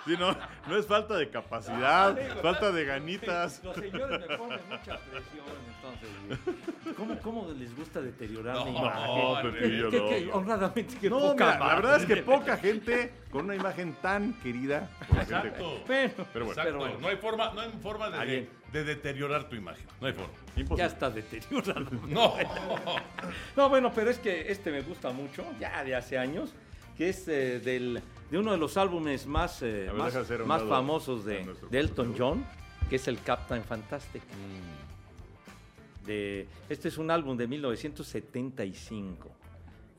Sí, 0.05 0.15
no, 0.17 0.33
no 0.67 0.77
es 0.77 0.85
falta 0.87 1.15
de 1.17 1.29
capacidad, 1.29 2.17
falta 2.41 2.71
de 2.71 2.85
ganitas. 2.85 3.61
Los 3.61 3.75
señores 3.75 4.21
me 4.25 4.37
ponen 4.37 4.59
mucha 4.69 4.97
presión, 4.99 5.45
entonces. 5.75 6.95
¿Cómo, 6.95 7.19
cómo 7.19 7.51
les 7.51 7.75
gusta 7.75 7.99
deteriorar 8.01 8.55
No, 8.55 8.65
mi 8.65 8.77
imagen? 8.77 9.81
No, 9.81 9.91
Que- 9.91 9.99
que 9.99 10.29
honradamente, 10.31 10.95
que 10.97 11.09
No, 11.09 11.19
poca 11.19 11.45
mira, 11.55 11.59
la 11.59 11.75
verdad 11.75 11.95
es 11.97 12.05
que 12.05 12.15
poca 12.17 12.55
gente 12.57 13.11
con 13.29 13.45
una 13.45 13.55
imagen 13.55 13.95
tan 14.01 14.33
querida. 14.35 14.89
por 15.09 15.17
la 15.17 15.25
gente- 15.25 15.47
Exacto. 15.49 15.83
Pero 16.31 16.45
bueno. 16.45 16.51
Exacto. 16.61 16.77
bueno. 16.77 16.99
No 17.01 17.07
hay 17.09 17.17
forma, 17.17 17.51
no 17.53 17.59
hay 17.61 17.71
forma 17.83 18.09
de, 18.09 18.49
de 18.71 18.83
deteriorar 18.85 19.49
tu 19.49 19.57
imagen. 19.57 19.85
No 19.99 20.07
hay 20.07 20.13
forma. 20.13 20.31
Imposible. 20.55 20.77
ya 20.77 20.85
está 20.85 21.09
deteriorado. 21.09 21.85
No. 22.07 22.33
No, 23.57 23.67
bueno, 23.69 23.91
pero 23.93 24.09
es 24.09 24.19
que 24.19 24.49
este 24.51 24.71
me 24.71 24.81
gusta 24.81 25.09
mucho, 25.11 25.43
ya 25.59 25.83
de 25.83 25.95
hace 25.95 26.17
años, 26.17 26.53
que 26.97 27.09
es 27.09 27.27
eh, 27.27 27.59
del, 27.59 28.01
de 28.31 28.37
uno 28.37 28.51
de 28.51 28.57
los 28.57 28.75
álbumes 28.77 29.27
más, 29.27 29.61
eh, 29.61 29.89
más, 29.95 30.63
famosos 30.63 31.23
de, 31.25 31.45
Elton. 31.71 32.15
John, 32.17 32.45
que 32.89 32.95
es 32.95 33.07
el 33.07 33.21
Captain 33.21 33.63
Fantastic. 33.63 34.23
De, 36.05 36.47
este 36.69 36.87
es 36.87 36.97
un 36.97 37.11
álbum 37.11 37.37
de 37.37 37.47
1975. 37.47 39.29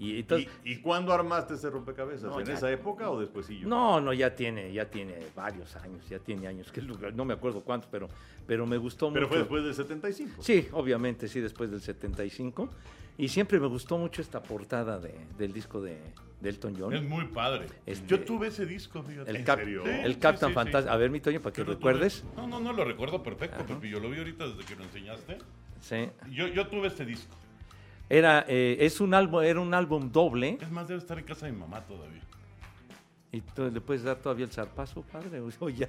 Y, 0.00 0.20
entonces, 0.20 0.48
¿Y, 0.64 0.72
y 0.74 0.76
cuándo 0.80 1.12
armaste 1.12 1.54
ese 1.54 1.70
rompecabezas? 1.70 2.30
No, 2.30 2.38
¿En 2.40 2.46
ya- 2.46 2.54
esa 2.54 2.70
época 2.70 3.10
o 3.10 3.18
después? 3.20 3.48
yo? 3.48 3.68
no, 3.68 4.00
no, 4.00 4.12
ya 4.12 4.34
tiene, 4.34 4.72
ya 4.72 4.88
tiene 4.88 5.16
varios 5.34 5.74
años, 5.76 6.08
ya 6.08 6.20
tiene 6.20 6.46
años, 6.46 6.70
que 6.70 6.80
no 6.80 7.24
me 7.24 7.34
acuerdo 7.34 7.62
cuántos, 7.62 7.90
pero, 7.90 8.08
pero 8.46 8.64
me 8.64 8.76
gustó 8.76 9.12
Pero 9.12 9.26
mucho. 9.26 9.28
fue 9.28 9.38
después 9.38 9.64
del 9.64 9.74
75. 9.74 10.42
Sí, 10.42 10.68
obviamente, 10.72 11.26
sí, 11.26 11.40
después 11.40 11.70
del 11.70 11.80
75. 11.80 12.68
Y 13.18 13.28
siempre 13.28 13.58
me 13.60 13.66
gustó 13.66 13.98
mucho 13.98 14.22
esta 14.22 14.40
portada 14.42 14.98
de- 14.98 15.18
del 15.36 15.52
disco 15.52 15.80
de, 15.82 15.98
de 16.40 16.48
Elton 16.48 16.74
John. 16.78 16.94
Es 16.94 17.02
muy 17.02 17.24
padre. 17.26 17.66
Este- 17.84 18.06
Yo 18.06 18.20
tuve 18.20 18.46
ese 18.46 18.64
disco, 18.64 19.02
fíjate. 19.02 19.28
el, 19.30 19.36
¿En 19.36 19.44
Cap- 19.44 19.58
serio? 19.58 19.84
el 19.84 20.14
Sí, 20.14 20.20
Captain 20.20 20.38
sí, 20.50 20.52
sí, 20.52 20.54
Fantastic. 20.54 20.88
sí. 20.90 20.94
A 20.94 20.96
ver, 20.96 21.10
mi 21.10 21.20
Toño, 21.20 21.40
para 21.40 21.52
que 21.52 21.64
tuve. 21.64 21.74
recuerdes. 21.74 22.24
No, 22.36 22.46
no, 22.46 22.60
no 22.60 22.72
lo 22.72 22.84
recuerdo 22.84 23.22
perfecto, 23.22 23.66
Pepe. 23.66 23.90
Yo 23.90 23.98
lo 24.00 24.08
vi 24.08 24.18
ahorita 24.18 24.46
desde 24.46 24.64
que 24.64 24.76
lo 24.76 24.84
enseñaste. 24.84 25.38
Sí. 25.80 26.08
Yo, 26.30 26.46
yo 26.46 26.68
tuve 26.68 26.86
este 26.86 27.04
disco. 27.04 27.34
Era, 28.08 28.44
eh, 28.48 28.76
es 28.80 29.00
un 29.00 29.12
álbum, 29.14 29.42
era 29.42 29.60
un 29.60 29.74
álbum 29.74 30.10
doble. 30.12 30.56
Es 30.60 30.70
más, 30.70 30.86
debe 30.88 31.00
estar 31.00 31.18
en 31.18 31.24
casa 31.24 31.46
de 31.46 31.52
mi 31.52 31.58
mamá 31.58 31.80
todavía. 31.82 32.22
¿Y 33.32 33.40
tú 33.42 33.70
le 33.70 33.80
puedes 33.82 34.04
dar 34.04 34.16
todavía 34.16 34.46
el 34.46 34.52
zarpazo, 34.52 35.02
padre? 35.02 35.42
O 35.60 35.68
ya. 35.68 35.88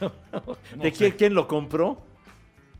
No 0.00 0.82
¿De 0.82 0.92
quién, 0.92 1.10
quién 1.12 1.34
lo 1.34 1.46
compró? 1.48 2.00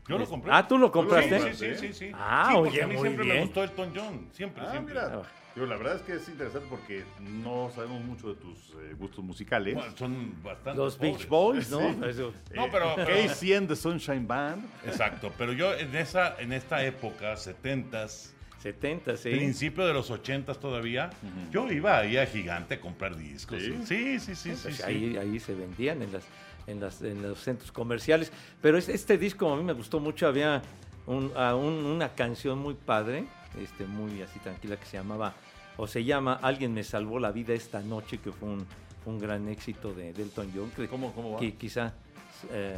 Yo 0.07 0.17
lo 0.17 0.25
compré. 0.25 0.51
Ah, 0.53 0.67
¿tú 0.67 0.77
lo 0.77 0.91
compraste? 0.91 1.39
Sí, 1.39 1.47
sí, 1.53 1.65
sí, 1.75 1.75
sí. 1.87 1.93
sí. 1.93 2.11
Ah, 2.15 2.47
Sí, 2.49 2.55
porque 2.55 2.69
oye, 2.71 2.83
a 2.83 2.87
mí 2.87 2.93
muy 2.95 3.03
siempre 3.09 3.25
me 3.25 3.41
gustó 3.41 3.63
Elton 3.63 3.93
John. 3.95 4.29
Siempre, 4.33 4.63
Ah, 4.65 4.71
siempre. 4.71 4.93
mira. 4.95 5.21
La 5.55 5.75
verdad 5.75 5.97
es 5.97 6.01
que 6.03 6.13
es 6.13 6.29
interesante 6.29 6.67
porque 6.69 7.03
no 7.19 7.69
sabemos 7.75 8.01
mucho 8.01 8.29
de 8.29 8.35
tus 8.35 8.69
eh, 8.81 8.95
gustos 8.97 9.25
musicales. 9.25 9.75
Bueno, 9.75 9.91
son 9.97 10.41
bastante 10.41 10.79
Los 10.79 10.95
pobres. 10.95 11.17
Beach 11.17 11.27
Boys, 11.27 11.69
¿no? 11.69 11.79
Sí. 11.79 11.99
Eso. 12.07 12.33
No, 12.55 12.67
pero- 12.71 12.95
Casey 12.95 13.53
and 13.53 13.67
the 13.67 13.75
Sunshine 13.75 14.25
Band. 14.25 14.63
Exacto, 14.85 15.33
pero 15.37 15.51
yo 15.51 15.73
en 15.73 15.93
esa 15.95 16.39
en 16.39 16.53
esta 16.53 16.85
época, 16.85 17.33
70s, 17.35 18.31
70, 18.59 19.17
sí. 19.17 19.31
principio 19.31 19.85
de 19.85 19.93
los 19.93 20.09
80s 20.11 20.57
todavía, 20.59 21.09
yo 21.51 21.69
iba 21.69 21.97
ahí 21.97 22.15
a 22.17 22.25
Gigante 22.25 22.75
a 22.75 22.79
comprar 22.79 23.17
discos. 23.17 23.61
¿Sí? 23.61 23.73
Sí, 23.85 24.19
sí, 24.19 24.35
sí, 24.35 24.55
sí. 24.55 24.59
Pues 24.63 24.77
sí. 24.77 24.83
ahí, 24.83 25.17
ahí 25.17 25.39
se 25.41 25.55
vendían 25.55 26.01
en, 26.01 26.13
las, 26.13 26.23
en, 26.69 26.79
las, 26.79 27.01
en 27.01 27.21
los 27.21 27.39
centros 27.39 27.71
comerciales. 27.71 28.31
Pero 28.61 28.77
es- 28.77 28.89
este 28.89 29.17
disco 29.17 29.51
a 29.51 29.55
mí 29.57 29.63
me 29.63 29.73
gustó 29.73 29.99
mucho. 29.99 30.27
Había 30.27 30.61
un- 31.07 31.31
a 31.35 31.55
un- 31.55 31.85
una 31.85 32.09
canción 32.15 32.59
muy 32.59 32.73
padre, 32.75 33.25
este, 33.59 33.85
muy 33.85 34.21
así 34.21 34.39
tranquila, 34.39 34.77
que 34.77 34.85
se 34.85 34.97
llamaba, 34.97 35.33
o 35.77 35.87
se 35.87 36.03
llama 36.03 36.33
Alguien 36.41 36.73
me 36.73 36.83
salvó 36.83 37.19
la 37.19 37.31
vida 37.31 37.53
esta 37.53 37.81
noche, 37.81 38.17
que 38.19 38.31
fue 38.31 38.49
un, 38.49 38.65
un 39.05 39.19
gran 39.19 39.47
éxito 39.47 39.93
de, 39.93 40.13
de 40.13 40.23
Elton 40.23 40.51
John. 40.55 40.69
que- 40.71 40.87
¿Cómo- 40.87 41.11
cómo 41.13 41.31
va? 41.33 41.39
Que 41.39 41.55
quizá, 41.55 41.93
eh, 42.51 42.77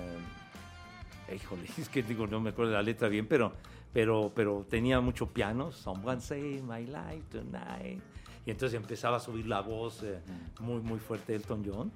híjole, 1.36 1.64
es 1.78 1.90
que 1.90 2.04
digo, 2.04 2.28
no 2.28 2.40
me 2.40 2.52
acuerdo 2.52 2.72
la 2.74 2.82
letra 2.84 3.08
bien, 3.08 3.26
pero, 3.28 3.54
pero, 3.94 4.32
pero 4.36 4.66
tenía 4.70 5.02
mucho 5.02 5.28
piano. 5.28 5.72
Someone 5.72 6.22
say 6.22 6.62
my 6.62 6.86
life 6.86 7.24
tonight. 7.32 8.02
Y 8.46 8.50
entonces 8.52 8.76
empezaba 8.76 9.18
a 9.18 9.20
subir 9.20 9.46
la 9.46 9.62
voz 9.62 10.02
eh, 10.04 10.20
muy, 10.60 10.82
muy 10.82 11.00
fuerte 11.00 11.36
Elton 11.36 11.64
John. 11.66 11.92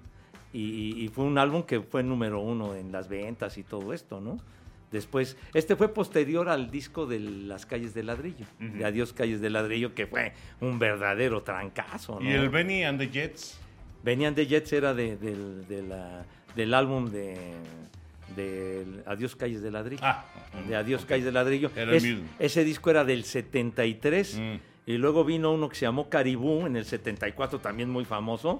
Y, 0.53 1.03
y- 1.03 1.07
fue 1.09 1.25
un 1.25 1.37
álbum 1.37 1.63
que 1.63 1.81
fue 1.81 2.01
número 2.03 2.39
uno 2.39 2.75
en 2.75 2.91
las 2.91 3.09
ventas 3.09 3.57
y 3.57 3.63
todo 3.63 3.91
esto, 3.93 4.21
¿no? 4.21 4.37
Después, 4.91 5.35
este 5.53 5.75
fue 5.75 5.89
posterior 5.93 6.47
al 6.47 6.71
disco 6.71 7.05
de 7.05 7.19
Las 7.19 7.65
Calles 7.65 7.93
de 7.93 8.03
Ladrillo, 8.03 8.45
de 8.59 8.85
Adiós 8.85 9.11
Calles 9.11 9.41
de 9.41 9.49
Ladrillo, 9.49 9.93
que 9.93 10.07
fue 10.07 10.31
un 10.61 10.79
verdadero 10.79 11.43
trancazo, 11.43 12.19
¿no? 12.21 12.29
Y 12.29 12.33
el 12.33 12.49
Benny 12.49 12.83
and 12.83 12.99
the 12.99 13.09
Jets. 13.09 13.59
Venían 14.03 14.33
de 14.35 14.45
Jets 14.47 14.71
era 14.71 14.93
de- 14.93 15.17
del, 15.17 15.67
de 15.67 15.81
la- 15.81 16.25
del 16.55 16.73
álbum 16.73 17.09
de, 17.09 17.35
Adiós 19.05 19.35
Calles 19.35 19.61
de 19.61 19.71
Ladrillo. 19.71 20.01
Ah, 20.03 20.25
de 20.67 20.75
Adiós 20.75 21.05
Calles 21.05 21.25
de 21.25 21.31
Ladrillo. 21.31 21.71
Era 21.75 21.91
el 21.91 21.97
Es- 21.97 22.03
mismo. 22.03 22.27
ese 22.39 22.63
disco 22.63 22.89
era 22.89 23.03
del 23.03 23.23
73 23.23 24.37
Mm. 24.39 24.55
y 24.87 24.97
luego 24.97 25.23
vino 25.25 25.51
uno 25.51 25.69
que 25.69 25.75
se 25.75 25.85
llamó 25.85 26.09
Caribú 26.09 26.65
en 26.65 26.75
el 26.75 26.85
74, 26.85 27.59
también 27.59 27.89
muy 27.89 28.05
famoso, 28.05 28.59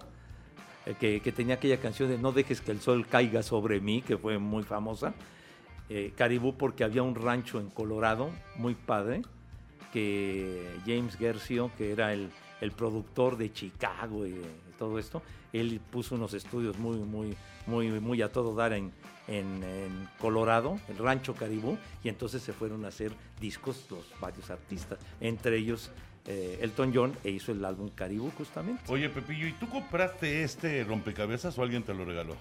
que, 0.93 1.19
que 1.19 1.31
tenía 1.31 1.55
aquella 1.55 1.79
canción 1.79 2.09
de 2.09 2.17
No 2.17 2.31
dejes 2.31 2.61
que 2.61 2.71
el 2.71 2.79
sol 2.79 3.07
caiga 3.07 3.41
sobre 3.41 3.79
mí, 3.81 4.01
que 4.01 4.17
fue 4.17 4.37
muy 4.37 4.63
famosa. 4.63 5.13
Eh, 5.89 6.13
Caribú 6.15 6.55
porque 6.55 6.83
había 6.83 7.01
un 7.03 7.15
rancho 7.15 7.59
en 7.59 7.69
Colorado 7.69 8.29
muy 8.55 8.75
padre 8.75 9.21
que 9.93 10.67
James 10.85 11.15
Gersio, 11.15 11.71
que 11.77 11.91
era 11.91 12.13
el, 12.13 12.29
el 12.61 12.71
productor 12.71 13.37
de 13.37 13.51
Chicago 13.53 14.25
y 14.25 14.31
de 14.31 14.43
todo 14.77 14.99
esto, 14.99 15.21
él 15.53 15.79
puso 15.91 16.15
unos 16.15 16.33
estudios 16.33 16.77
muy, 16.77 16.97
muy, 16.97 17.35
muy, 17.65 17.89
muy 17.99 18.21
a 18.21 18.31
todo 18.31 18.53
dar 18.55 18.73
en, 18.73 18.91
en- 19.27 19.63
en 19.63 20.09
Colorado, 20.19 20.77
el 20.89 20.97
rancho 20.97 21.33
Caribú, 21.33 21.77
y 22.03 22.09
entonces 22.09 22.41
se 22.41 22.51
fueron 22.51 22.83
a 22.83 22.89
hacer 22.89 23.11
discos 23.39 23.85
los 23.89 24.03
varios 24.19 24.49
artistas, 24.49 24.99
entre 25.21 25.57
ellos 25.57 25.91
eh, 26.27 26.59
Elton 26.61 26.91
John, 26.93 27.13
e 27.23 27.29
hizo 27.31 27.51
el 27.51 27.63
álbum 27.63 27.89
Caribú 27.89 28.31
justamente. 28.37 28.81
Oye, 28.91 29.09
Pepillo, 29.09 29.47
¿y 29.47 29.53
tú 29.53 29.67
compraste 29.69 30.43
este 30.43 30.83
rompecabezas 30.83 31.57
o 31.57 31.63
alguien 31.63 31.83
te 31.83 31.93
lo 31.93 32.05
regaló? 32.05 32.35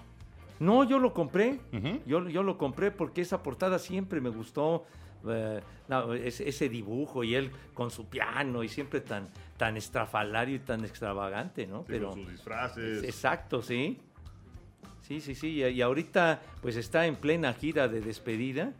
No, 0.59 0.83
yo 0.85 0.99
lo 0.99 1.13
compré. 1.13 1.59
Yo, 2.05 2.29
yo 2.29 2.41
lo 2.41 2.57
compré 2.57 2.89
porque 2.91 3.21
esa 3.21 3.43
portada 3.43 3.77
siempre 3.77 4.21
me 4.21 4.29
gustó. 4.29 4.85
eh, 5.27 5.59
no, 5.87 6.13
ese, 6.13 6.47
ese 6.47 6.69
dibujo 6.69 7.23
y 7.23 7.35
él 7.35 7.51
con 7.73 7.91
su 7.91 8.05
piano 8.07 8.63
y 8.63 8.69
siempre 8.69 9.01
tan, 9.01 9.27
tan 9.57 9.75
estrafalario 9.75 10.55
y 10.55 10.59
tan 10.59 10.85
extravagante, 10.85 11.67
¿no? 11.67 11.83
Pero 11.85 12.13
sus 12.13 12.29
disfraces. 12.31 13.03
Exacto, 13.03 13.61
sí. 13.61 13.99
Sí, 15.01 15.21
sí, 15.21 15.35
sí. 15.35 15.47
Y, 15.61 15.63
y 15.65 15.81
ahorita 15.81 16.41
pues 16.61 16.75
está 16.77 17.05
en 17.05 17.15
plena 17.17 17.53
gira 17.53 17.87
de 17.87 18.01
despedida 18.01 18.73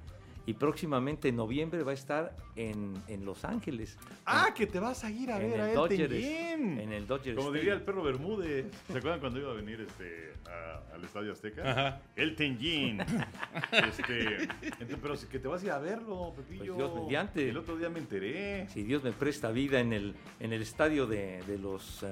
y 0.47 0.53
próximamente 0.53 1.29
en 1.29 1.35
noviembre 1.37 1.83
va 1.83 1.91
a 1.91 1.95
estar 1.95 2.35
en, 2.55 2.93
en 3.07 3.25
Los 3.25 3.43
Ángeles. 3.45 3.97
Ah, 4.25 4.49
que 4.55 4.67
te 4.67 4.79
vas 4.79 5.03
a 5.03 5.09
ir 5.11 5.31
a 5.31 5.39
ver 5.39 5.59
a 5.61 5.69
el 5.69 5.75
Dodgers, 5.75 6.13
John. 6.13 6.79
en 6.79 6.91
el 6.93 7.07
Dodgers 7.07 7.35
Como 7.35 7.47
Stadium. 7.49 7.53
diría 7.61 7.73
el 7.73 7.81
perro 7.81 8.03
Bermúdez. 8.03 8.65
¿Se 8.91 8.97
acuerdan 8.97 9.19
cuando 9.19 9.39
iba 9.39 9.51
a 9.51 9.55
venir 9.55 9.81
este, 9.81 10.33
a- 10.49 10.93
al 10.95 11.03
Estadio 11.03 11.31
Azteca? 11.31 11.69
Ajá. 11.71 12.01
Elton 12.15 12.57
John. 12.61 12.99
este, 13.71 14.43
entonces, 14.79 14.97
pero 15.01 15.15
que 15.29 15.39
te 15.39 15.47
vas 15.47 15.61
a 15.61 15.65
ir 15.65 15.71
a 15.71 15.79
verlo, 15.79 16.33
Pepillo. 16.35 16.75
Pues 16.75 16.77
Dios 16.77 16.95
mediante. 16.95 17.49
El 17.49 17.57
otro 17.57 17.75
día 17.77 17.89
me 17.89 17.99
enteré. 17.99 18.67
si 18.69 18.83
Dios 18.83 19.03
me 19.03 19.11
presta 19.11 19.51
vida 19.51 19.79
en 19.79 19.93
el, 19.93 20.15
en 20.39 20.53
el 20.53 20.61
estadio 20.61 21.07
de, 21.07 21.41
de 21.47 21.57
los 21.57 22.03
eh, 22.03 22.07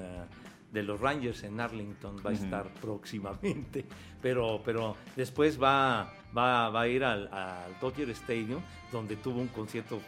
de 0.73 0.83
los 0.83 0.99
Rangers 0.99 1.43
en 1.43 1.59
Arlington 1.59 2.17
va 2.25 2.31
a 2.31 2.33
estar 2.33 2.73
próximamente 2.81 3.85
pero 4.21 4.61
pero 4.65 4.95
después 5.15 5.61
va 5.61 6.11
va, 6.35 6.69
va 6.69 6.81
a 6.81 6.87
ir 6.87 7.03
al, 7.03 7.27
al 7.31 7.79
Dodger 7.79 8.09
Stadium 8.09 8.61
donde 8.91 9.15
tuvo 9.17 9.39
un 9.39 9.47
concierto 9.49 10.01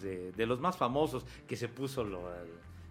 de, 0.00 0.32
de 0.32 0.46
los 0.46 0.60
más 0.60 0.76
famosos 0.76 1.24
que 1.46 1.56
se 1.56 1.68
puso 1.68 2.04
lo- 2.04 2.32
el- 2.34 2.50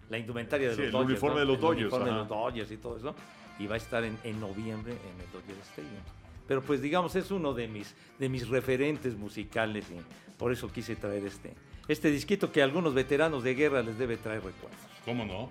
la 0.09 0.17
indumentaria 0.17 0.69
de 0.69 0.75
Sí, 0.75 0.81
los 0.81 0.85
el 0.87 0.91
Dodgers 0.91 1.09
uniforme 1.23 1.35
¿no? 1.35 1.39
de 1.39 1.45
los 1.45 1.55
El 1.55 1.61
Dodgers, 1.61 1.81
uniforme 1.81 2.09
de 2.11 2.15
los 2.17 2.27
Dodgers 2.27 2.71
y 2.71 2.77
todo 2.77 2.97
eso 2.97 3.15
y 3.59 3.65
va 3.67 3.75
a 3.75 3.77
estar 3.77 4.03
en, 4.03 4.17
en 4.23 4.39
noviembre 4.39 4.91
en 4.93 5.21
el 5.21 5.31
Dodger 5.31 5.55
Stadium 5.63 6.01
pero 6.47 6.61
pues 6.61 6.81
digamos 6.81 7.15
es 7.15 7.31
uno 7.31 7.53
de 7.53 7.67
mis 7.69 7.95
de 8.19 8.27
mis 8.27 8.49
referentes 8.49 9.15
musicales 9.15 9.85
y 9.89 9.95
por 10.37 10.51
eso 10.51 10.69
quise 10.71 10.95
traer 10.97 11.25
este 11.25 11.53
este 11.87 12.11
disquito 12.11 12.51
que 12.51 12.61
a 12.61 12.65
algunos 12.65 12.93
veteranos 12.93 13.43
de 13.43 13.55
guerra 13.55 13.81
les 13.81 13.97
debe 13.97 14.15
traer 14.17 14.43
recuerdos. 14.43 14.79
¿Cómo 15.05 15.25
no? 15.25 15.49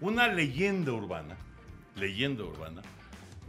Una 0.00 0.28
leyenda 0.28 0.92
urbana, 0.92 1.36
leyenda 1.96 2.44
urbana, 2.44 2.82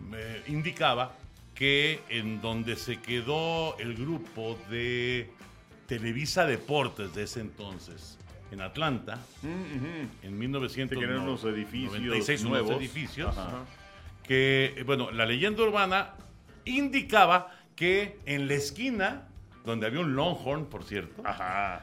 me 0.10 0.20
indicaba 0.47 1.14
que 1.56 2.02
en 2.10 2.41
donde 2.41 2.76
se 2.76 2.97
quedó 2.99 3.78
el 3.78 3.95
grupo 3.95 4.58
de 4.70 5.30
Televisa 5.88 6.45
Deportes 6.45 7.14
de 7.14 7.24
ese 7.24 7.39
entonces, 7.41 8.18
en 8.52 8.62
Atlanta, 8.62 9.20
Mm, 9.43 9.47
ujú. 9.47 10.10
en 10.24 10.39
1996, 10.39 10.89
Sí, 10.89 10.99
que 10.99 11.06
eran 11.06 11.22
unos 11.22 11.45
edificios 12.82 13.38
Ajá. 13.38 13.64
que, 14.24 14.84
bueno, 14.86 15.12
la 15.12 15.26
leyenda 15.26 15.64
urbana 15.64 16.16
indicaba 16.66 17.56
que 17.78 18.18
en 18.26 18.47
la 18.49 18.56
esquina, 18.56 19.28
donde 19.66 19.86
había 19.88 20.02
un 20.02 20.16
Longhorn, 20.16 20.66
por 20.66 20.84
cierto, 20.84 21.22
Ajá. 21.26 21.80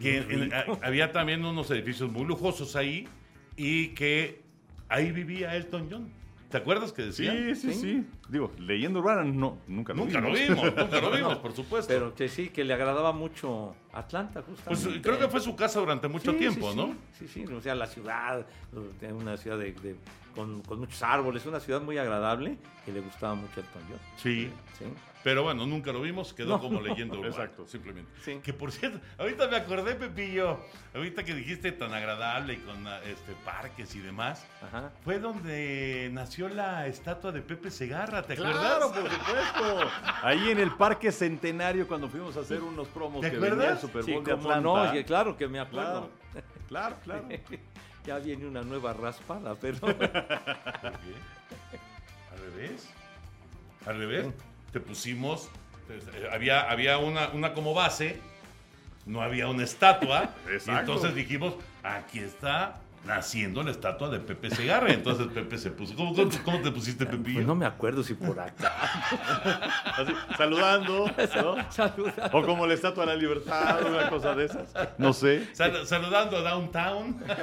que 0.00 0.18
en- 0.18 0.54
a- 0.54 0.66
había 0.82 1.10
también 1.10 1.44
unos 1.44 1.68
edificios 1.72 2.10
muy 2.12 2.24
lujosos 2.26 2.76
ahí 2.76 3.08
y 3.56 3.88
que 3.88 4.42
ahí 4.88 5.12
vivía 5.12 5.54
Elton 5.56 5.88
John. 5.90 6.08
¿Te 6.50 6.58
acuerdas 6.58 6.92
que 6.92 7.02
decía? 7.02 7.32
Sí, 7.32 7.54
sí, 7.56 7.74
sí, 7.74 8.04
Digo, 8.28 8.52
leyenda 8.60 9.00
urbana 9.00 9.24
no, 9.24 9.58
nunca 9.66 9.92
lo 9.92 10.04
Nunca 10.04 10.20
lo 10.20 10.32
vimos. 10.32 10.62
vimos, 10.62 10.64
nunca 10.76 11.00
lo 11.00 11.10
vimos, 11.10 11.36
por 11.38 11.52
supuesto. 11.52 11.92
Pero 11.92 12.14
que 12.14 12.28
sí, 12.28 12.50
que 12.50 12.62
le 12.62 12.72
agradaba 12.74 13.12
mucho 13.12 13.74
Atlanta, 13.92 14.40
pues 14.42 14.60
justamente. 14.60 15.02
creo 15.02 15.18
que 15.18 15.26
fue 15.28 15.40
su 15.40 15.56
casa 15.56 15.80
durante 15.80 16.06
mucho 16.06 16.30
Sí, 16.30 16.38
tiempo, 16.38 16.70
sí, 16.70 16.76
¿no? 16.76 16.94
Sí, 17.18 17.26
sí, 17.26 17.44
sí, 17.46 17.52
o 17.52 17.60
sea, 17.60 17.74
la 17.74 17.88
ciudad, 17.88 18.46
eh, 19.02 19.12
una 19.12 19.36
ciudad 19.36 19.58
de, 19.58 19.72
de- 19.72 19.96
con, 20.32 20.62
con 20.62 20.78
muchos 20.78 21.02
árboles, 21.02 21.44
una 21.46 21.58
ciudad 21.58 21.80
muy 21.82 21.98
agradable 21.98 22.56
que 22.84 22.92
le 22.92 23.00
gustaba 23.00 23.34
mucho 23.34 23.58
Elton 23.60 23.82
John. 23.88 23.98
Sí. 24.16 24.48
Sí. 24.78 24.84
Pero 25.24 25.42
bueno, 25.42 25.66
nunca 25.66 25.90
lo 25.90 26.02
vimos, 26.02 26.34
quedó 26.34 26.50
No. 26.50 26.60
como 26.60 26.80
leyenda 26.82 27.14
urbana. 27.18 27.28
Exacto. 27.34 27.66
Simplemente. 27.66 28.12
Sí. 28.22 28.40
Que 28.44 28.52
por 28.52 28.70
cierto, 28.70 29.00
ahorita 29.18 29.48
me 29.48 29.56
acordé, 29.56 29.94
Pepillo, 29.94 30.60
ahorita 30.94 31.24
que 31.24 31.34
dijiste 31.34 31.72
tan 31.72 31.94
agradable 31.94 32.52
y 32.52 32.56
con 32.58 32.86
este 33.04 33.32
parques 33.44 33.94
y 33.96 34.00
demás, 34.00 34.46
Ajá. 34.62 34.92
fue 35.02 35.18
donde 35.18 36.10
nació 36.12 36.48
la 36.50 36.86
estatua 36.86 37.32
de 37.32 37.40
Pepe 37.40 37.70
Segarra. 37.70 38.22
¿te 38.22 38.36
Claro, 38.36 38.88
acuerdas? 38.88 38.92
por 38.92 39.10
supuesto. 39.10 39.90
Ahí 40.22 40.50
en 40.50 40.58
el 40.60 40.70
Parque 40.72 41.10
Centenario 41.10 41.88
cuando 41.88 42.06
fuimos 42.08 42.36
a 42.36 42.40
hacer 42.40 42.62
unos 42.62 42.86
promos 42.88 43.22
¿Te 43.22 43.30
que 43.30 43.38
venía 43.38 43.70
el? 43.70 43.78
Super 43.78 44.04
Sí, 44.04 44.12
Bowl 44.12 44.24
de 44.24 44.32
Atlanta. 44.32 44.60
no, 44.60 45.04
claro 45.06 45.36
que 45.38 45.48
me 45.48 45.58
acuerdo. 45.58 46.10
Claro, 46.68 46.96
claro, 47.02 47.22
claro. 47.26 47.28
ya 48.04 48.18
viene 48.18 48.46
una 48.46 48.60
nueva 48.60 48.92
raspada, 48.92 49.54
pero 49.54 49.78
¿Por 49.80 49.96
qué? 49.96 50.04
¿Al 52.30 52.38
revés? 52.40 52.90
¿Al 53.86 53.96
revés? 53.98 54.26
Te 54.74 54.80
pusimos, 54.80 55.48
eh, 55.88 56.28
había, 56.32 56.68
había 56.70 56.98
una, 56.98 57.28
una 57.28 57.54
como 57.54 57.72
base, 57.72 58.20
no 59.06 59.22
había 59.22 59.48
una 59.48 59.64
estatua, 59.64 60.30
y 60.66 60.70
entonces 60.70 61.14
dijimos, 61.14 61.54
aquí 61.82 62.18
está 62.18 62.76
naciendo 63.06 63.62
la 63.62 63.70
estatua 63.70 64.08
de 64.08 64.18
Pepe 64.18 64.50
Segarra. 64.50 64.90
Entonces 64.90 65.26
Pepe 65.28 65.58
se 65.58 65.70
puso, 65.70 65.94
¿cómo, 65.94 66.14
cómo- 66.14 66.30
cómo 66.42 66.60
te 66.62 66.70
pusiste 66.70 67.04
Pepillo? 67.06 67.34
pues 67.34 67.46
no 67.46 67.54
me 67.54 67.66
acuerdo 67.66 68.02
si 68.02 68.14
por 68.14 68.40
acá. 68.40 68.72
Así, 69.96 70.12
saludando. 70.38 71.04
O 72.32 72.42
como 72.42 72.66
la 72.66 72.72
Estatua 72.74 73.04
de 73.06 73.12
la 73.12 73.16
Libertad, 73.16 73.84
una 73.86 74.08
cosa 74.08 74.34
de 74.34 74.46
esas. 74.46 74.74
No 74.98 75.12
sé. 75.12 75.54
Sal- 75.54 75.86
saludando 75.86 76.38
a 76.38 76.40
Downtown. 76.40 77.22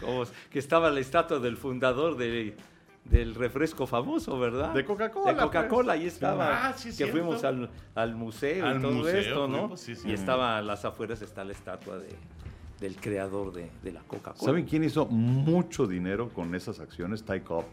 Como 0.00 0.24
que 0.50 0.58
estaba 0.58 0.90
la 0.90 1.00
estatua 1.00 1.38
del 1.38 1.56
fundador 1.56 2.16
de- 2.16 2.56
del 3.04 3.34
refresco 3.34 3.86
famoso, 3.86 4.38
¿verdad? 4.38 4.72
De 4.72 4.84
Coca-Cola, 4.84 5.32
De 5.32 5.38
Coca-Cola, 5.40 5.92
ahí 5.94 6.04
Ah, 6.04 6.08
estaba. 6.08 6.72
sí, 6.74 6.88
es 6.90 6.96
que 6.96 7.04
cierto. 7.04 7.12
fuimos 7.16 7.44
al, 7.44 7.68
al 7.94 8.14
museo 8.14 8.64
Al 8.66 8.78
y 8.78 8.80
todo 8.82 8.92
museo, 8.92 9.18
esto, 9.20 9.48
¿no? 9.48 9.58
fuimos, 9.60 9.80
sí, 9.80 9.94
sí. 9.96 10.08
Y 10.08 10.12
estaba 10.12 10.58
a 10.58 10.62
las 10.62 10.84
afueras 10.84 11.20
está 11.22 11.42
la 11.44 11.52
estatua 11.52 11.98
de, 11.98 12.08
del 12.80 12.96
creador 12.96 13.52
de, 13.52 13.70
de 13.82 13.92
la 13.92 14.00
Coca-Cola. 14.02 14.40
¿Saben 14.44 14.64
quién 14.66 14.84
hizo 14.84 15.06
mucho 15.06 15.86
dinero 15.86 16.28
con 16.30 16.54
esas 16.54 16.78
acciones? 16.80 17.24
Ty 17.24 17.40
Cobb. 17.40 17.64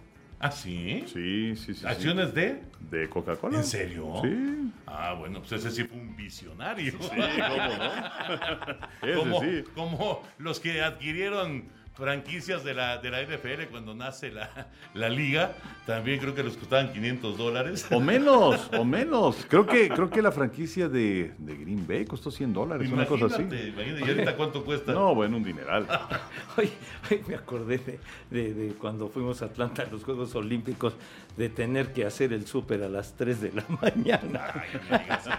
¿Ah, 0.42 0.52
sí? 0.52 1.04
Sí, 1.06 1.54
sí, 1.56 1.56
sí. 1.58 1.74
sí. 1.76 1.86
¿Acciones 1.86 2.34
de? 2.34 2.64
de 2.90 3.10
Coca-Cola. 3.10 3.58
¿En 3.58 3.64
serio? 3.66 4.14
Sí. 4.24 4.72
Ah, 4.88 5.14
bueno, 5.14 5.40
pues 5.40 5.52
ese 5.52 5.70
sí 5.70 5.84
fue 5.84 5.98
un 6.00 6.16
visionario. 6.16 6.94
Sí, 6.94 7.10
cómo 7.10 7.78
no. 7.78 8.80
Ese 9.08 9.18
como, 9.20 9.42
sí. 9.42 9.64
como 9.76 10.22
los 10.38 10.60
que 10.62 10.82
adquirieron 10.82 11.66
franquicias 12.00 12.64
de 12.64 12.74
la, 12.74 12.97
de 12.97 13.12
la 13.12 13.22
NFL 13.22 13.66
cuando 13.70 13.93
nace 13.93 14.32
la, 14.32 14.68
la 14.93 15.10
liga, 15.10 15.52
también 15.86 16.20
creo 16.20 16.34
que 16.34 16.41
les 16.43 16.56
costaban 16.58 16.91
500 16.93 17.38
dólares. 17.38 17.86
O 17.91 18.00
menos, 18.00 18.70
o 18.78 18.86
menos. 18.86 19.45
Creo 19.50 19.66
que, 19.68 19.89
creo 19.89 20.10
que 20.10 20.22
la 20.22 20.32
franquicia 20.32 20.88
de, 20.89 21.34
de 21.38 21.56
Green 21.56 21.86
Bay 21.86 22.06
costó 22.06 22.32
100 22.32 22.54
dólares, 22.54 22.89
una 22.91 23.06
cosa 23.06 23.26
así. 23.28 23.41
Imagínate, 23.43 24.00
¿y 24.00 24.10
ahorita 24.10 24.36
cuánto 24.36 24.64
cuesta? 24.66 24.93
No, 24.93 25.14
bueno, 25.14 25.38
un 25.38 25.43
dineral. 25.43 25.86
Hoy, 26.58 26.70
hoy 27.12 27.22
me 27.28 27.36
acordé 27.36 27.78
de, 27.78 28.00
de- 28.32 28.54
de 28.54 28.74
cuando 28.74 29.10
fuimos 29.10 29.41
a 29.41 29.45
Atlanta 29.45 29.84
en 29.84 29.91
los 29.91 30.04
Juegos 30.04 30.34
Olímpicos, 30.36 30.93
de 31.38 31.50
tener 31.50 31.93
que 31.93 32.06
hacer 32.06 32.34
el 32.34 32.47
súper 32.47 32.82
a 32.84 32.89
las 32.89 33.14
3 33.16 33.41
de 33.41 33.52
la 33.54 33.66
mañana. 33.82 34.52
Ay, 34.56 34.70
no 34.89 34.97
digas 34.97 35.28
eso. 35.28 35.36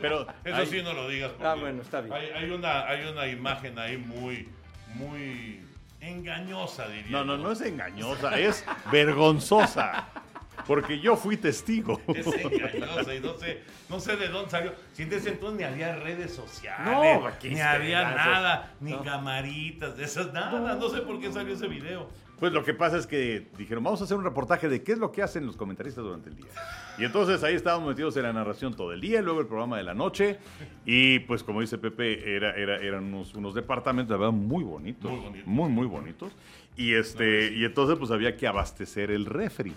Pero 0.00 0.26
eso 0.44 0.56
hay- 0.56 0.66
sí 0.66 0.82
no 0.82 0.92
lo 0.94 1.08
digas. 1.08 1.32
Ah, 1.42 1.54
bueno, 1.58 1.82
está 1.82 2.00
bien. 2.00 2.12
Hay, 2.12 2.26
hay 2.30 2.50
una, 2.50 2.86
hay 2.88 3.06
una 3.06 3.28
imagen 3.28 3.78
ahí 3.78 3.96
muy, 3.98 4.48
muy 4.94 5.60
engañosa, 6.02 6.88
diría 6.88 7.10
No, 7.10 7.24
no, 7.24 7.36
yo. 7.36 7.42
no 7.44 7.52
es 7.52 7.60
engañosa, 7.62 8.38
es 8.38 8.64
vergonzosa. 8.90 10.08
Porque 10.66 11.00
yo 11.00 11.16
fui 11.16 11.36
testigo. 11.36 12.00
Es 12.14 12.26
engañosa 12.26 13.14
y 13.14 13.20
no 13.20 13.34
sé, 13.36 13.62
no 13.88 13.98
sé 13.98 14.16
de 14.16 14.28
dónde 14.28 14.50
salió. 14.50 14.74
Si 14.92 15.02
ese 15.02 15.30
entonces 15.30 15.58
ni 15.58 15.64
había 15.64 15.96
redes 15.96 16.34
sociales, 16.34 16.84
No, 16.86 17.30
ni 17.42 17.60
había 17.60 18.10
nada, 18.14 18.72
ni 18.80 18.92
No. 18.92 19.02
camaritas 19.02 19.96
de 19.96 20.04
esas, 20.04 20.32
nada. 20.32 20.74
No. 20.76 20.88
sé 20.88 21.00
por 21.00 21.20
qué 21.20 21.32
salió 21.32 21.54
ese 21.54 21.66
video. 21.66 22.08
Pues 22.42 22.52
lo 22.52 22.64
que 22.64 22.74
pasa 22.74 22.98
es 22.98 23.06
que 23.06 23.46
dijeron, 23.56 23.84
vamos 23.84 24.00
a 24.00 24.04
hacer 24.04 24.16
un 24.16 24.24
reportaje 24.24 24.68
de 24.68 24.82
qué 24.82 24.90
es 24.90 24.98
lo 24.98 25.12
que 25.12 25.22
hacen 25.22 25.46
los 25.46 25.56
comentaristas 25.56 26.02
durante 26.02 26.28
el 26.28 26.34
día. 26.34 26.50
Y 26.98 27.04
entonces 27.04 27.44
ahí 27.44 27.54
estábamos 27.54 27.90
metidos 27.90 28.16
en 28.16 28.24
la 28.24 28.32
narración 28.32 28.74
todo 28.74 28.92
el 28.92 29.00
día, 29.00 29.22
luego 29.22 29.42
el 29.42 29.46
programa 29.46 29.76
de 29.76 29.84
la 29.84 29.94
noche. 29.94 30.38
Y 30.84 31.20
pues 31.20 31.44
como 31.44 31.60
dice 31.60 31.78
Pepe, 31.78 32.34
era, 32.34 32.52
era, 32.56 32.78
eran 32.78 33.04
unos, 33.04 33.32
unos 33.36 33.54
departamentos, 33.54 34.10
la 34.10 34.16
verdad, 34.16 34.32
muy 34.32 34.64
bonitos. 34.64 35.08
Muy 35.08 35.20
bonitos. 35.20 35.46
Muy, 35.46 35.70
muy 35.70 35.86
bonitos. 35.86 36.32
Y, 36.76 36.94
este, 36.94 37.52
y 37.52 37.64
entonces 37.64 37.96
pues 37.96 38.10
había 38.10 38.36
que 38.36 38.48
abastecer 38.48 39.12
el 39.12 39.24
refri. 39.24 39.72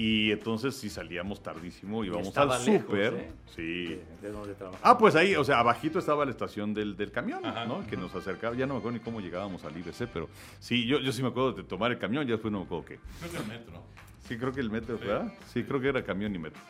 Y 0.00 0.30
entonces 0.30 0.76
si 0.76 0.88
salíamos 0.88 1.42
tardísimo, 1.42 2.04
íbamos 2.04 2.36
al 2.38 2.52
súper. 2.60 3.14
¿eh? 3.14 3.30
Sí. 3.56 3.98
De, 4.22 4.30
donde. 4.30 4.54
Ah, 4.80 4.96
pues 4.96 5.16
ahí, 5.16 5.34
o 5.34 5.42
sea, 5.42 5.58
abajito 5.58 5.98
estaba 5.98 6.24
la 6.24 6.30
estación 6.30 6.72
del, 6.72 6.96
del 6.96 7.10
camión, 7.10 7.44
Ajá. 7.44 7.64
¿no? 7.64 7.84
Que 7.84 7.96
nos 7.96 8.14
acercaba, 8.14 8.54
ya 8.54 8.64
no 8.66 8.74
me 8.74 8.78
acuerdo 8.78 8.96
ni 8.98 9.02
cómo 9.04 9.20
llegábamos 9.20 9.64
al 9.64 9.76
IBC, 9.76 10.06
pero 10.12 10.28
sí, 10.60 10.86
yo, 10.86 11.00
yo 11.00 11.10
sí 11.10 11.20
me 11.20 11.28
acuerdo 11.28 11.50
de 11.52 11.64
tomar 11.64 11.90
el 11.90 11.98
camión, 11.98 12.24
ya 12.26 12.34
después 12.34 12.52
no 12.52 12.60
me 12.60 12.64
acuerdo 12.66 12.84
qué. 12.84 12.98
Creo 13.18 13.32
que 13.32 13.36
el 13.38 13.46
metro. 13.48 13.82
Sí, 14.28 14.36
creo 14.36 14.52
que 14.52 14.60
el 14.60 14.70
metro, 14.70 14.98
¿verdad? 14.98 15.32
Sí, 15.52 15.64
creo 15.64 15.80
que 15.80 15.88
era 15.88 16.04
camión 16.04 16.32
y 16.32 16.38
metro. 16.38 16.60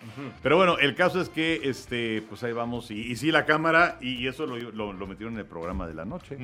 Pero 0.42 0.56
bueno, 0.56 0.78
el 0.78 0.94
caso 0.94 1.20
es 1.20 1.28
que, 1.28 1.60
este, 1.64 2.22
pues 2.30 2.42
ahí 2.44 2.52
vamos, 2.52 2.90
y, 2.90 2.94
y 3.12 3.16
sí, 3.16 3.30
la 3.30 3.44
cámara, 3.44 3.98
y, 4.00 4.14
y 4.14 4.26
eso 4.28 4.46
lo, 4.46 4.56
lo- 4.56 4.92
lo 4.94 5.06
metieron 5.06 5.34
en 5.34 5.40
el 5.40 5.46
programa 5.46 5.86
de 5.86 5.92
la 5.92 6.04
noche. 6.06 6.38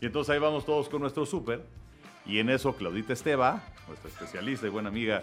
Y 0.00 0.06
entonces 0.06 0.32
ahí 0.32 0.38
vamos 0.38 0.64
todos 0.64 0.88
con 0.88 1.02
nuestro 1.02 1.26
súper, 1.26 1.62
y 2.26 2.38
en 2.38 2.50
eso 2.50 2.74
Claudita 2.74 3.12
Esteba, 3.12 3.62
nuestra 3.86 4.10
especialista 4.10 4.66
y 4.66 4.70
buena 4.70 4.88
amiga 4.88 5.22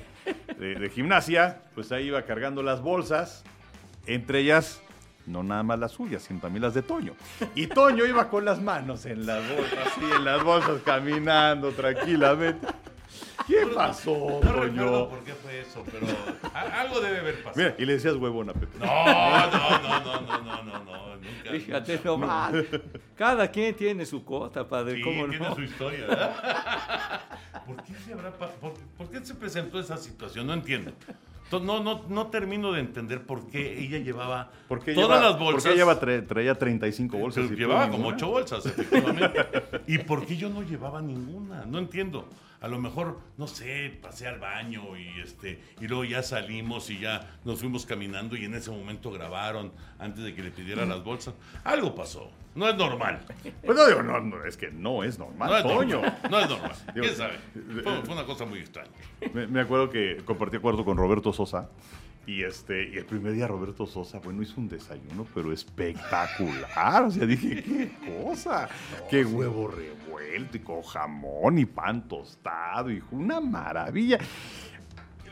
de, 0.58 0.76
de 0.76 0.90
gimnasia, 0.90 1.62
pues 1.76 1.92
ahí 1.92 2.08
iba 2.08 2.22
cargando 2.24 2.64
las 2.64 2.82
bolsas, 2.82 3.44
entre 4.06 4.40
ellas... 4.40 4.82
No 5.28 5.44
nada 5.44 5.62
más 5.62 5.78
las 5.78 5.92
suyas, 5.92 6.24
sino 6.24 6.40
también 6.40 6.64
las 6.64 6.74
de 6.74 6.82
Toño. 6.82 7.14
Y 7.54 7.68
Toño 7.68 8.08
iba 8.08 8.28
con 8.28 8.44
las 8.44 8.60
manos 8.60 9.06
en 9.06 9.28
las 9.28 9.48
bolsas, 9.48 9.80
así 9.86 10.02
en 10.16 10.26
las 10.26 10.44
bolsas, 10.44 10.82
caminando 10.84 11.70
tranquilamente. 11.74 12.68
¿Qué 13.48 13.66
pasó, 13.74 14.40
No 14.44 14.52
recuerdo 14.52 14.92
Toño? 14.92 15.10
por 15.10 15.20
qué 15.24 15.34
fue 15.34 15.60
eso, 15.62 15.84
pero 15.92 16.08
a- 16.54 16.82
algo 16.82 17.00
debe 17.02 17.20
haber 17.20 17.44
pasado. 17.44 17.54
Mira, 17.58 17.76
y 17.78 17.86
le 17.86 17.94
decías 17.94 18.16
huevón 18.16 18.50
a 18.50 18.54
Pepe. 18.54 18.78
No, 18.80 18.86
no, 18.86 19.52
no, 19.52 20.00
no, 20.00 20.22
no, 20.22 20.42
no, 20.44 20.64
no, 20.64 20.84
no, 20.84 21.16
nunca. 21.18 21.52
Fíjate 21.52 22.00
nomás. 22.04 22.54
Cada 23.16 23.48
quien 23.50 23.76
tiene 23.76 24.06
su 24.06 24.24
cuota, 24.24 24.68
padre. 24.68 24.96
Sí, 24.98 25.02
¿Cómo 25.02 25.26
tiene 25.28 25.48
no? 25.50 25.56
su 25.56 25.62
historia, 25.64 26.08
¿verdad? 26.08 27.22
¿Por 27.66 27.84
qué, 27.84 27.94
se 28.06 28.14
habrá 28.14 28.32
pa- 28.32 28.50
por, 28.52 28.74
por 28.98 29.10
qué 29.10 29.24
se 29.26 29.36
presentó 29.36 29.80
esa 29.80 29.98
situación? 29.98 30.48
No 30.48 30.54
entiendo. 30.54 30.92
To- 31.50 31.60
No, 31.60 31.84
no, 31.84 32.04
no 32.08 32.28
termino 32.28 32.72
de 32.72 32.80
entender 32.80 33.22
por 33.24 33.48
qué 33.50 33.78
ella 33.84 33.98
llevaba 34.00 34.52
Porque 34.70 34.94
todas 34.94 35.20
lleva, 35.20 35.30
las 35.32 35.40
bolsas. 35.40 35.64
Porque 35.64 35.78
lleva 35.78 36.00
tra- 36.00 36.26
traía 36.28 36.56
35 36.56 37.18
bolsas. 37.18 37.44
Pero 37.44 37.46
y 37.46 37.50
tú 37.50 37.56
llevaba 37.62 37.82
como 37.86 37.98
ninguna. 37.98 38.16
ocho 38.16 38.30
bolsas, 38.30 38.66
efectivamente. 38.66 39.46
¿Y 39.88 39.98
por 40.00 40.26
qué 40.26 40.38
yo 40.38 40.50
no 40.50 40.62
llevaba 40.64 41.02
ninguna? 41.02 41.66
No 41.66 41.78
entiendo. 41.80 42.28
A 42.62 42.68
lo 42.68 42.80
mejor, 42.80 43.20
no 43.38 43.48
sé, 43.48 43.98
pasé 44.02 44.28
al 44.28 44.40
baño 44.40 44.96
y 44.96 45.20
este 45.20 45.60
y 45.80 45.88
luego 45.88 46.04
ya 46.06 46.22
salimos 46.22 46.90
y 46.92 47.00
ya 47.00 47.40
nos 47.44 47.60
fuimos 47.60 47.88
caminando 47.88 48.36
y 48.38 48.46
en 48.46 48.54
ese 48.54 48.70
momento 48.70 49.10
grabaron 49.12 49.72
antes 49.98 50.24
de 50.24 50.36
que 50.36 50.44
le 50.44 50.52
pidiera 50.52 50.86
las 50.86 51.04
bolsas. 51.04 51.34
Algo 51.64 51.96
pasó. 51.96 52.30
No 52.54 52.70
es 52.70 52.76
normal. 52.76 53.26
Pues 53.66 53.78
no, 53.78 53.88
digo, 53.88 54.04
no, 54.04 54.20
no, 54.20 54.46
es 54.46 54.58
que 54.58 54.70
no 54.72 55.04
es 55.04 55.18
normal, 55.18 55.50
No 55.50 55.58
es 55.58 55.64
Toño. 55.64 56.02
normal. 56.02 56.20
No 56.30 56.40
es 56.40 56.50
normal. 56.50 56.72
¿Quién 56.94 57.16
sabe? 57.16 57.40
Fue, 57.82 58.02
fue 58.04 58.14
una 58.14 58.26
cosa 58.26 58.46
muy 58.46 58.60
extraña. 58.60 58.92
Me, 59.34 59.48
me 59.48 59.62
acuerdo 59.62 59.90
que 59.90 60.18
compartí 60.24 60.58
cuarto 60.60 60.86
con 60.86 60.98
Roberto 60.98 61.34
Sosa. 61.34 61.70
Y, 62.28 62.44
este, 62.44 62.88
y 62.90 62.98
el 62.98 63.06
primer 63.06 63.34
día 63.34 63.48
Roberto 63.48 63.88
Sosa, 63.88 64.20
bueno, 64.20 64.44
hizo 64.44 64.62
un 64.62 64.70
desayuno, 64.70 65.26
pero 65.34 65.52
espectacular. 65.52 67.04
O 67.04 67.12
sea, 67.12 67.26
dije, 67.26 67.64
qué 67.64 67.92
cosa. 68.24 68.70
qué 69.10 69.26
huevo 69.26 69.68
revuelto 69.68 70.56
y 70.58 70.60
con 70.60 70.82
jamón 70.84 71.58
y 71.58 71.66
pan 71.66 72.08
tostado. 72.08 72.92
Y 72.92 73.02
una 73.12 73.42
maravilla. 73.42 74.20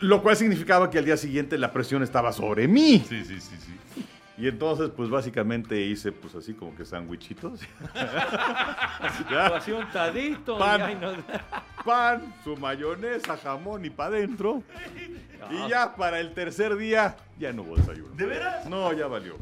Lo 0.02 0.24
cual 0.24 0.36
significaba 0.36 0.90
que 0.90 0.98
al 0.98 1.06
día 1.06 1.18
siguiente 1.18 1.58
la 1.58 1.72
presión 1.72 2.02
estaba 2.02 2.34
sobre 2.34 2.68
mí. 2.68 3.04
Sí, 3.08 3.24
sí, 3.24 3.40
sí, 3.40 3.56
sí. 3.60 4.06
Y 4.38 4.48
entonces, 4.48 4.90
pues 4.90 5.10
básicamente 5.10 5.80
hice, 5.82 6.12
pues 6.14 6.34
así 6.34 6.54
como 6.54 6.74
que 6.74 6.86
sandwichitos. 6.86 7.60
Así 9.54 9.72
untadito. 9.74 10.58
Pan. 10.58 11.00
no- 11.02 11.12
Pan, 11.84 12.34
su 12.44 12.56
mayonesa, 12.58 13.38
jamón 13.38 13.86
y 13.86 13.90
para 13.90 14.16
adentro. 14.16 14.64
Ah. 15.42 15.48
Y 15.52 15.70
ya 15.70 15.96
para 15.96 16.20
el 16.20 16.34
tercer 16.34 16.76
día, 16.76 17.16
ya 17.38 17.54
no 17.54 17.64
hubo 17.64 17.76
desayuno. 17.78 18.16
¿De 18.16 18.26
veras? 18.26 18.66
No, 18.66 18.92
ya 18.94 19.08
valió. 19.08 19.38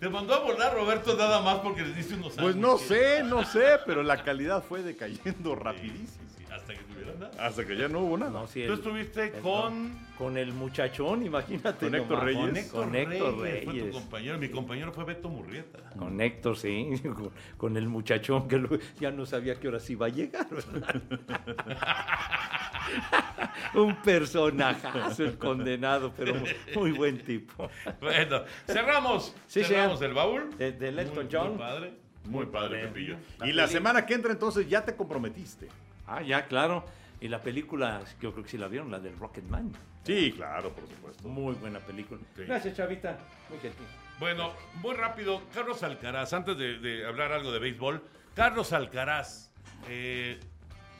Te 0.00 0.08
mandó 0.08 0.34
a 0.34 0.40
volar 0.40 0.74
Roberto 0.74 1.16
nada 1.16 1.40
más 1.40 1.60
porque 1.60 1.82
les 1.82 1.96
diste 1.96 2.14
unos 2.14 2.34
Pues 2.34 2.56
no 2.56 2.76
sé, 2.76 3.22
no 3.22 3.44
sé, 3.44 3.78
pero 3.86 4.02
la 4.02 4.22
calidad 4.22 4.62
fue 4.62 4.82
decayendo 4.82 5.54
rapidísimo. 5.54 6.23
Sí, 6.66 6.74
sí, 6.74 7.00
hasta 7.00 7.12
que 7.12 7.18
nada. 7.18 7.30
Hasta 7.46 7.66
que 7.66 7.76
ya 7.76 7.88
no 7.88 8.00
hubo 8.00 8.18
nada. 8.18 8.30
No, 8.30 8.46
sí, 8.46 8.64
Tú 8.66 8.90
el- 8.90 9.10
el- 9.18 9.32
con... 9.40 9.98
con 10.18 10.36
el 10.38 10.52
muchachón, 10.52 11.24
imagínate. 11.24 11.86
Con 11.86 11.94
Héctor 11.94 12.10
nomás. 12.18 12.24
Reyes. 12.24 12.40
Con 12.42 12.54
Héctor, 12.56 12.84
Con 12.84 12.96
Héctor 12.96 13.40
Reyes, 13.42 13.64
Fue 13.64 13.80
tu 13.82 13.90
compañero. 13.92 14.38
Mi 14.38 14.48
compañero 14.48 14.92
fue 14.92 15.04
Beto 15.04 15.28
Murrieta. 15.28 15.78
Con 15.98 16.20
Héctor, 16.20 16.56
sí. 16.56 16.90
Con, 17.02 17.30
con 17.56 17.76
el 17.76 17.88
muchachón 17.88 18.48
que 18.48 18.58
lo- 18.58 18.78
ya 19.00 19.10
no 19.10 19.26
sabía 19.26 19.58
qué 19.60 19.68
horas 19.68 19.88
iba 19.90 20.06
a 20.06 20.08
llegar, 20.08 20.46
¿verdad? 20.50 21.02
Un 23.74 23.96
personajazo 24.02 25.24
el 25.24 25.38
condenado, 25.38 26.12
pero 26.16 26.34
muy, 26.34 26.50
muy 26.76 26.90
buen 26.92 27.18
tipo. 27.24 27.68
Bueno, 28.00 28.42
cerramos. 28.66 29.34
Sí, 29.46 29.62
cerramos 29.64 30.00
el 30.02 30.14
baúl. 30.14 30.56
De- 30.56 30.72
de 30.72 30.88
Elton 30.88 31.14
Muy- 31.14 31.28
John. 31.30 31.48
Muy 31.50 31.58
padre. 31.58 31.92
Muy 32.26 32.46
padre, 32.46 32.68
padre. 32.78 32.88
Pepillo. 32.88 33.16
Y 33.44 33.52
la 33.52 33.66
semana 33.68 34.06
que 34.06 34.14
entra 34.14 34.32
entonces 34.32 34.68
ya 34.68 34.84
te 34.84 34.94
comprometiste. 34.96 35.68
Ah, 36.06 36.22
ya, 36.22 36.46
claro. 36.46 36.84
Y 37.20 37.28
la 37.28 37.42
película, 37.42 38.02
yo 38.20 38.32
creo 38.32 38.44
que 38.44 38.50
sí 38.50 38.58
la 38.58 38.68
vieron, 38.68 38.90
la 38.90 38.98
del 38.98 39.16
Rocketman. 39.18 39.72
Sí, 40.04 40.32
claro, 40.32 40.70
por 40.70 40.86
supuesto. 40.86 41.28
Muy 41.28 41.54
buena 41.54 41.78
película. 41.78 42.20
Sí. 42.36 42.42
Gracias, 42.44 42.76
Chavita. 42.76 43.18
Muy 43.48 43.58
gentil. 43.58 43.86
Bueno, 44.18 44.52
muy 44.82 44.94
rápido, 44.94 45.42
Carlos 45.52 45.82
Alcaraz, 45.82 46.32
antes 46.32 46.56
de, 46.58 46.78
de 46.78 47.06
hablar 47.06 47.32
algo 47.32 47.50
de 47.50 47.58
béisbol, 47.58 48.02
Carlos 48.34 48.72
Alcaraz, 48.72 49.50
eh, 49.88 50.38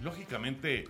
lógicamente, 0.00 0.84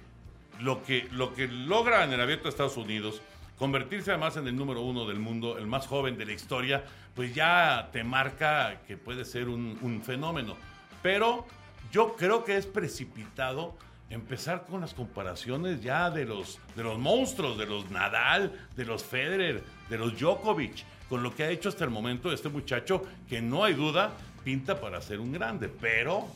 lo 0.61 0.83
que, 0.85 1.09
lo 1.11 1.35
que 1.35 1.49
logra 1.49 2.05
en 2.05 2.13
el 2.13 2.21
abierto 2.21 2.45
de 2.45 2.51
Estados 2.51 2.77
Unidos, 2.77 3.21
convertirse 3.59 4.11
además 4.11 4.37
en 4.37 4.47
el 4.47 4.57
número 4.57 4.81
uno 4.81 5.07
del 5.07 5.19
mundo, 5.19 5.59
el 5.59 5.67
más 5.67 5.87
joven 5.87 6.17
de 6.17 6.27
la 6.27 6.33
historia, 6.33 6.85
pues 7.15 7.35
ya 7.35 7.91
te 7.93 8.05
marca 8.05 8.81
que 8.87 8.97
puede 8.97 9.25
ser 9.25 9.49
un, 9.49 9.79
un 9.83 10.03
fenómeno. 10.03 10.57
Pero 11.03 11.47
yo 11.93 12.15
creo 12.17 12.45
que 12.45 12.57
es 12.57 12.67
precipitado 12.67 13.77
empezar 14.11 14.67
con 14.67 14.81
las 14.81 14.95
comparaciones 14.95 15.83
ya 15.83 16.11
de 16.11 16.25
los, 16.25 16.61
de 16.77 16.83
los 16.83 16.99
monstruos, 16.99 17.59
de 17.59 17.67
los 17.67 17.91
Nadal, 17.91 18.53
de 18.77 18.85
los 18.85 19.03
Federer, 19.03 19.63
de 19.89 19.99
los 19.99 20.19
Djokovic, 20.19 20.85
con 21.09 21.23
lo 21.23 21.35
que 21.35 21.45
ha 21.45 21.51
hecho 21.51 21.69
hasta 21.69 21.85
el 21.85 21.91
momento 21.91 22.33
este 22.33 22.49
muchacho 22.49 23.03
que 23.29 23.41
no 23.41 23.65
hay 23.65 23.75
duda 23.75 24.13
pinta 24.45 24.81
para 24.81 25.01
ser 25.01 25.21
un 25.21 25.33
grande, 25.33 25.69
pero 25.69 26.27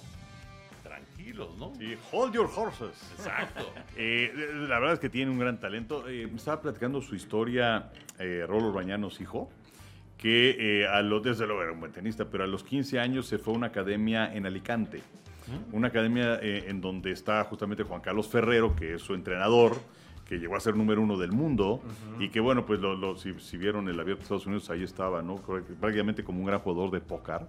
tranquilos, 0.82 1.56
¿no? 1.58 1.72
Sí, 1.78 1.96
hold 2.10 2.34
your 2.34 2.50
horses. 2.54 2.90
Exacto. 3.16 3.72
Eh, 4.00 4.32
la 4.68 4.78
verdad 4.78 4.94
es 4.94 5.00
que 5.00 5.08
tiene 5.08 5.32
un 5.32 5.40
gran 5.40 5.58
talento. 5.58 6.08
Eh, 6.08 6.28
me 6.30 6.36
estaba 6.36 6.62
platicando 6.62 7.02
su 7.02 7.16
historia, 7.16 7.90
eh, 8.20 8.44
Rolo 8.46 8.72
Bañanos, 8.72 9.20
hijo, 9.20 9.50
que 10.18 10.82
eh, 10.82 10.86
a 10.86 11.00
los, 11.00 11.22
desde 11.22 11.46
luego 11.46 11.62
era 11.62 11.72
un 11.72 11.80
buen 11.80 11.92
tenista, 11.92 12.24
pero 12.26 12.44
a 12.44 12.46
los 12.46 12.64
15 12.64 12.98
años 13.00 13.26
se 13.26 13.38
fue 13.38 13.54
a 13.54 13.56
una 13.56 13.66
academia 13.68 14.32
en 14.34 14.46
Alicante. 14.46 15.00
Una 15.72 15.88
academia 15.88 16.38
eh, 16.42 16.64
en 16.68 16.80
donde 16.80 17.10
está 17.12 17.42
justamente 17.44 17.82
Juan 17.82 18.00
Carlos 18.00 18.28
Ferrero, 18.28 18.74
que 18.76 18.94
es 18.94 19.02
su 19.02 19.14
entrenador, 19.14 19.76
que 20.28 20.38
llegó 20.38 20.56
a 20.56 20.60
ser 20.60 20.76
número 20.76 21.00
uno 21.00 21.16
del 21.16 21.32
mundo 21.32 21.80
y 22.20 22.28
que, 22.28 22.40
bueno, 22.40 22.66
pues 22.66 22.80
lo, 22.80 22.94
lo- 22.94 23.16
si, 23.16 23.32
si 23.40 23.56
vieron 23.56 23.88
el 23.88 23.98
abierto 23.98 24.18
de 24.20 24.22
Estados 24.24 24.46
Unidos, 24.46 24.68
ahí 24.70 24.82
estaba, 24.82 25.22
¿no? 25.22 25.36
Prácticamente 25.80 26.22
como 26.22 26.40
un 26.40 26.46
gran 26.46 26.60
jugador 26.60 26.90
de 26.90 27.00
póker. 27.00 27.40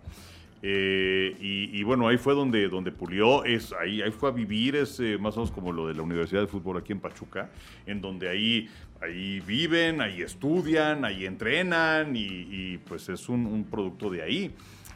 Eh, 0.61 1.35
y, 1.39 1.77
y 1.79 1.83
bueno, 1.83 2.07
ahí 2.07 2.17
fue 2.17 2.33
donde, 2.33 2.67
donde 2.67 2.91
pulió, 2.91 3.45
es, 3.45 3.73
ahí, 3.73 4.01
ahí 4.01 4.11
fue 4.11 4.29
a 4.29 4.33
vivir, 4.33 4.75
es 4.75 4.99
eh, 4.99 5.17
más 5.17 5.35
o 5.37 5.39
menos 5.41 5.51
como 5.51 5.71
lo 5.71 5.87
de 5.87 5.93
la 5.93 6.01
Universidad 6.01 6.41
de 6.41 6.47
Fútbol 6.47 6.77
aquí 6.77 6.91
en 6.91 6.99
Pachuca, 6.99 7.49
en 7.85 8.01
donde 8.01 8.27
ahí, 8.29 8.67
ahí 9.01 9.39
viven, 9.39 10.01
ahí 10.01 10.21
estudian, 10.21 11.05
ahí 11.05 11.25
entrenan 11.25 12.13
y, 12.15 12.25
y, 12.25 12.77
pues 12.85 13.07
es 13.07 13.29
un, 13.29 13.45
un 13.45 13.63
producto 13.65 14.09
de 14.09 14.21
ahí. 14.21 14.51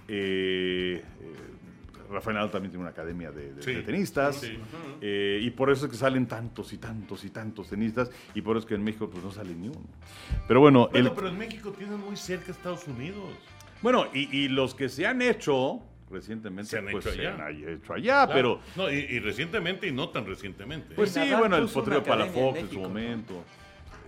Eh, 0.09 1.01
eh, 1.01 1.35
Rafael 2.13 2.35
Nadal 2.35 2.51
también 2.51 2.71
tiene 2.71 2.81
una 2.83 2.91
academia 2.91 3.31
de, 3.31 3.53
de- 3.53 3.63
Sí, 3.63 3.73
de 3.73 3.81
tenistas 3.81 4.37
sí. 4.37 4.57
eh, 5.01 5.39
y 5.41 5.49
por 5.51 5.69
eso 5.71 5.85
es 5.85 5.91
que 5.91 5.97
salen 5.97 6.27
tantos 6.27 6.71
y 6.73 6.77
tantos 6.77 7.23
y 7.25 7.29
tantos 7.29 7.69
tenistas 7.69 8.09
y 8.33 8.41
por 8.41 8.55
eso 8.55 8.65
es 8.65 8.69
que 8.69 8.75
en 8.75 8.83
México 8.83 9.09
pues 9.09 9.23
no 9.23 9.31
sale 9.31 9.53
ni 9.55 9.67
uno. 9.67 9.81
Pero 10.47 10.59
bueno, 10.59 10.87
Bueno, 10.91 11.09
el- 11.09 11.15
pero 11.15 11.27
en 11.27 11.37
México 11.37 11.71
tienen 11.71 11.99
muy 11.99 12.15
cerca 12.15 12.51
Estados 12.51 12.87
Unidos. 12.87 13.31
bueno, 13.81 14.07
y, 14.13 14.33
y 14.37 14.47
los 14.47 14.75
que 14.75 14.87
se 14.89 15.05
han 15.07 15.21
hecho 15.21 15.81
recientemente, 16.11 16.69
Se 16.69 16.77
han 16.77 16.85
pues 16.91 17.05
hecho 17.05 17.15
se 17.15 17.27
allá. 17.27 17.45
han 17.47 17.69
hecho 17.69 17.93
allá, 17.93 18.27
pero 18.31 18.59
No, 18.75 18.91
y, 18.91 18.95
y 18.95 19.19
recientemente 19.19 19.87
y 19.87 19.91
no 19.91 20.09
tan 20.09 20.25
recientemente. 20.27 20.93
pues 20.95 21.09
Y 21.17 21.21
sí, 21.21 21.33
bueno, 21.37 21.57
el 21.57 21.63
una 21.63 22.03
para 22.03 22.25
en 22.27 22.33
Fox 22.33 22.59
en 22.59 22.69
su 22.69 22.75
México, 22.75 22.87
¿no? 22.87 22.93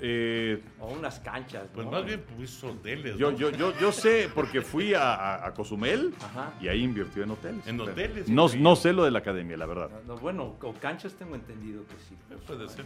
Eh, 0.01 0.61
O 0.79 0.87
unas 0.93 1.19
canchas. 1.19 1.67
pues 1.73 1.85
¿no? 1.85 1.91
más 1.91 2.05
bien 2.05 2.21
puso 2.21 2.67
hoteles. 2.71 3.17
yo, 3.17 3.31
¿no? 3.31 3.37
yo, 3.37 3.49
yo, 3.51 3.73
yo 3.79 3.91
sé, 3.91 4.29
porque 4.33 4.61
fui 4.61 4.93
a, 4.93 5.45
a- 5.45 5.53
Cozumel 5.53 6.13
Ajá. 6.21 6.53
y 6.59 6.67
ahí 6.67 6.83
invirtió 6.83 7.23
en 7.23 7.31
hoteles. 7.31 7.65
En 7.65 7.79
hoteles, 7.79 8.27
No, 8.27 8.47
no 8.59 8.75
sé 8.75 8.91
lo 8.93 9.05
de 9.05 9.11
la 9.11 9.19
academia, 9.19 9.55
la 9.57 9.65
verdad. 9.65 9.89
No, 10.05 10.17
bueno, 10.17 10.55
o 10.61 10.73
canchas 10.73 11.13
tengo 11.13 11.35
entendido 11.35 11.83
que 11.87 11.95
sí. 12.09 12.15
Puede 12.45 12.67
ser. 12.69 12.83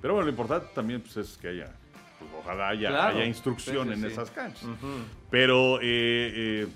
Pero 0.00 0.14
bueno, 0.14 0.26
lo 0.26 0.30
importante 0.30 0.68
también 0.74 1.00
pues, 1.00 1.16
es 1.16 1.36
que 1.36 1.48
haya, 1.48 1.72
pues, 2.18 2.30
ojalá 2.38 2.68
haya, 2.68 2.88
Claro. 2.88 3.16
haya 3.16 3.26
instrucción 3.26 3.92
en 3.92 4.00
sí. 4.02 4.06
esas 4.06 4.30
canchas. 4.30 4.68
Pero, 5.30 5.78
eh, 5.80 5.82
eh, 6.62 6.66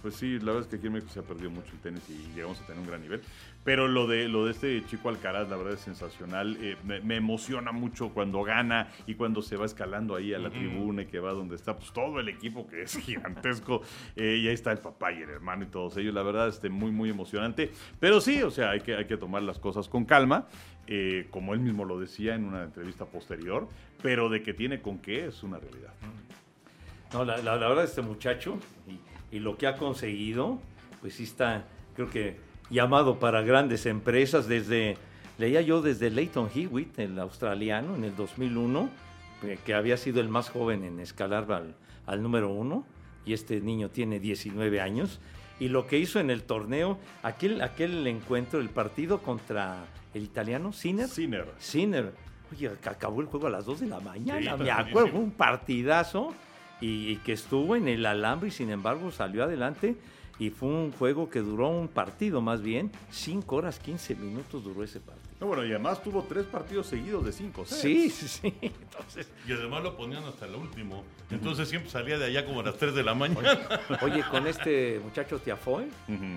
pues 0.00 0.14
sí, 0.16 0.38
la 0.38 0.52
verdad 0.52 0.60
es 0.62 0.66
que 0.68 0.76
aquí 0.76 0.86
en 0.86 0.92
México 0.92 1.10
se 1.12 1.18
ha 1.20 1.22
perdido 1.22 1.50
mucho 1.50 1.72
el 1.72 1.78
tenis 1.80 2.02
y 2.08 2.34
llegamos 2.34 2.60
a 2.60 2.66
tener 2.66 2.80
un 2.80 2.86
gran 2.86 3.00
nivel. 3.02 3.20
Pero 3.64 3.88
lo 3.88 4.06
de, 4.06 4.28
lo 4.28 4.44
de 4.44 4.50
este 4.50 4.84
chico 4.84 5.08
Alcaraz, 5.08 5.48
la 5.48 5.56
verdad 5.56 5.72
es 5.72 5.80
sensacional. 5.80 6.58
Eh, 6.60 6.76
me, 6.84 7.00
me 7.00 7.16
emociona 7.16 7.72
mucho 7.72 8.10
cuando 8.10 8.42
gana 8.42 8.88
y 9.06 9.14
cuando 9.14 9.40
se 9.40 9.56
va 9.56 9.64
escalando 9.64 10.14
ahí 10.14 10.34
a 10.34 10.38
la 10.38 10.50
tribuna 10.50 11.02
y 11.02 11.06
que 11.06 11.18
va 11.18 11.32
donde 11.32 11.56
está 11.56 11.74
pues, 11.74 11.90
todo 11.90 12.20
el 12.20 12.28
equipo 12.28 12.66
que 12.66 12.82
es 12.82 12.94
gigantesco. 13.02 13.80
Eh, 14.16 14.40
y 14.42 14.48
ahí 14.48 14.54
está 14.54 14.70
el 14.70 14.78
papá 14.78 15.12
y 15.12 15.22
el 15.22 15.30
hermano 15.30 15.64
y 15.64 15.68
todos 15.68 15.96
ellos. 15.96 16.12
La 16.12 16.22
verdad, 16.22 16.48
este, 16.48 16.68
muy, 16.68 16.90
muy 16.90 17.08
emocionante. 17.08 17.70
Pero 17.98 18.20
sí, 18.20 18.42
o 18.42 18.50
sea, 18.50 18.70
hay 18.70 18.80
que, 18.80 18.96
hay 18.96 19.06
que 19.06 19.16
tomar 19.16 19.42
las 19.42 19.58
cosas 19.58 19.88
con 19.88 20.04
calma. 20.04 20.46
eh, 20.86 21.26
como 21.30 21.54
él 21.54 21.60
mismo 21.60 21.86
lo 21.86 21.98
decía 21.98 22.34
en 22.34 22.44
una 22.44 22.64
entrevista 22.64 23.06
posterior. 23.06 23.66
Pero 24.02 24.28
de 24.28 24.42
que 24.42 24.52
tiene 24.52 24.82
con 24.82 24.98
qué 24.98 25.24
es 25.26 25.42
una 25.42 25.58
realidad. 25.58 25.94
No, 27.14 27.24
la, 27.24 27.38
la- 27.38 27.56
la 27.56 27.68
verdad, 27.68 27.84
este 27.84 28.02
muchacho 28.02 28.58
y, 29.32 29.36
y 29.36 29.40
lo 29.40 29.56
que 29.56 29.66
ha 29.66 29.76
conseguido, 29.78 30.60
pues 31.00 31.14
sí 31.14 31.22
está, 31.24 31.64
creo 31.94 32.10
que 32.10 32.36
llamado 32.70 33.18
para 33.18 33.42
grandes 33.42 33.86
empresas 33.86 34.48
desde, 34.48 34.96
leía 35.38 35.60
yo 35.60 35.82
desde 35.82 36.10
Leighton 36.10 36.48
Hewitt, 36.54 36.98
el 36.98 37.18
australiano, 37.18 37.94
en 37.94 38.04
el 38.04 38.16
2001, 38.16 38.90
eh, 39.42 39.58
que 39.64 39.74
había 39.74 39.96
sido 39.96 40.20
el 40.20 40.28
más 40.28 40.50
joven 40.50 40.84
en 40.84 41.00
escalar 41.00 41.50
al, 41.52 41.74
al 42.06 42.22
número 42.22 42.52
uno, 42.52 42.86
y 43.26 43.32
este 43.32 43.60
niño 43.60 43.90
tiene 43.90 44.20
19 44.20 44.80
años, 44.80 45.20
y 45.60 45.68
lo 45.68 45.86
que 45.86 45.98
hizo 45.98 46.18
en 46.20 46.30
el 46.30 46.42
torneo, 46.42 46.98
aquel, 47.22 47.60
aquel 47.62 48.06
encuentro, 48.06 48.60
el 48.60 48.70
partido 48.70 49.22
contra 49.22 49.84
el 50.12 50.24
italiano, 50.24 50.72
Sinner, 50.72 51.08
Sinner. 51.08 51.46
Sinner. 51.58 52.12
Oye, 52.52 52.70
que 52.82 52.88
acabó 52.88 53.20
el 53.20 53.26
juego 53.26 53.46
a 53.46 53.50
las 53.50 53.64
2 53.64 53.80
de 53.80 53.86
la 53.86 54.00
mañana, 54.00 54.56
Sí, 54.56 54.62
me 54.62 54.70
acuerdo, 54.70 55.18
un 55.18 55.30
partidazo 55.30 56.34
y, 56.80 57.08
y 57.08 57.16
que 57.16 57.32
estuvo 57.32 57.76
en 57.76 57.88
el 57.88 58.04
alambre 58.04 58.48
y 58.48 58.50
sin 58.50 58.70
embargo 58.70 59.10
salió 59.10 59.44
adelante 59.44 59.96
y 60.38 60.50
fue 60.50 60.68
un 60.68 60.92
juego 60.92 61.28
que 61.30 61.40
duró 61.40 61.68
un 61.68 61.88
partido 61.88 62.40
más 62.40 62.60
bien, 62.62 62.90
5 63.10 63.54
horas 63.56 63.78
15 63.78 64.14
minutos 64.16 64.64
duró 64.64 64.82
ese 64.82 65.00
partido. 65.00 65.24
No, 65.40 65.48
bueno, 65.48 65.64
y 65.64 65.70
además 65.70 66.00
tuvo 66.02 66.22
tres 66.22 66.44
partidos 66.46 66.86
seguidos 66.86 67.24
de 67.24 67.32
cinco. 67.32 67.66
sets. 67.66 67.80
Sí, 67.82 68.08
sí, 68.08 68.28
sí. 68.28 68.54
Entonces, 68.62 69.28
Y 69.46 69.52
además 69.52 69.82
lo 69.82 69.96
ponían 69.96 70.22
hasta 70.24 70.46
el 70.46 70.54
último. 70.54 71.02
Entonces 71.30 71.68
siempre 71.68 71.90
salía 71.90 72.18
de 72.18 72.26
allá 72.26 72.46
como 72.46 72.60
a 72.60 72.62
las 72.62 72.76
3 72.76 72.94
de 72.94 73.02
la 73.02 73.14
mañana. 73.14 73.58
oye, 74.02 74.22
con 74.30 74.46
este 74.46 75.00
muchacho 75.04 75.40
Tiafoe. 75.40 75.88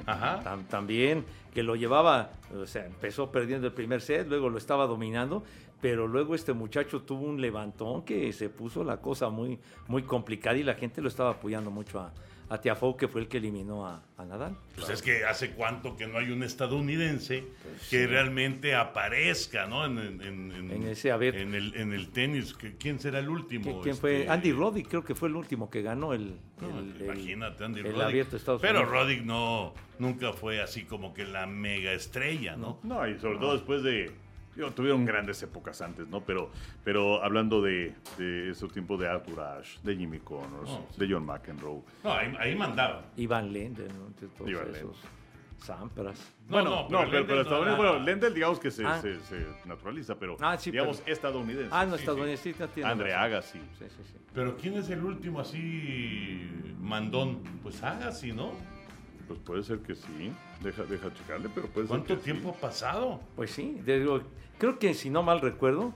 Ajá. 0.05 0.43
tam- 0.43 0.65
también 0.67 1.23
que 1.53 1.61
lo 1.63 1.75
llevaba, 1.75 2.31
o 2.53 2.65
sea, 2.65 2.85
empezó 2.87 3.31
perdiendo 3.31 3.67
el 3.67 3.73
primer 3.73 4.01
set, 4.01 4.27
luego 4.27 4.49
lo 4.49 4.57
estaba 4.57 4.87
dominando, 4.87 5.43
pero 5.79 6.07
luego 6.07 6.33
este 6.35 6.53
muchacho 6.53 7.01
tuvo 7.03 7.21
un 7.25 7.39
levantón 7.39 8.03
que 8.03 8.33
se 8.33 8.49
puso 8.49 8.83
la 8.83 8.97
cosa 8.97 9.29
muy, 9.29 9.59
muy 9.87 10.03
complicada 10.03 10.57
y 10.57 10.63
la 10.63 10.73
gente 10.73 11.01
lo 11.01 11.07
estaba 11.07 11.31
apoyando 11.31 11.69
mucho 11.71 11.99
a, 11.99 12.11
a 12.49 12.59
Tiafoe, 12.59 12.95
que 12.95 13.07
fue 13.07 13.21
el 13.21 13.27
que 13.27 13.37
eliminó 13.37 13.85
a, 13.85 14.03
a 14.17 14.25
Nadal. 14.25 14.55
Pues 14.75 14.89
es 14.89 15.01
que 15.01 15.25
hace 15.25 15.51
cuánto 15.51 15.95
que 15.97 16.07
no 16.07 16.17
hay 16.17 16.31
un 16.31 16.43
estadounidense 16.43 17.43
que 17.89 18.07
realmente 18.07 18.73
aparezca, 18.75 19.65
¿no? 19.65 19.85
En, 19.85 19.97
en- 19.97 20.51
en- 20.51 20.71
En 20.71 20.83
ese 20.87 21.11
abierto. 21.11 21.39
En 21.41 21.53
el, 21.55 21.75
en 21.75 21.93
el 21.93 22.09
tenis. 22.09 22.57
¿Qui- 22.57 22.75
¿Quién 22.79 22.99
será 22.99 23.19
el 23.19 23.29
último? 23.29 23.79
¿Qui- 23.79 23.83
¿Quién 23.83 23.97
fue? 23.97 24.19
Este, 24.21 24.31
Andy 24.31 24.51
Roddick, 24.53 24.87
creo 24.87 25.03
que 25.03 25.13
fue 25.15 25.29
el 25.29 25.35
último 25.35 25.69
que 25.69 25.81
ganó 25.81 26.13
el, 26.13 26.37
no, 26.61 26.79
el- 26.79 27.01
imagínate, 27.01 27.63
Andy 27.65 27.79
el 27.81 27.85
Roddick. 27.87 28.01
abierto 28.03 28.31
de 28.31 28.37
Estados 28.37 28.61
Pero 28.61 28.79
Unidos. 28.81 28.93
Roddick 28.93 29.23
no, 29.23 29.73
nunca 29.99 30.31
fue 30.33 30.61
así 30.61 30.83
como 30.83 31.13
que 31.13 31.25
la 31.25 31.45
mega 31.47 31.91
estrella, 31.93 32.55
¿no? 32.55 32.79
No, 32.83 33.07
y 33.07 33.19
sobre 33.19 33.39
todo 33.39 33.53
después 33.53 33.83
de. 33.83 34.11
Digo, 34.57 34.71
tuvieron 34.71 35.05
grandes 35.05 35.41
épocas 35.43 35.79
antes, 35.81 36.07
¿no? 36.07 36.21
Pero, 36.21 36.49
pero 36.83 37.23
hablando 37.23 37.61
de, 37.61 37.93
de 38.17 38.49
ese 38.51 38.67
tiempo 38.69 38.97
de 38.97 39.07
Arthur 39.07 39.39
Ashe, 39.39 39.79
de 39.83 39.95
Jimmy 39.95 40.19
Connors, 40.19 40.69
No, 40.69 40.85
sí. 40.91 40.99
de 40.99 41.13
John 41.13 41.25
McEnroe. 41.25 41.81
No, 42.03 42.11
ahí, 42.13 42.35
ahí 42.39 42.55
mandaba. 42.55 43.05
Iván 43.15 43.53
Lendl, 43.53 43.83
¿no? 43.87 44.27
Todos 44.37 44.49
Iván 44.49 44.75
esos. 44.75 44.97
Sampras. 45.59 46.19
No, 46.47 46.53
bueno, 46.53 46.69
no, 46.69 46.81
no, 46.83 46.87
pero 46.89 47.09
pero, 47.09 47.25
pero, 47.25 47.35
no 47.35 47.41
estadounidense, 47.41 47.81
era- 47.81 47.91
bueno, 47.91 48.05
Lendl 48.05 48.33
digamos 48.33 48.59
que 48.59 48.71
se, 48.71 48.85
Ah. 48.85 48.99
se- 49.01 49.19
se 49.21 49.45
naturaliza, 49.65 50.15
pero 50.17 50.37
Ah, 50.39 50.57
sí, 50.57 50.69
digamos 50.71 50.97
pero- 51.01 51.13
estadounidense. 51.13 51.69
Ah, 51.71 51.85
no, 51.85 51.95
Sí, 51.95 51.99
estadounidense, 52.01 52.53
sí, 52.53 52.59
no 52.59 52.67
tiene 52.69 52.89
Andre. 52.89 53.13
Agassi. 53.13 53.59
Sí, 53.77 53.85
sí, 53.89 54.03
sí. 54.03 54.13
Pero 54.33 54.55
¿quién 54.57 54.75
es 54.75 54.89
el 54.89 55.03
último 55.03 55.39
así 55.39 56.47
mandón? 56.79 57.41
Pues 57.63 57.81
Agassi, 57.83 58.31
¿no? 58.33 58.51
Pues 59.27 59.39
puede 59.39 59.63
ser 59.63 59.79
que 59.79 59.95
sí. 59.95 60.31
Deja, 60.61 60.83
deja 60.83 61.13
checarle, 61.13 61.49
pero 61.53 61.67
puede 61.67 61.87
ser 61.87 61.97
¿Cuánto 61.97 62.15
que 62.15 62.23
tiempo 62.23 62.49
sí. 62.51 62.55
ha 62.57 62.61
pasado? 62.61 63.19
Pues 63.35 63.51
sí, 63.51 63.79
digo, 63.85 64.21
creo 64.57 64.79
que 64.79 64.93
si 64.93 65.09
no 65.09 65.23
mal 65.23 65.41
recuerdo, 65.41 65.93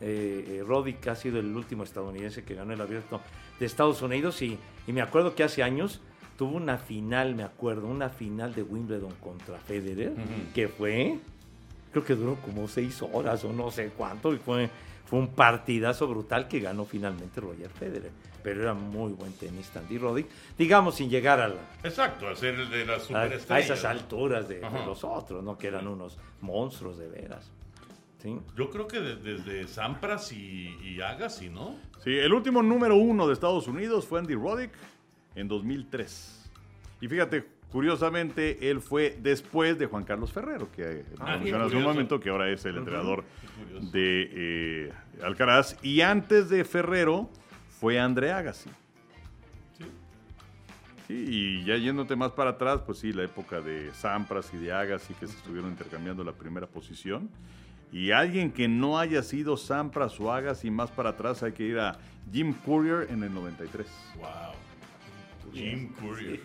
eh, 0.00 0.44
eh, 0.60 0.64
Roddick 0.66 1.06
ha 1.08 1.16
sido 1.16 1.40
el 1.40 1.56
último 1.56 1.82
estadounidense 1.82 2.44
que 2.44 2.54
ganó 2.54 2.72
el 2.74 2.80
abierto 2.80 3.20
de 3.58 3.66
Estados 3.66 4.02
Unidos 4.02 4.42
y, 4.42 4.58
y 4.86 4.92
me 4.92 5.00
acuerdo 5.00 5.34
que 5.34 5.42
hace 5.42 5.62
años 5.62 6.00
tuvo 6.36 6.56
una 6.56 6.76
final, 6.76 7.34
me 7.34 7.42
acuerdo, 7.42 7.86
una 7.86 8.10
final 8.10 8.54
de 8.54 8.62
Wimbledon 8.62 9.14
contra 9.22 9.58
Federer, 9.58 10.12
que 10.54 10.68
fue, 10.68 11.18
creo 11.92 12.04
que 12.04 12.14
duró 12.14 12.36
como 12.36 12.68
seis 12.68 13.00
horas 13.00 13.42
o 13.44 13.52
no 13.54 13.70
sé 13.70 13.90
cuánto, 13.96 14.34
y 14.34 14.36
fue, 14.36 14.68
fue 15.06 15.18
un 15.20 15.28
partidazo 15.28 16.06
brutal 16.08 16.46
que 16.48 16.60
ganó 16.60 16.84
finalmente 16.84 17.40
Roger 17.40 17.70
Federer. 17.70 18.10
Pero 18.42 18.62
era 18.62 18.74
muy 18.74 19.12
buen 19.12 19.32
tenista 19.32 19.80
Andy 19.80 19.98
Roddick, 19.98 20.26
digamos 20.56 20.94
sin 20.96 21.10
llegar 21.10 21.40
a 21.40 21.48
la, 21.48 21.56
Exacto, 21.82 22.28
a 22.28 22.36
ser 22.36 22.54
el 22.54 22.70
de 22.70 22.86
las 22.86 23.02
a, 23.02 23.06
superestrellas. 23.06 23.70
a 23.70 23.74
esas 23.74 23.84
alturas 23.84 24.48
de, 24.48 24.60
los 24.60 25.02
otros, 25.02 25.42
¿no? 25.42 25.58
Que 25.58 25.66
eran 25.66 25.88
unos 25.88 26.16
monstruos 26.42 26.96
de 26.98 27.08
veras. 27.08 27.50
¿sí? 28.22 28.38
Yo 28.56 28.70
creo 28.70 28.86
que 28.86 29.00
de- 29.00 29.16
desde 29.16 29.66
Sampras 29.66 30.30
y, 30.30 30.76
y 30.82 31.00
Agassi, 31.00 31.48
¿no? 31.48 31.76
Sí, 32.04 32.16
el 32.16 32.32
último 32.32 32.62
número 32.62 32.94
uno 32.94 33.26
de 33.26 33.32
Estados 33.32 33.66
Unidos 33.66 34.06
fue 34.06 34.20
Andy 34.20 34.34
Roddick 34.34 34.70
en 35.34 35.48
2003. 35.48 36.50
Y 37.00 37.08
fíjate, 37.08 37.44
curiosamente, 37.70 38.70
él 38.70 38.80
fue 38.80 39.16
después 39.20 39.78
de 39.78 39.86
Juan 39.86 40.04
Carlos 40.04 40.32
Ferrero, 40.32 40.70
que 40.70 40.82
eh, 41.00 41.04
Ah, 41.20 41.34
hace 41.34 41.76
un 41.76 41.82
momento, 41.82 42.20
que 42.20 42.30
ahora 42.30 42.48
es 42.50 42.64
el 42.64 42.76
entrenador 42.76 43.24
de 43.92 44.30
eh, 44.32 44.92
Alcaraz. 45.22 45.76
Y 45.82 46.00
antes 46.00 46.48
de 46.48 46.64
Ferrero 46.64 47.28
fue 47.80 47.98
André 47.98 48.32
Agassi. 48.32 48.70
Sí. 49.78 49.84
Sí, 51.06 51.24
y 51.28 51.64
ya 51.64 51.76
yéndote 51.76 52.16
más 52.16 52.32
para 52.32 52.50
atrás, 52.50 52.80
pues 52.84 52.98
sí, 52.98 53.12
la 53.12 53.24
época 53.24 53.60
de 53.60 53.92
Sampras 53.94 54.52
y 54.54 54.56
de 54.58 54.72
Agassi 54.72 55.14
que 55.14 55.26
se 55.26 55.36
estuvieron 55.36 55.70
intercambiando 55.70 56.24
la 56.24 56.32
primera 56.32 56.66
posición. 56.66 57.28
Y 57.92 58.10
alguien 58.10 58.50
que 58.50 58.68
no 58.68 58.98
haya 58.98 59.22
sido 59.22 59.56
Sampras 59.56 60.18
o 60.20 60.32
Agassi 60.32 60.70
más 60.70 60.90
para 60.90 61.10
atrás, 61.10 61.42
hay 61.42 61.52
que 61.52 61.62
ir 61.62 61.78
a 61.78 61.96
Jim 62.32 62.52
Courier 62.52 63.06
en 63.10 63.22
el 63.22 63.32
93. 63.32 63.86
Wow. 64.16 65.52
Jim 65.54 65.92
Courier. 66.00 66.40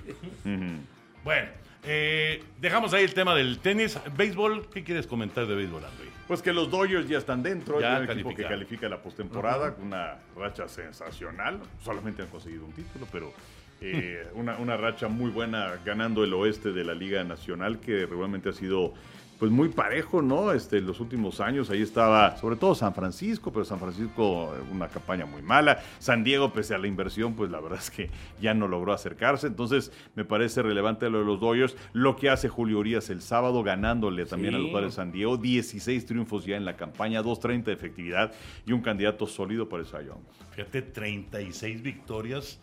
Bueno, 1.24 1.49
eh, 1.84 2.43
dejamos 2.59 2.93
ahí 2.93 3.03
el 3.03 3.13
tema 3.13 3.36
del 3.36 3.59
tenis. 3.59 3.99
Béisbol, 4.15 4.67
¿qué 4.69 4.84
quieres 4.84 5.07
comentar 5.07 5.45
de 5.47 5.55
béisbol, 5.55 5.84
André? 5.86 6.07
Pues 6.28 6.41
que 6.41 6.53
los 6.53 6.69
Dodgers 6.69 7.07
ya 7.07 7.17
están 7.17 7.43
dentro, 7.43 7.80
Ya 7.80 7.91
ya 7.91 7.97
el 7.97 8.09
equipo 8.09 8.34
que 8.34 8.43
califica 8.43 8.88
la 8.88 9.01
postemporada, 9.01 9.76
con 9.76 9.88
una 9.88 10.17
racha 10.36 10.67
sensacional. 10.67 11.59
Solamente 11.84 12.22
han 12.22 12.30
conseguido 12.30 12.65
un 12.65 12.74
título, 12.74 13.07
pero 13.11 13.34
eh, 13.82 14.28
una, 14.36 14.57
una 14.57 14.78
racha 14.78 15.07
muy 15.07 15.30
buena 15.32 15.80
ganando 15.84 16.24
el 16.24 16.34
oeste 16.34 16.72
de 16.72 16.84
la 16.84 16.93
Liga 16.93 17.24
Nacional, 17.24 17.80
que 17.80 18.05
regularmente 18.05 18.49
ha 18.49 18.53
sido 18.53 18.93
pues 19.42 19.52
muy 19.52 19.70
parejo, 19.70 20.22
¿no? 20.22 20.52
Este, 20.52 20.78
en 20.78 20.86
los 20.86 21.00
últimos 21.00 21.42
años 21.42 21.72
ahí 21.72 21.82
estaba, 21.82 22.38
sobre 22.38 22.58
todo 22.58 22.76
San 22.76 22.94
Francisco, 22.94 23.52
pero 23.52 23.66
San 23.66 23.80
Francisco 23.80 24.54
eh, 24.56 24.62
una 24.72 24.88
campaña 24.88 25.26
muy 25.26 25.42
mala. 25.42 25.80
San 25.98 26.24
Diego, 26.24 26.54
pese 26.54 26.76
a 26.76 26.78
la 26.78 26.86
inversión, 26.86 27.34
pues 27.34 27.50
la 27.50 27.60
verdad 27.60 27.80
es 27.80 27.89
que 27.89 28.12
ya 28.39 28.54
no 28.54 28.68
logró 28.68 28.94
acercarse. 28.94 29.48
Entonces, 29.48 29.92
me 30.14 30.26
parece 30.26 30.62
relevante 30.62 31.10
lo 31.10 31.18
de 31.22 31.26
los 31.26 31.39
Dodgers. 31.39 31.76
Lo 31.92 32.16
que 32.18 32.30
hace 32.30 32.50
Julio 32.50 32.78
Urias 32.78 33.10
el 33.10 33.24
sábado, 33.24 33.64
ganándole 33.64 34.28
también 34.28 34.54
Sí. 34.54 34.60
a 34.60 34.62
los 34.62 34.70
Padres 34.72 34.92
de 34.92 34.96
San 34.98 35.12
Diego. 35.12 35.38
16 35.38 36.06
triunfos 36.06 36.46
ya 36.46 36.56
en 36.56 36.64
la 36.64 36.76
campaña, 36.78 37.24
2.30 37.24 37.64
de 37.64 37.74
efectividad 37.74 38.32
y 38.68 38.74
un 38.74 38.82
candidato 38.82 39.26
sólido 39.26 39.68
para 39.68 39.82
el 39.82 39.89
Young. 39.89 40.22
Fíjate, 40.52 40.84
36 40.84 41.82
victorias 41.82 42.60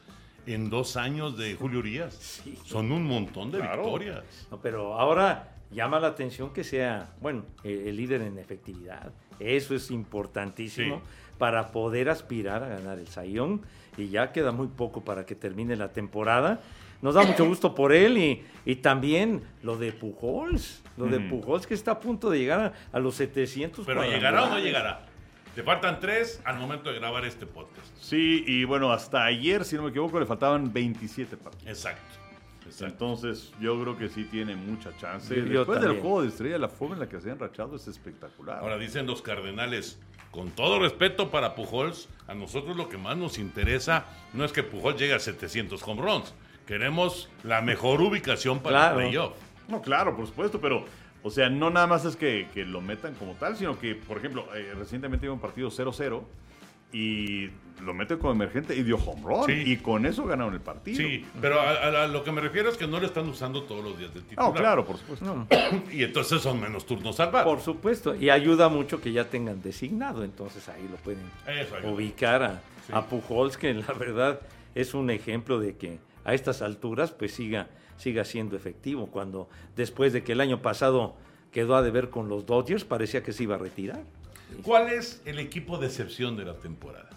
en 0.47 0.70
dos 0.70 0.97
años 0.97 1.37
de 1.37 1.57
Julio 1.57 1.81
Urias. 1.81 2.14
Sí. 2.14 2.57
Son 2.64 2.93
un 2.93 3.03
montón 3.03 3.51
de 3.51 3.59
Claro. 3.59 3.83
victorias. 3.83 4.22
No, 4.53 4.61
pero 4.61 4.95
ahora 4.95 5.57
llama 5.71 6.01
la 6.01 6.09
atención 6.09 6.53
que 6.53 6.64
sea, 6.64 7.11
bueno, 7.21 7.45
eh, 7.64 7.85
el 7.89 7.97
líder 7.97 8.23
en 8.23 8.39
efectividad. 8.39 9.12
Eso 9.39 9.75
es 9.75 9.91
importantísimo 9.91 10.97
Sí. 10.97 11.03
para 11.39 11.69
poder 11.69 12.09
aspirar 12.11 12.62
a 12.64 12.69
ganar 12.69 12.99
el 12.99 13.09
Sayón. 13.09 13.62
Y 13.97 14.09
ya 14.09 14.33
queda 14.33 14.53
muy 14.53 14.69
poco 14.69 15.03
para 15.05 15.27
que 15.27 15.35
termine 15.35 15.75
la 15.77 15.93
temporada. 15.93 16.61
Nos 17.03 17.14
da 17.14 17.23
mucho 17.23 17.45
gusto 17.47 17.75
por 17.75 17.93
él 17.93 18.19
y, 18.19 18.45
y 18.64 18.77
también 18.77 19.43
lo 19.62 19.77
de 19.77 19.93
Pujols. 19.93 20.83
Lo 20.97 21.07
de 21.07 21.19
Ujú. 21.19 21.41
Pujols 21.41 21.66
que 21.66 21.75
está 21.75 21.93
a 21.93 22.01
punto 22.01 22.29
de 22.31 22.39
llegar 22.39 22.61
a, 22.93 22.97
a 22.97 22.99
los 23.01 23.14
700. 23.16 23.87
Pero 23.87 24.03
¿llegará 24.05 24.45
o 24.45 24.51
no 24.51 24.59
llegará? 24.59 25.05
Te 25.55 25.62
faltan 25.64 25.99
tres 26.01 26.41
al 26.45 26.59
momento 26.59 26.91
de 26.93 26.99
grabar 26.99 27.25
este 27.25 27.47
podcast. 27.47 27.87
Sí, 28.01 28.45
y 28.47 28.64
bueno, 28.64 28.93
hasta 28.93 29.25
ayer, 29.25 29.64
si 29.64 29.75
no 29.77 29.83
me 29.83 29.91
equivoco, 29.91 30.19
le 30.21 30.27
faltaban 30.27 30.73
27 30.73 31.37
partidos. 31.37 31.66
Exacto. 31.69 32.14
Exacto. 32.85 33.05
Entonces, 33.05 33.53
yo 33.61 33.81
creo 33.81 33.97
que 33.97 34.09
sí 34.09 34.24
tiene 34.24 34.55
mucha 34.57 34.97
chance. 34.99 35.35
Yo- 35.35 35.45
yo 35.45 35.59
Después 35.61 35.81
del 35.81 36.01
juego 36.01 36.22
de 36.22 36.29
estrella, 36.29 36.59
la 36.59 36.68
forma 36.68 36.95
en 36.95 37.01
la 37.01 37.09
que 37.09 37.20
se 37.20 37.31
han 37.31 37.39
rachado 37.39 37.76
es 37.76 37.87
espectacular. 37.89 38.59
Ahora 38.61 38.79
dicen 38.79 39.07
los 39.07 39.22
Cardenales, 39.22 39.99
con 40.31 40.51
todo 40.51 40.79
respeto 40.79 41.31
para 41.31 41.55
Pujols, 41.55 42.09
a 42.26 42.35
nosotros 42.35 42.76
lo 42.76 42.89
que 42.89 42.99
más 42.99 43.16
nos 43.16 43.39
interesa 43.39 44.07
no 44.35 44.45
es 44.45 44.53
que 44.53 44.62
Pujols 44.62 44.99
llegue 45.01 45.14
a 45.14 45.18
700 45.18 45.83
home 45.87 46.03
runs. 46.03 46.35
Queremos 46.66 47.31
la 47.45 47.62
mejor 47.62 48.01
ubicación 48.03 48.61
para 48.61 48.79
Claro. 48.79 49.01
el 49.01 49.07
playoff. 49.07 49.33
No, 49.68 49.81
claro, 49.83 50.14
por 50.16 50.26
supuesto, 50.26 50.61
pero, 50.61 50.85
o 51.22 51.31
sea, 51.31 51.49
no 51.49 51.70
nada 51.70 51.87
más 51.87 52.05
es 52.05 52.14
que, 52.16 52.49
que 52.53 52.64
lo 52.64 52.81
metan 52.83 53.14
como 53.14 53.33
tal, 53.35 53.57
sino 53.57 53.79
que, 53.79 53.95
por 53.95 54.18
ejemplo, 54.18 54.47
eh, 54.55 54.74
recientemente 54.79 55.26
hubo 55.26 55.35
un 55.35 55.41
partido 55.41 55.70
0-0 55.70 56.22
y 56.93 57.51
lo 57.82 57.95
mete 57.95 58.18
como 58.18 58.32
emergente 58.32 58.74
y 58.74 58.82
dio 58.82 58.97
home 58.97 59.22
run. 59.22 59.47
Sí. 59.47 59.53
Y 59.66 59.76
con 59.76 60.05
eso 60.07 60.24
ganaron 60.24 60.53
el 60.55 60.61
partido. 60.61 60.97
Sí, 60.97 61.24
pero 61.41 61.61
a, 61.61 61.70
a- 61.70 62.05
a 62.05 62.09
lo 62.09 62.24
que 62.24 62.32
me 62.32 62.41
refiero 62.41 62.68
es 62.70 62.76
que 62.76 62.86
no 62.86 62.99
lo 62.99 63.07
están 63.07 63.28
usando 63.28 63.62
todos 63.64 63.84
los 63.84 63.99
días 63.99 64.12
del 64.14 64.24
titular. 64.24 64.47
No, 64.49 64.55
claro, 64.55 64.84
por 64.84 64.97
supuesto. 64.97 65.24
No, 65.24 65.47
Y 65.93 66.03
entonces 66.03 66.41
son 66.43 66.61
menos 66.61 66.86
turnos 66.86 67.20
al 67.20 67.30
bat. 67.30 67.45
por 67.45 67.61
supuesto. 67.61 68.14
Y 68.16 68.30
ayuda 68.30 68.68
mucho 68.68 69.01
que 69.01 69.12
ya 69.12 69.24
tengan 69.28 69.62
designado. 69.62 70.24
Entonces 70.24 70.68
ahí 70.68 70.89
lo 70.91 70.97
pueden 70.97 71.20
ubicar 71.93 72.43
a, 72.43 72.62
Sí. 72.86 72.93
a 72.95 73.03
Pujols, 73.03 73.57
que 73.59 73.74
la 73.74 73.93
verdad 73.93 74.41
es 74.74 74.95
un 74.95 75.11
ejemplo 75.11 75.61
de 75.61 75.76
que 75.76 75.99
a 76.24 76.34
estas 76.34 76.62
alturas 76.62 77.12
pues 77.12 77.32
siga, 77.34 77.68
siga 77.97 78.24
siendo 78.24 78.57
efectivo. 78.57 79.07
Cuando 79.09 79.49
después 79.76 80.12
de 80.12 80.22
que 80.24 80.32
el 80.32 80.41
año 80.41 80.62
pasado 80.62 81.14
quedó 81.53 81.76
a 81.76 81.82
deber 81.82 82.09
con 82.11 82.28
los 82.28 82.47
Dodgers, 82.47 82.84
parecía 82.84 83.22
que 83.22 83.32
se 83.32 83.43
iba 83.45 83.55
a 83.57 83.59
retirar. 83.59 84.03
¿Cuál 84.62 84.88
es 84.90 85.22
el 85.24 85.38
equipo 85.38 85.78
de 85.78 85.86
excepción 85.86 86.36
de 86.36 86.44
la 86.44 86.55
temporada? 86.55 87.11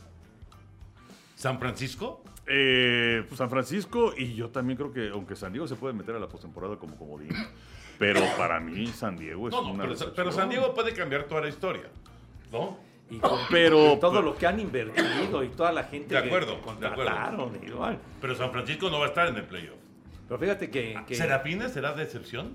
¿San 1.35 1.59
Francisco? 1.59 2.23
Eh, 2.47 3.25
San 3.35 3.49
Francisco 3.49 4.13
y 4.17 4.35
yo 4.35 4.49
también 4.49 4.77
creo 4.77 4.91
que, 4.91 5.09
aunque 5.09 5.35
San 5.35 5.51
Diego 5.53 5.67
se 5.67 5.75
puede 5.75 5.93
meter 5.93 6.15
a 6.15 6.19
la 6.19 6.27
postemporada 6.27 6.75
como 6.77 6.95
comodín, 6.97 7.29
pero 7.97 8.21
para 8.37 8.59
mí 8.59 8.87
San 8.87 9.15
Diego 9.17 9.47
es 9.47 9.53
No, 9.53 9.61
no, 9.61 9.69
una 9.71 9.83
pero, 9.83 9.93
decepción. 9.93 10.15
pero 10.15 10.31
San 10.31 10.49
Diego 10.49 10.73
puede 10.73 10.93
cambiar 10.93 11.23
toda 11.25 11.41
la 11.41 11.49
historia. 11.49 11.83
¿No? 12.51 12.77
Y 13.09 13.17
con 13.19 13.39
Pero- 13.49 13.97
todo 13.99 14.21
lo 14.21 14.35
que 14.37 14.47
han 14.47 14.59
invertido 14.59 15.43
y 15.43 15.49
toda 15.49 15.71
la 15.71 15.83
gente 15.83 16.15
De 16.15 16.21
que 16.21 16.27
acuerdo, 16.27 16.55
de 16.55 16.61
contrataron. 16.61 17.59
igual. 17.65 17.99
Pero 18.21 18.35
San 18.35 18.51
Francisco 18.51 18.89
no 18.89 18.99
va 18.99 19.05
a 19.05 19.09
estar 19.09 19.27
en 19.27 19.35
el 19.35 19.43
playoff. 19.43 19.75
Pero 20.27 20.39
fíjate 20.39 20.69
que... 20.69 20.97
que- 21.07 21.15
¿Serafines 21.15 21.73
será 21.73 21.93
de 21.93 22.03
excepción? 22.03 22.53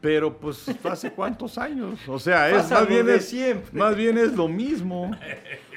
Pero 0.00 0.38
pues 0.38 0.68
hace 0.84 1.12
cuántos 1.12 1.56
años, 1.58 1.98
o 2.06 2.18
sea, 2.18 2.50
es 2.50 2.70
más 2.70 2.86
bien 2.86 3.06
de 3.06 3.16
es 3.16 3.28
siempre. 3.28 3.78
más 3.78 3.96
bien 3.96 4.18
es 4.18 4.34
lo 4.34 4.46
mismo. 4.48 5.10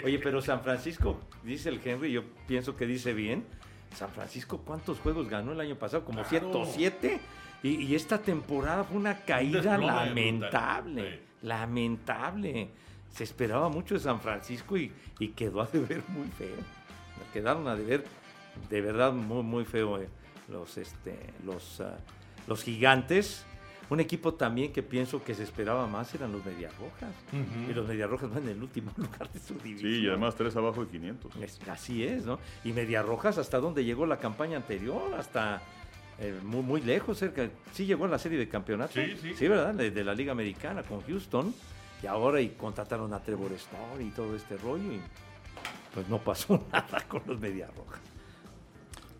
Oye, 0.03 0.19
pero 0.19 0.41
San 0.41 0.61
Francisco, 0.61 1.19
dice 1.43 1.69
el 1.69 1.79
Henry, 1.83 2.11
yo 2.11 2.23
pienso 2.47 2.75
que 2.75 2.85
dice 2.85 3.13
bien. 3.13 3.45
San 3.95 4.09
Francisco, 4.09 4.61
¿cuántos 4.65 4.99
juegos 4.99 5.29
ganó 5.29 5.51
el 5.51 5.59
año 5.59 5.75
pasado? 5.75 6.05
Como 6.05 6.23
Claro. 6.23 6.51
107. 6.51 7.19
Y, 7.63 7.69
y 7.85 7.95
esta 7.95 8.17
temporada 8.17 8.83
fue 8.83 8.97
una 8.97 9.19
caída 9.19 9.77
lamentable. 9.77 11.11
sí. 11.11 11.19
Lamentable. 11.47 12.69
Se 13.09 13.23
esperaba 13.23 13.67
mucho 13.69 13.93
de 13.95 13.99
San 13.99 14.21
Francisco 14.21 14.77
y, 14.77 14.91
y 15.19 15.29
quedó 15.29 15.61
a 15.61 15.65
deber 15.67 16.03
muy 16.07 16.27
feo. 16.29 16.55
Quedaron 17.33 17.67
a 17.67 17.75
deber 17.75 18.03
de 18.69 18.81
verdad 18.81 19.13
muy, 19.13 19.43
muy 19.43 19.65
feo 19.65 20.01
eh, 20.01 20.07
los, 20.49 20.77
este, 20.77 21.17
los, 21.45 21.81
ah, 21.81 21.97
los 22.47 22.63
gigantes. 22.63 23.45
Un 23.91 23.99
equipo 23.99 24.33
también 24.33 24.71
que 24.71 24.81
pienso 24.81 25.21
que 25.23 25.35
se 25.35 25.43
esperaba 25.43 25.85
más 25.85 26.15
eran 26.15 26.31
los 26.31 26.43
Medias 26.45 26.73
Rojas. 26.77 27.13
Y 27.69 27.73
los 27.73 27.87
Medias 27.87 28.09
Rojas 28.09 28.29
van 28.29 28.43
en 28.43 28.49
el 28.49 28.63
último 28.63 28.91
lugar 28.97 29.29
de 29.31 29.39
su 29.39 29.53
división. 29.55 29.91
Sí, 29.91 29.99
y 29.99 30.07
además 30.07 30.33
tres 30.35 30.55
abajo 30.55 30.85
de 30.85 30.91
500. 30.91 31.35
Es- 31.35 31.59
así 31.69 32.03
es, 32.05 32.25
¿no? 32.25 32.39
Y 32.63 32.71
Medias 32.71 33.05
Rojas, 33.05 33.37
¿hasta 33.37 33.59
dónde 33.59 33.83
llegó 33.83 34.05
la 34.05 34.17
campaña 34.17 34.55
anterior? 34.57 35.13
Hasta 35.15 35.61
eh, 36.19 36.33
muy, 36.43 36.61
muy 36.61 36.81
lejos, 36.81 37.17
cerca. 37.17 37.49
Sí 37.73 37.85
llegó 37.85 38.05
a 38.05 38.07
la 38.07 38.17
serie 38.17 38.39
de 38.39 38.47
campeonatos. 38.47 38.93
Sí, 38.95 39.15
sí. 39.21 39.33
Sí, 39.35 39.47
¿verdad? 39.49 39.73
De, 39.73 39.91
de 39.91 40.03
la 40.05 40.13
Liga 40.15 40.31
Americana 40.31 40.83
con 40.83 41.01
Houston. 41.01 41.53
Y 42.01 42.07
ahora 42.07 42.39
y 42.39 42.49
contrataron 42.49 43.13
a 43.13 43.21
Trevor 43.21 43.51
Story 43.51 44.05
y 44.05 44.09
todo 44.11 44.35
este 44.37 44.55
rollo. 44.57 44.89
Y 44.93 45.01
pues 45.93 46.07
no 46.07 46.17
pasó 46.17 46.65
nada 46.71 47.05
con 47.09 47.21
los 47.27 47.39
Medias 47.41 47.69
Rojas. 47.75 47.99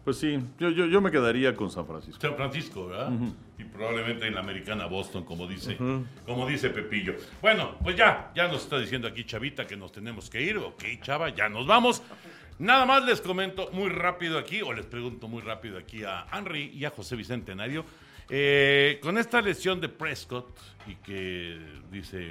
Pues 0.04 0.18
sí, 0.18 0.40
yo, 0.58 0.70
yo, 0.72 0.88
yo 0.88 1.00
me 1.00 1.12
quedaría 1.12 1.56
con 1.56 1.70
San 1.70 1.86
Francisco. 1.86 2.20
San 2.20 2.36
Francisco, 2.36 2.88
¿verdad? 2.88 3.12
Y 3.60 3.64
probablemente 3.66 4.26
en 4.26 4.34
la 4.34 4.40
americana 4.40 4.88
Boston, 4.88 5.24
como 5.24 5.46
dice, 5.46 5.78
como 6.26 6.48
dice 6.48 6.72
Pepillo. 6.72 7.14
Bueno, 7.40 7.76
pues 7.84 7.96
ya, 7.96 8.32
ya 8.36 8.48
nos 8.48 8.64
está 8.64 8.80
diciendo 8.80 9.08
aquí 9.08 9.24
Chavita 9.26 9.68
que 9.68 9.78
nos 9.78 9.92
tenemos 9.92 10.30
que 10.30 10.42
ir. 10.42 10.58
Ok, 10.58 10.84
Chava, 11.02 11.30
ya 11.30 11.50
nos 11.50 11.68
vamos. 11.68 12.02
Nada 12.58 12.86
más 12.86 13.06
les 13.06 13.22
comento 13.22 13.70
muy 13.74 13.90
rápido 13.90 14.40
aquí, 14.40 14.62
o 14.62 14.74
les 14.74 14.86
pregunto 14.86 15.28
muy 15.28 15.42
rápido 15.42 15.78
aquí 15.78 16.04
a 16.04 16.26
Henry 16.34 16.72
y 16.74 16.86
a 16.86 16.90
José 16.90 17.16
Bicentenario. 17.16 17.86
Eh, 18.30 19.00
con 19.04 19.18
esta 19.18 19.42
lesión 19.42 19.82
de 19.82 19.90
Prescott 19.90 20.60
y 20.88 20.96
que 20.96 21.60
dice 21.92 22.30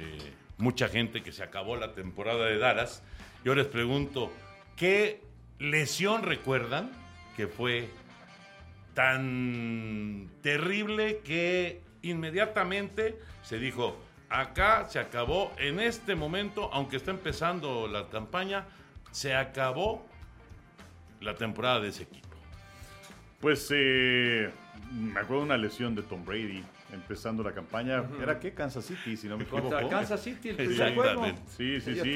mucha 0.57 0.89
gente 0.89 1.21
que 1.21 1.31
se 1.31 1.43
acabó 1.43 1.75
la 1.77 1.93
temporada 1.93 2.45
de 2.47 2.57
Dallas, 2.57 3.03
yo 3.45 3.55
les 3.55 3.67
pregunto, 3.67 4.31
¿qué 4.75 5.21
lesión 5.59 6.23
recuerdan 6.23 7.00
que 7.35 7.47
fue 7.47 7.89
tan 8.93 10.29
terrible 10.41 11.19
que 11.23 11.81
inmediatamente 12.01 13.19
se 13.43 13.57
dijo, 13.57 13.95
acá 14.29 14.87
se 14.89 14.99
acabó, 14.99 15.51
en 15.57 15.79
este 15.79 16.15
momento, 16.15 16.69
aunque 16.73 16.97
está 16.97 17.11
empezando 17.11 17.87
la 17.87 18.09
campaña, 18.09 18.65
se 19.11 19.35
acabó 19.35 20.05
la 21.19 21.35
temporada 21.35 21.79
de 21.79 21.89
ese 21.89 22.03
equipo. 22.03 22.30
Pues 23.41 23.67
eh, 23.73 24.49
me 24.93 25.19
acuerdo 25.19 25.39
de 25.39 25.45
una 25.45 25.57
lesión 25.57 25.95
de 25.95 26.03
Tom 26.03 26.23
Brady 26.25 26.63
empezando 26.93 27.41
la 27.43 27.53
campaña. 27.53 28.03
¿Era 28.21 28.37
qué? 28.39 28.53
Kansas 28.53 28.85
City, 28.85 29.15
si 29.17 29.27
no 29.27 29.37
me 29.37 29.43
equivoco. 29.43 29.69
Contra 29.69 29.89
Kansas 29.89 30.21
City, 30.21 30.49
el 30.49 30.55
primer 30.67 30.93
juego. 30.95 31.25
Sí, 31.57 31.79
sí, 31.81 31.95
sí. 32.03 32.15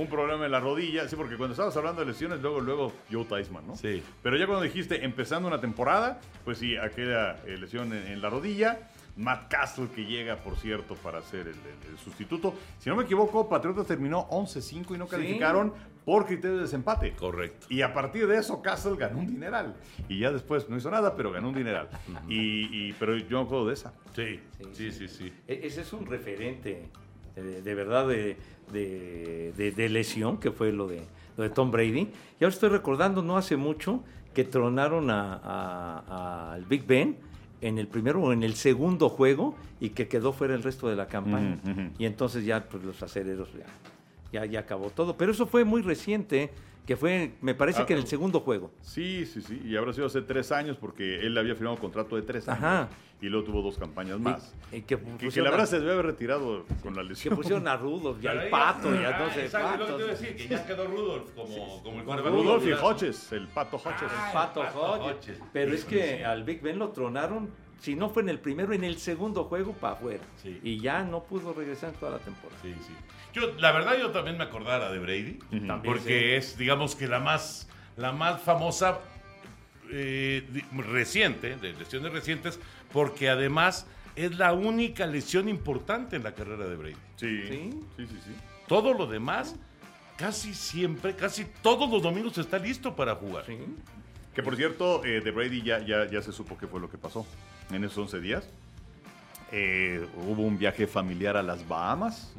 Un 0.00 0.06
problema 0.08 0.46
en 0.46 0.50
la 0.52 0.60
rodilla. 0.60 1.06
Sí, 1.08 1.16
porque 1.16 1.36
cuando 1.36 1.52
estabas 1.52 1.76
hablando 1.76 2.00
de 2.00 2.06
lesiones, 2.08 2.40
luego, 2.40 2.60
luego 2.60 2.92
Joe 3.12 3.24
Theismann, 3.26 3.66
¿no? 3.66 3.76
Sí. 3.76 4.02
Pero 4.22 4.36
ya 4.36 4.46
cuando 4.46 4.64
dijiste 4.64 5.04
empezando 5.04 5.46
una 5.48 5.60
temporada, 5.60 6.20
pues 6.44 6.58
sí, 6.58 6.76
aquella 6.76 7.36
eh, 7.46 7.56
lesión 7.58 7.92
en, 7.92 8.06
en 8.06 8.20
la 8.22 8.30
rodilla. 8.30 8.78
Matt 9.16 9.48
Castle 9.50 9.88
que 9.94 10.06
llega, 10.06 10.36
por 10.36 10.56
cierto, 10.56 10.94
para 10.94 11.20
ser 11.20 11.40
el, 11.40 11.48
el- 11.48 11.90
el 11.92 11.98
sustituto. 12.02 12.54
Si 12.78 12.88
no 12.88 12.96
me 12.96 13.02
equivoco, 13.04 13.48
Patriotas 13.50 13.86
terminó 13.86 14.26
11-5 14.30 14.94
y 14.94 14.98
no 14.98 15.06
Sí. 15.06 15.10
Por 16.04 16.26
criterio 16.26 16.56
de 16.56 16.62
desempate. 16.62 17.12
Correcto. 17.12 17.66
Y 17.70 17.82
a 17.82 17.92
partir 17.92 18.26
de 18.26 18.38
eso, 18.38 18.60
Castle 18.62 18.96
ganó 18.96 19.18
un 19.18 19.26
dineral. 19.26 19.74
Y 20.08 20.18
ya 20.20 20.32
después 20.32 20.68
no 20.68 20.76
hizo 20.76 20.90
nada, 20.90 21.14
pero 21.16 21.30
ganó 21.32 21.48
un 21.50 21.54
dineral. 21.54 21.88
y, 22.28 22.88
y- 22.88 22.92
pero 22.98 23.16
yo 23.16 23.38
me 23.40 23.44
acuerdo 23.46 23.66
de 23.68 23.74
esa. 23.74 23.92
Sí, 24.14 24.40
sí, 24.72 24.90
sí, 24.92 25.08
sí. 25.08 25.32
E- 25.46 25.60
Ese 25.64 25.82
es 25.82 25.92
un 25.92 26.06
referente 26.06 26.88
de, 27.36 27.62
de 27.62 27.74
verdad 27.74 28.08
de, 28.08 28.36
de- 28.72 29.52
de- 29.56 29.72
de 29.72 29.88
lesión, 29.88 30.38
que 30.38 30.50
fue 30.50 30.72
lo 30.72 30.86
de, 30.88 31.02
lo 31.36 31.44
de 31.44 31.50
Tom 31.50 31.70
Brady. 31.70 32.08
Y 32.40 32.44
ahora 32.44 32.54
estoy 32.54 32.68
recordando, 32.70 33.22
no 33.22 33.36
hace 33.36 33.56
mucho, 33.56 34.02
que 34.34 34.44
tronaron 34.44 35.10
a- 35.10 35.34
a- 35.42 36.04
a- 36.08 36.52
al 36.54 36.64
Big 36.64 36.86
Ben 36.86 37.16
en 37.60 37.78
el 37.78 37.88
primero 37.88 38.22
o 38.22 38.32
en 38.32 38.42
el 38.42 38.54
segundo 38.54 39.08
juego 39.10 39.54
y 39.80 39.90
que 39.90 40.08
quedó 40.08 40.32
fuera 40.32 40.54
el 40.54 40.62
resto 40.62 40.88
de 40.88 40.96
la 40.96 41.06
campaña. 41.08 41.58
Y 41.98 42.06
entonces 42.06 42.44
ya 42.44 42.64
pues, 42.68 42.82
los 42.84 43.02
aceleros 43.02 43.52
ya, 43.52 43.66
ya, 44.32 44.44
ya 44.44 44.60
acabó 44.60 44.90
todo. 44.90 45.16
Pero 45.16 45.32
eso 45.32 45.46
fue 45.46 45.64
muy 45.64 45.82
reciente, 45.82 46.50
que 46.86 46.96
fue, 46.96 47.32
me 47.40 47.54
parece 47.54 47.82
Ah, 47.82 47.86
que 47.86 47.92
en 47.94 47.98
el 48.00 48.04
ah. 48.04 48.08
segundo 48.08 48.40
juego. 48.40 48.70
Sí, 48.82 49.26
sí, 49.26 49.40
sí. 49.42 49.60
Y 49.64 49.76
habrá 49.76 49.92
sido 49.92 50.06
hace 50.06 50.22
tres 50.22 50.50
años 50.52 50.76
porque 50.78 51.20
él 51.20 51.36
había 51.38 51.54
firmado 51.54 51.74
un 51.76 51.80
contrato 51.80 52.16
de 52.16 52.22
tres 52.22 52.48
años. 52.48 52.62
Ajá. 52.64 52.88
Y 53.22 53.28
luego 53.28 53.44
tuvo 53.46 53.60
dos 53.60 53.76
campañas 53.76 54.18
más. 54.18 54.54
Y, 54.72 54.76
y 54.76 54.82
que, 54.82 54.98
Que, 54.98 55.28
que 55.28 55.42
la 55.42 55.48
a- 55.48 55.52
verdad 55.52 55.66
se 55.66 55.78
debe 55.78 55.92
haber 55.92 56.06
retirado 56.06 56.64
con 56.82 56.96
la 56.96 57.02
que 57.02 57.08
lesión. 57.10 57.36
pusieron 57.36 57.68
a 57.68 57.76
Pero 58.30 58.32
el 58.32 58.38
ahí- 58.46 58.50
pato, 58.50 58.94
ya 58.94 59.14
Ah, 59.14 59.26
no 59.26 59.34
sé 59.34 59.44
exacto, 59.44 59.76
lo 59.78 59.86
que 59.86 59.92
te 59.92 59.98
iba 59.98 60.08
a 60.08 60.14
decir, 60.16 60.36
que 60.36 60.48
ya 60.48 60.66
quedó 60.66 60.86
Rudolph 60.86 61.30
como, 61.34 61.82
como 61.82 61.98
el 61.98 62.04
quarterback 62.06 62.32
Rudolph 62.32 62.66
y. 62.66 62.72
Hodges, 62.72 63.32
el 63.32 63.46
pato 63.48 63.76
Hodges. 63.76 64.08
Ah, 64.10 64.26
El 64.28 64.32
Pato 64.32 64.60
el 64.62 64.66
Pato 64.68 64.80
Hodges. 64.80 65.16
Hodges. 65.36 65.40
Pero 65.52 65.74
es 65.74 65.84
que 65.84 66.16
sí. 66.16 66.22
al 66.22 66.44
Big 66.44 66.62
Ben 66.62 66.78
lo 66.78 66.88
tronaron, 66.92 67.50
si 67.78 67.94
no 67.94 68.08
fue 68.08 68.22
en 68.22 68.30
el 68.30 68.38
primero, 68.38 68.72
en 68.72 68.84
el 68.84 68.96
segundo 68.96 69.44
juego 69.44 69.72
para 69.74 69.92
afuera. 69.94 70.24
Sí. 70.42 70.58
Y 70.62 70.80
ya 70.80 71.02
no 71.04 71.22
pudo 71.22 71.52
regresar 71.52 71.90
en 71.92 71.96
toda 72.00 72.12
la 72.12 72.18
temporada. 72.20 72.58
Sí, 72.62 72.74
sí. 72.86 72.94
Yo, 73.32 73.54
la 73.58 73.72
verdad, 73.72 73.98
yo 73.98 74.10
también 74.10 74.36
me 74.36 74.44
acordara 74.44 74.90
de 74.90 74.98
Brady, 74.98 75.38
También, 75.50 75.82
porque 75.82 76.36
es, 76.36 76.56
digamos 76.58 76.96
que 76.96 77.06
la 77.06 77.20
más, 77.20 77.68
la 77.96 78.12
más 78.12 78.40
famosa 78.42 79.00
eh, 79.90 80.46
reciente, 80.76 81.56
de 81.56 81.72
lesiones 81.74 82.12
recientes, 82.12 82.58
porque 82.92 83.28
además 83.28 83.86
es 84.16 84.36
la 84.36 84.52
única 84.52 85.06
lesión 85.06 85.48
importante 85.48 86.16
en 86.16 86.24
la 86.24 86.34
carrera 86.34 86.66
de 86.66 86.76
Brady. 86.76 86.96
Sí, 87.16 87.42
¿Sí? 87.48 87.70
sí, 87.96 88.06
sí, 88.06 88.18
sí. 88.24 88.30
Todo 88.66 88.94
lo 88.94 89.06
demás, 89.06 89.56
casi 90.16 90.54
siempre, 90.54 91.14
casi 91.14 91.44
todos 91.62 91.90
los 91.90 92.02
domingos 92.02 92.36
está 92.38 92.58
listo 92.58 92.94
para 92.94 93.14
jugar. 93.14 93.44
Sí. 93.46 93.58
Que 94.34 94.42
por 94.42 94.56
cierto, 94.56 95.04
eh, 95.04 95.20
de 95.20 95.30
Brady 95.30 95.62
ya, 95.62 95.80
ya, 95.80 96.08
ya 96.08 96.22
se 96.22 96.32
supo 96.32 96.56
qué 96.56 96.66
fue 96.66 96.80
lo 96.80 96.88
que 96.88 96.98
pasó 96.98 97.26
en 97.72 97.84
esos 97.84 97.98
11 97.98 98.20
días. 98.20 98.48
Eh, 99.52 100.06
hubo 100.16 100.42
un 100.42 100.58
viaje 100.58 100.86
familiar 100.86 101.36
a 101.36 101.42
las 101.42 101.66
Bahamas, 101.66 102.32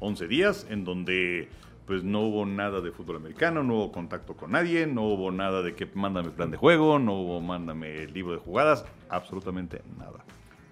11 0.00 0.28
días, 0.28 0.66
en 0.70 0.84
donde 0.84 1.48
pues 1.86 2.04
no 2.04 2.20
hubo 2.20 2.44
nada 2.44 2.82
de 2.82 2.92
fútbol 2.92 3.16
americano, 3.16 3.62
no 3.62 3.76
hubo 3.76 3.92
contacto 3.92 4.36
con 4.36 4.52
nadie, 4.52 4.86
no 4.86 5.04
hubo 5.04 5.30
nada 5.30 5.62
de 5.62 5.74
que 5.74 5.86
mándame 5.94 6.28
plan 6.30 6.50
de 6.50 6.58
juego, 6.58 6.98
no 6.98 7.14
hubo 7.14 7.40
mándame 7.40 8.02
el 8.02 8.12
libro 8.12 8.34
de 8.34 8.38
jugadas, 8.38 8.84
absolutamente 9.08 9.80
nada. 9.98 10.22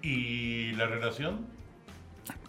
¿Y 0.03 0.73
la 0.73 0.85
relación? 0.85 1.47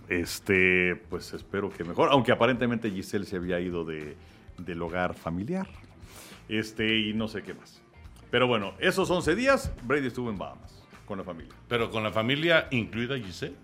Este, 0.08 0.96
pues 1.08 1.32
espero 1.32 1.70
que 1.70 1.82
mejor, 1.84 2.10
aunque 2.10 2.30
aparentemente 2.30 2.90
Giselle 2.90 3.24
se 3.24 3.36
había 3.36 3.58
ido 3.58 3.84
de, 3.84 4.16
del 4.58 4.82
hogar 4.82 5.14
familiar. 5.14 5.66
Este, 6.48 6.98
y 6.98 7.14
no 7.14 7.28
sé 7.28 7.42
qué 7.42 7.54
más. 7.54 7.80
Pero 8.30 8.46
bueno, 8.46 8.74
esos 8.78 9.10
11 9.10 9.34
días, 9.34 9.72
Brady 9.84 10.08
estuvo 10.08 10.30
en 10.30 10.36
Bahamas 10.36 10.82
con 11.06 11.18
la 11.18 11.24
familia. 11.24 11.54
Pero 11.68 11.90
con 11.90 12.02
la 12.02 12.12
familia 12.12 12.68
incluida 12.70 13.18
Giselle. 13.18 13.56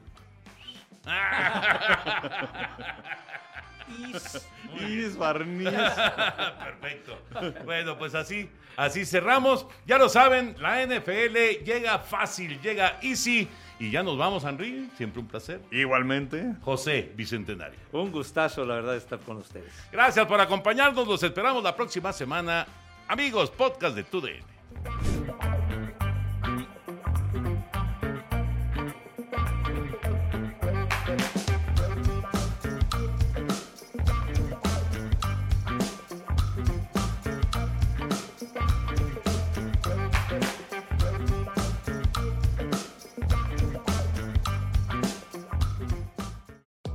Is 4.80 5.16
barniz. 5.16 5.68
Perfecto. 6.64 7.18
Bueno, 7.64 7.98
pues 7.98 8.14
así, 8.14 8.50
así 8.76 9.04
cerramos. 9.04 9.66
Ya 9.86 9.98
lo 9.98 10.08
saben, 10.08 10.56
la 10.58 10.84
NFL 10.84 11.64
llega 11.64 11.98
fácil, 11.98 12.60
llega 12.60 12.98
easy. 13.02 13.48
Y 13.78 13.90
ya 13.90 14.02
nos 14.02 14.16
vamos, 14.16 14.44
Henry. 14.44 14.88
Siempre 14.96 15.20
un 15.20 15.28
placer. 15.28 15.60
Igualmente. 15.70 16.54
José 16.62 17.12
Bicentenario. 17.14 17.78
Un 17.92 18.12
gustazo, 18.12 18.64
la 18.64 18.76
verdad, 18.76 18.96
estar 18.96 19.18
con 19.18 19.38
ustedes. 19.38 19.72
Gracias 19.90 20.26
por 20.26 20.40
acompañarnos. 20.40 21.06
Los 21.06 21.22
esperamos 21.22 21.62
la 21.62 21.74
próxima 21.74 22.12
semana. 22.12 22.66
Amigos, 23.08 23.50
podcast 23.50 23.96
de 23.96 24.04
TUDN. 24.04 25.13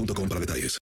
boostmobile.com 0.00 0.28
para 0.28 0.40
detalles. 0.40 0.78